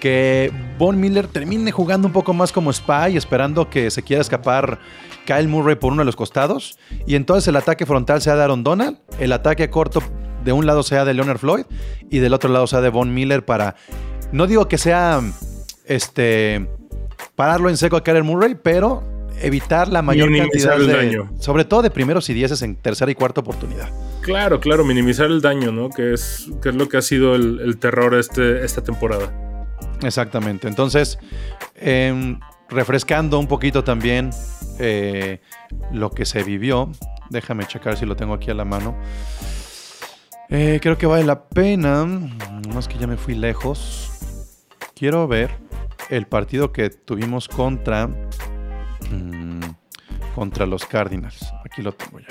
Que 0.00 0.52
Von 0.78 1.00
Miller 1.00 1.26
termine 1.26 1.72
jugando 1.72 2.06
un 2.06 2.12
poco 2.12 2.34
más 2.34 2.52
como 2.52 2.72
spy, 2.72 3.16
esperando 3.16 3.70
que 3.70 3.90
se 3.90 4.02
quiera 4.02 4.20
escapar 4.20 4.78
Kyle 5.26 5.48
Murray 5.48 5.76
por 5.76 5.92
uno 5.92 6.02
de 6.02 6.06
los 6.06 6.14
costados. 6.14 6.78
Y 7.06 7.14
entonces 7.14 7.48
el 7.48 7.56
ataque 7.56 7.86
frontal 7.86 8.20
sea 8.20 8.36
de 8.36 8.42
Aaron 8.42 8.62
Donald, 8.62 8.98
el 9.18 9.32
ataque 9.32 9.70
corto 9.70 10.02
de 10.44 10.52
un 10.52 10.66
lado 10.66 10.82
sea 10.82 11.04
de 11.04 11.14
Leonard 11.14 11.38
Floyd 11.38 11.64
y 12.10 12.18
del 12.18 12.34
otro 12.34 12.50
lado 12.50 12.66
sea 12.66 12.82
de 12.82 12.90
Von 12.90 13.12
Miller 13.12 13.44
para. 13.44 13.76
No 14.30 14.46
digo 14.46 14.68
que 14.68 14.78
sea 14.78 15.20
este 15.86 16.68
pararlo 17.34 17.70
en 17.70 17.78
seco 17.78 17.96
a 17.96 18.04
Kyler 18.04 18.24
Murray, 18.24 18.56
pero 18.62 19.02
evitar 19.40 19.88
la 19.88 20.02
mayor 20.02 20.34
cantidad 20.36 20.78
de. 20.78 20.86
daño. 20.86 21.30
Sobre 21.38 21.64
todo 21.64 21.80
de 21.80 21.90
primeros 21.90 22.28
y 22.28 22.34
dieces 22.34 22.60
en 22.62 22.76
tercera 22.76 23.10
y 23.10 23.14
cuarta 23.14 23.40
oportunidad. 23.40 23.88
Claro, 24.22 24.60
claro, 24.60 24.84
minimizar 24.84 25.26
el 25.26 25.40
daño, 25.40 25.72
¿no? 25.72 25.88
Que 25.88 26.12
es, 26.12 26.50
que 26.62 26.68
es 26.68 26.74
lo 26.74 26.88
que 26.88 26.98
ha 26.98 27.02
sido 27.02 27.34
el, 27.34 27.78
terror 27.78 28.14
este, 28.14 28.64
esta 28.64 28.82
temporada. 28.82 29.32
Exactamente. 30.02 30.68
Entonces, 30.68 31.18
em, 31.74 32.38
refrescando 32.68 33.38
un 33.38 33.46
poquito 33.46 33.82
también 33.82 34.30
eh, 34.78 35.40
lo 35.92 36.10
que 36.10 36.26
se 36.26 36.42
vivió. 36.42 36.90
Déjame 37.30 37.66
checar 37.66 37.96
si 37.96 38.06
lo 38.06 38.16
tengo 38.16 38.34
aquí 38.34 38.50
a 38.50 38.54
la 38.54 38.64
mano. 38.64 38.96
Eh, 40.48 40.80
creo 40.82 40.98
que 40.98 41.06
vale 41.06 41.24
la 41.24 41.44
pena. 41.48 42.04
Más 42.74 42.88
que 42.88 42.98
ya 42.98 43.06
me 43.06 43.16
fui 43.16 43.34
lejos. 43.34 44.10
Quiero 44.94 45.26
ver 45.28 45.50
el 46.10 46.26
partido 46.26 46.72
que 46.72 46.90
tuvimos 46.90 47.48
contra. 47.48 48.08
mm, 49.10 49.60
contra 50.34 50.66
los 50.66 50.84
Cardinals. 50.86 51.52
Aquí 51.64 51.82
lo 51.82 51.92
tengo 51.92 52.20
ya. 52.20 52.26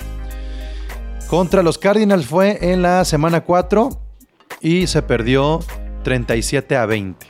Contra 1.30 1.62
los 1.62 1.78
Cardinals 1.78 2.26
fue 2.26 2.58
en 2.72 2.82
la 2.82 3.06
semana 3.06 3.42
4 3.42 3.90
y 4.62 4.88
se 4.88 5.04
perdió 5.04 5.60
37 6.04 6.76
a 6.76 6.88
20. 6.88 7.28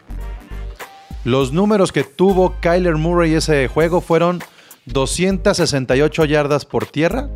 Los 1.25 1.51
números 1.51 1.91
que 1.91 2.05
tuvo 2.05 2.55
Kyler 2.61 2.95
Murray 2.95 3.33
ese 3.33 3.67
juego 3.67 3.99
fueron 3.99 4.41
268 4.85 6.23
yardas 6.23 6.63
por 6.63 6.85
tierra, 6.85 7.29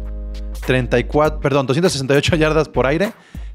34, 0.65 1.41
perdón, 1.41 1.67
268 1.67 2.37
yardas 2.37 2.69
por 2.69 2.87
aire, 2.87 3.11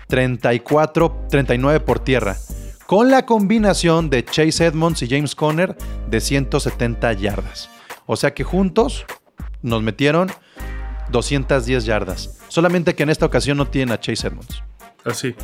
34, 0.08 1.28
39 1.30 1.80
por 1.80 2.00
tierra, 2.00 2.36
con 2.84 3.10
la 3.10 3.24
combinación 3.24 4.10
de 4.10 4.22
Chase 4.22 4.66
Edmonds 4.66 5.00
y 5.00 5.08
James 5.08 5.34
Conner 5.34 5.74
de 6.10 6.20
170 6.20 7.14
yardas. 7.14 7.70
O 8.04 8.16
sea 8.16 8.34
que 8.34 8.44
juntos 8.44 9.06
nos 9.62 9.82
metieron 9.82 10.30
210 11.10 11.86
yardas. 11.86 12.37
Solamente 12.48 12.94
que 12.94 13.02
en 13.02 13.10
esta 13.10 13.26
ocasión 13.26 13.56
no 13.56 13.66
tienen 13.66 13.92
a 13.92 14.00
Chase 14.00 14.28
Edmonds. 14.28 14.62
Así. 15.04 15.34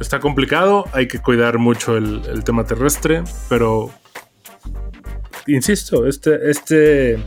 Está 0.00 0.20
complicado, 0.20 0.84
hay 0.92 1.06
que 1.06 1.20
cuidar 1.20 1.58
mucho 1.58 1.96
el, 1.96 2.22
el 2.26 2.42
tema 2.42 2.64
terrestre, 2.64 3.22
pero 3.48 3.90
insisto, 5.46 6.06
este, 6.06 6.50
este 6.50 7.18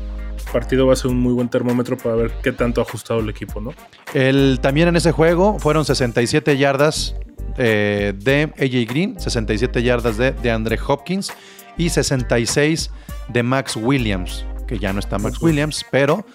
partido 0.52 0.88
va 0.88 0.94
a 0.94 0.96
ser 0.96 1.12
un 1.12 1.20
muy 1.20 1.34
buen 1.34 1.50
termómetro 1.50 1.98
para 1.98 2.16
ver 2.16 2.32
qué 2.42 2.52
tanto 2.52 2.82
ha 2.82 2.84
ajustado 2.84 3.20
el 3.20 3.30
equipo, 3.30 3.62
¿no? 3.62 3.74
El, 4.14 4.60
también 4.62 4.88
en 4.88 4.96
ese 4.96 5.12
juego 5.12 5.60
fueron 5.60 5.86
67 5.86 6.58
yardas 6.58 7.16
eh, 7.58 8.14
de 8.18 8.54
AJ 8.58 8.90
Green, 8.90 9.20
67 9.20 9.84
yardas 9.84 10.18
de, 10.18 10.32
de 10.32 10.52
Andre 10.52 10.80
Hopkins 10.86 11.32
y 11.78 11.90
66 11.90 12.92
de 13.30 13.44
Max 13.44 13.76
Williams, 13.76 14.46
que 14.68 14.80
ya 14.80 14.94
no 14.94 15.00
está 15.00 15.18
Max 15.18 15.42
Williams, 15.42 15.86
pero 15.92 16.26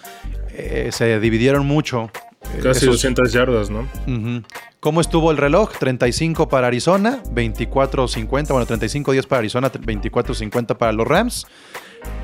eh, 0.53 0.89
se 0.91 1.19
dividieron 1.19 1.65
mucho. 1.65 2.09
eh, 2.55 2.59
Casi 2.61 2.85
esos- 2.85 2.95
200 2.95 3.31
yardas, 3.31 3.69
¿no? 3.69 3.87
Ujú. 4.07 4.43
¿Cómo 4.79 4.99
estuvo 5.01 5.31
el 5.31 5.37
reloj? 5.37 5.71
35 5.79 6.49
para 6.49 6.67
Arizona, 6.67 7.21
24-50, 7.33 8.53
bueno, 8.53 8.65
35-10 8.67 9.27
para 9.27 9.39
Arizona, 9.39 9.71
24-50 9.71 10.77
para 10.77 10.91
los 10.91 11.07
Rams. 11.07 11.47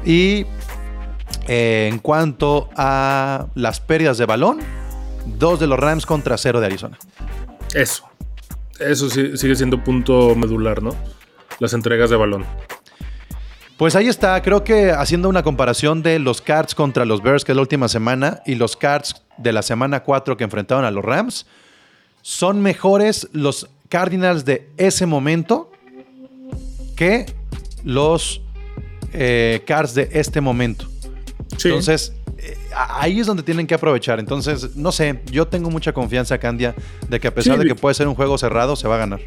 Y 0.06 0.46
eh, 1.48 1.90
en 1.92 2.00
cuanto 2.00 2.70
a 2.76 3.48
las 3.56 3.80
pérdidas 3.80 4.18
de 4.18 4.26
balón, 4.26 4.60
dos 5.26 5.60
de 5.60 5.68
los 5.68 5.80
Rams 5.80 6.06
contra 6.06 6.38
cero 6.38 6.60
de 6.60 6.66
Arizona. 6.66 6.98
Eso. 7.74 8.04
Eso 8.80 9.10
sí- 9.10 9.38
sigue 9.38 9.56
siendo 9.56 9.84
punto 9.84 10.36
medular, 10.36 10.82
¿no? 10.84 10.96
Las 11.60 11.74
entregas 11.74 12.10
de 12.10 12.16
balón. 12.18 12.46
Pues 13.80 13.96
ahí 13.96 14.10
está, 14.10 14.42
creo 14.42 14.66
que 14.66 14.92
haciendo 14.92 15.30
una 15.30 15.42
comparación 15.42 16.04
de 16.04 16.20
los 16.20 16.42
Cards 16.42 16.76
contra 16.76 17.06
los 17.06 17.24
Bears, 17.24 17.46
que 17.46 17.54
es 17.54 17.56
la 17.56 17.62
última 17.62 17.88
semana, 17.88 18.42
y 18.46 18.56
los 18.56 18.76
Cards 18.76 19.24
de 19.38 19.54
la 19.54 19.62
semana 19.62 20.02
4 20.02 20.36
que 20.36 20.44
enfrentaron 20.44 20.84
a 20.84 20.92
los 20.92 21.06
Rams, 21.06 21.46
son 22.22 22.62
mejores 22.62 23.30
los 23.32 23.70
Cardinals 23.88 24.44
de 24.44 24.68
ese 24.76 25.06
momento 25.06 25.72
que 26.98 27.34
los 27.86 28.42
eh, 29.14 29.64
Cards 29.66 29.94
de 29.94 30.10
este 30.12 30.42
momento. 30.42 30.86
Sí. 31.56 31.70
Entonces, 31.70 32.12
ahí 32.76 33.20
es 33.20 33.28
donde 33.28 33.44
tienen 33.44 33.68
que 33.68 33.76
aprovechar. 33.76 34.20
Entonces, 34.20 34.76
no 34.76 34.92
sé, 34.92 35.22
yo 35.32 35.48
tengo 35.48 35.70
mucha 35.70 35.94
confianza, 35.94 36.38
Candia, 36.38 36.76
de 37.08 37.20
que 37.20 37.28
a 37.28 37.34
pesar 37.34 37.56
Sí, 37.58 37.64
de 37.64 37.68
que 37.68 37.76
puede 37.76 37.94
ser 37.96 38.08
un 38.08 38.16
juego 38.16 38.38
cerrado, 38.38 38.76
se 38.76 38.88
va 38.88 38.96
a 38.96 39.00
ganar. 39.00 39.22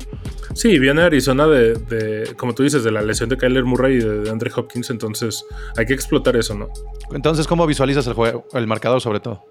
Sí, 0.54 0.78
viene 0.78 1.02
Arizona 1.02 1.46
de, 1.46 1.74
de, 1.74 2.34
como 2.36 2.54
tú 2.54 2.62
dices, 2.62 2.84
de 2.84 2.90
la 2.92 3.02
lesión 3.02 3.28
de 3.28 3.36
Kyler 3.36 3.64
Murray 3.64 3.96
y 3.96 4.00
de 4.00 4.30
Andre 4.30 4.50
Hopkins, 4.54 4.90
entonces 4.90 5.44
hay 5.76 5.86
que 5.86 5.94
explotar 5.94 6.36
eso, 6.36 6.54
¿no? 6.54 6.68
Entonces, 7.12 7.46
¿cómo 7.46 7.66
visualizas 7.66 8.06
el 8.06 8.12
juego, 8.14 8.46
el 8.52 8.66
marcador 8.66 9.00
sobre 9.00 9.20
todo? 9.20 9.44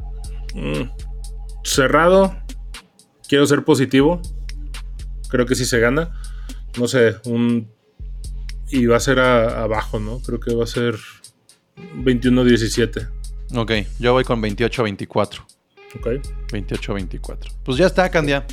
Mm. 0.53 0.83
Cerrado, 1.63 2.35
quiero 3.27 3.45
ser 3.47 3.63
positivo, 3.63 4.21
creo 5.29 5.45
que 5.45 5.55
sí 5.55 5.65
se 5.65 5.79
gana, 5.79 6.11
no 6.79 6.87
sé, 6.87 7.15
un... 7.25 7.69
Y 8.69 8.85
va 8.85 8.97
a 8.97 8.99
ser 9.01 9.19
a- 9.19 9.63
abajo, 9.63 9.99
¿no? 9.99 10.19
Creo 10.19 10.39
que 10.39 10.53
va 10.55 10.63
a 10.63 10.67
ser 10.67 10.95
21-17, 11.95 13.09
Ok, 13.55 13.71
yo 13.99 14.13
voy 14.13 14.23
con 14.23 14.41
28-24. 14.41 15.39
¿ok? 15.99 16.07
28-24. 16.51 17.37
Pues 17.63 17.77
ya 17.77 17.87
está, 17.87 18.09
Candia. 18.09 18.45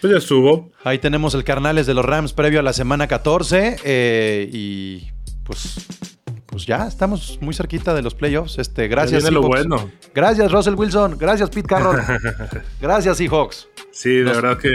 Pues 0.00 0.12
ya 0.12 0.18
estuvo. 0.18 0.70
Ahí 0.84 0.98
tenemos 0.98 1.34
el 1.34 1.44
Carnales 1.44 1.86
de 1.86 1.94
los 1.94 2.04
Rams 2.04 2.32
previo 2.32 2.60
a 2.60 2.62
la 2.62 2.72
semana 2.72 3.06
14. 3.08 3.76
eh, 3.84 4.48
y 4.52 5.08
pues, 5.44 5.76
pues 6.46 6.66
ya 6.66 6.86
estamos 6.86 7.38
muy 7.40 7.54
cerquita 7.54 7.94
de 7.94 8.02
los 8.02 8.14
playoffs. 8.14 8.58
Este, 8.58 8.86
gracias, 8.88 9.22
viene 9.22 9.34
lo 9.34 9.42
bueno. 9.42 9.90
Gracias, 10.14 10.52
Russell 10.52 10.74
Wilson. 10.74 11.16
Gracias, 11.18 11.50
Pete 11.50 11.66
Carroll. 11.68 12.00
gracias, 12.80 13.16
Seahawks. 13.16 13.68
Sí, 13.90 14.10
de 14.10 14.24
Nos- 14.24 14.36
verdad 14.42 14.58
que 14.58 14.70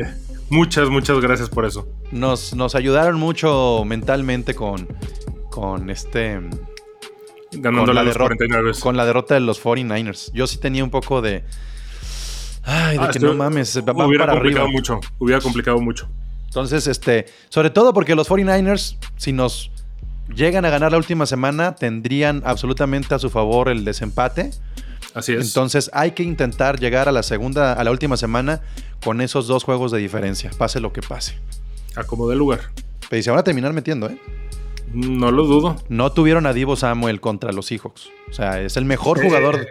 muchas, 0.49 0.89
muchas 0.89 1.19
gracias 1.21 1.47
por 1.49 1.65
eso. 1.65 1.87
Nos, 2.11 2.53
nos 2.55 2.75
ayudaron 2.75 3.19
mucho 3.19 3.83
mentalmente 3.85 4.55
con, 4.55 4.87
con 5.51 5.89
este. 5.89 6.39
A 7.51 7.71
la, 7.71 7.71
los 7.71 7.87
derrota, 8.05 8.35
49. 8.35 8.71
con 8.79 8.95
la 8.97 9.05
derrota 9.05 9.33
de 9.33 9.39
los 9.39 9.61
49ers. 9.63 10.31
Yo 10.33 10.45
sí 10.47 10.57
tenía 10.57 10.83
un 10.83 10.89
poco 10.91 11.21
de. 11.21 11.43
Ay, 12.63 12.97
de 12.97 13.03
Ah, 13.05 13.09
que 13.11 13.19
no 13.19 13.33
mames, 13.33 13.77
va- 13.79 14.05
hubiera 14.05 14.25
para 14.25 14.37
complicado 14.37 14.65
arriba. 14.65 14.67
mucho. 14.67 14.99
Hubiera 15.17 15.41
complicado 15.41 15.79
mucho. 15.79 16.07
Entonces, 16.45 16.87
este, 16.87 17.25
sobre 17.49 17.69
todo 17.69 17.93
porque 17.93 18.15
los 18.15 18.27
49ers, 18.29 18.97
si 19.17 19.31
nos 19.33 19.71
llegan 20.33 20.65
a 20.65 20.69
ganar 20.69 20.91
la 20.91 20.97
última 20.97 21.25
semana, 21.25 21.75
tendrían 21.75 22.41
absolutamente 22.45 23.13
a 23.15 23.19
su 23.19 23.29
favor 23.29 23.69
el 23.69 23.85
desempate. 23.85 24.51
Así 25.15 25.33
es. 25.33 25.47
Entonces, 25.47 25.89
hay 25.93 26.11
que 26.11 26.21
intentar 26.23 26.79
llegar 26.79 27.09
a 27.09 27.11
la 27.11 27.23
segunda, 27.23 27.73
a 27.73 27.83
la 27.83 27.89
última 27.91 28.15
semana 28.17 28.61
con 29.03 29.21
esos 29.21 29.47
dos 29.47 29.63
juegos 29.63 29.91
de 29.91 29.97
diferencia, 29.97 30.51
pase 30.57 30.79
lo 30.79 30.93
que 30.93 31.01
pase. 31.01 31.39
Acomodé 31.95 32.33
el 32.33 32.39
lugar. 32.39 32.59
Pero 33.09 33.23
se 33.23 33.31
van 33.31 33.39
a 33.39 33.43
terminar 33.43 33.73
metiendo, 33.73 34.07
¿eh? 34.07 34.17
No 34.93 35.31
lo 35.31 35.45
dudo. 35.45 35.75
No 35.89 36.11
tuvieron 36.11 36.45
a 36.45 36.53
Divo 36.53 36.75
Samuel 36.75 37.21
contra 37.21 37.51
los 37.51 37.67
Seahawks. 37.67 38.09
O 38.29 38.33
sea, 38.33 38.61
es 38.61 38.77
el 38.77 38.85
mejor 38.85 39.21
jugador. 39.21 39.67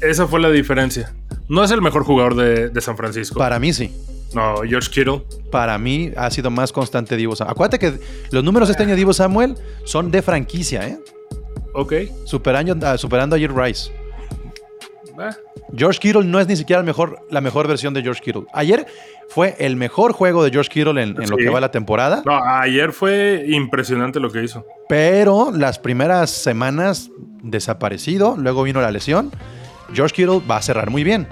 Esa 0.00 0.26
fue 0.26 0.40
la 0.40 0.50
diferencia. 0.50 1.14
No 1.48 1.64
es 1.64 1.70
el 1.70 1.80
mejor 1.80 2.04
jugador 2.04 2.34
de, 2.34 2.68
de 2.68 2.80
San 2.80 2.96
Francisco. 2.96 3.38
Para 3.38 3.58
mí 3.58 3.72
sí. 3.72 3.92
No, 4.34 4.56
George 4.68 4.90
Kittle. 4.90 5.24
Para 5.50 5.78
mí 5.78 6.12
ha 6.16 6.30
sido 6.30 6.50
más 6.50 6.72
constante 6.72 7.16
Divo 7.16 7.34
Samuel. 7.34 7.52
Acuérdate 7.52 7.78
que 7.78 7.98
los 8.30 8.44
números 8.44 8.68
este 8.68 8.82
año 8.82 8.90
de 8.90 8.96
Divo 8.96 9.12
Samuel 9.14 9.54
son 9.84 10.10
de 10.10 10.20
franquicia, 10.22 10.86
¿eh? 10.86 10.98
Ok. 11.74 11.94
Superando, 12.24 12.86
ah, 12.86 12.98
superando 12.98 13.36
a 13.36 13.38
Jerry 13.38 13.54
Rice. 13.54 13.90
George 15.76 15.98
Kittle 16.00 16.24
no 16.24 16.40
es 16.40 16.46
ni 16.48 16.56
siquiera 16.56 16.80
el 16.80 16.86
mejor, 16.86 17.18
la 17.30 17.40
mejor 17.40 17.66
versión 17.68 17.92
de 17.94 18.02
George 18.02 18.20
Kittle. 18.22 18.44
Ayer 18.52 18.86
fue 19.28 19.54
el 19.58 19.76
mejor 19.76 20.12
juego 20.12 20.42
de 20.44 20.50
George 20.50 20.70
Kittle 20.70 21.02
en, 21.02 21.20
en 21.22 21.30
lo 21.30 21.36
que 21.36 21.48
va 21.50 21.60
la 21.60 21.70
temporada, 21.70 22.22
No, 22.24 22.38
ayer 22.42 22.92
fue 22.92 23.44
impresionante 23.48 24.20
lo 24.20 24.30
que 24.30 24.42
hizo. 24.44 24.64
pero 24.88 25.50
las 25.52 25.78
primeras 25.78 26.30
semanas 26.30 27.10
desaparecido, 27.42 28.36
luego 28.38 28.62
vino 28.62 28.80
la 28.80 28.90
lesión. 28.90 29.30
George 29.92 30.14
Kittle 30.14 30.40
va 30.50 30.56
a 30.56 30.62
cerrar 30.62 30.90
muy 30.90 31.04
bien, 31.04 31.26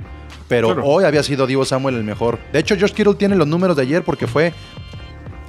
pero 0.48 0.68
Claro. 0.74 0.84
hoy 0.84 1.04
había 1.04 1.22
sido 1.22 1.46
Divo 1.46 1.64
Samuel 1.64 1.94
el 1.96 2.04
mejor. 2.04 2.38
De 2.52 2.58
hecho, 2.58 2.76
George 2.76 2.94
Kittle 2.94 3.14
tiene 3.14 3.36
los 3.36 3.46
números 3.48 3.76
de 3.76 3.82
ayer 3.82 4.02
porque 4.02 4.26
fue 4.26 4.52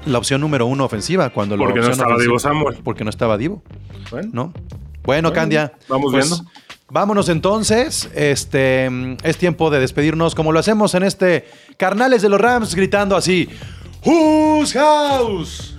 la 0.06 0.18
opción 0.18 0.40
número 0.42 0.66
uno 0.66 0.86
ofensiva 0.86 1.30
cuando 1.32 1.58
la 1.58 1.64
Porque 1.66 1.80
no 1.82 1.88
opción 1.88 2.00
estaba 2.02 2.20
Divo 2.22 2.40
Samuel. 2.40 2.78
Porque 2.84 3.04
no 3.04 3.10
estaba 3.10 3.38
Divo. 3.38 3.62
Bueno, 4.10 4.30
¿no? 4.32 4.54
Bueno, 5.04 5.32
Candia. 5.34 5.74
vamos 5.90 6.12
pues, 6.12 6.30
viendo. 6.30 6.50
Vámonos 6.90 7.28
entonces. 7.28 8.10
Este 8.16 8.90
es 9.24 9.38
tiempo 9.38 9.70
de 9.70 9.80
despedirnos 9.80 10.36
como 10.36 10.52
lo 10.52 10.60
hacemos 10.60 10.94
en 10.94 11.04
este 11.04 11.50
Carnales 11.78 12.22
de 12.22 12.30
los 12.30 12.40
Rams, 12.40 12.76
gritando 12.76 13.16
así: 13.18 13.50
Whose 14.06 14.78
house? 14.78 15.76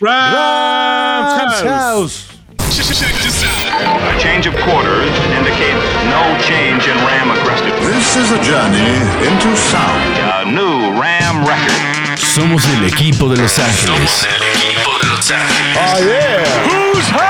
Rams 0.00 1.62
House. 1.62 2.26
A 2.60 4.18
change 4.18 4.46
of 4.46 4.54
quarters 4.64 5.10
indicates 5.36 5.82
no 6.08 6.38
change 6.40 6.86
in 6.88 6.96
Ram 7.06 7.30
aggressiveness. 7.30 7.94
This 7.94 8.16
is 8.16 8.30
a 8.30 8.38
journey 8.42 9.00
into 9.26 9.56
sound. 9.56 10.18
A 10.18 10.44
new 10.44 10.92
Ram 11.00 11.44
record. 11.46 12.18
Somos 12.18 12.64
el 12.76 12.84
equipo 12.84 13.28
de 13.28 13.38
Los 13.38 13.58
Ángeles. 13.58 13.86
Somos 13.86 14.24
el 14.24 14.42
equipo 14.42 14.98
de 15.02 15.08
Los 15.08 15.30
Ángeles. 15.30 15.76
Oh 15.78 15.98
yeah. 16.04 16.44
Whose 16.68 17.10
house? 17.10 17.29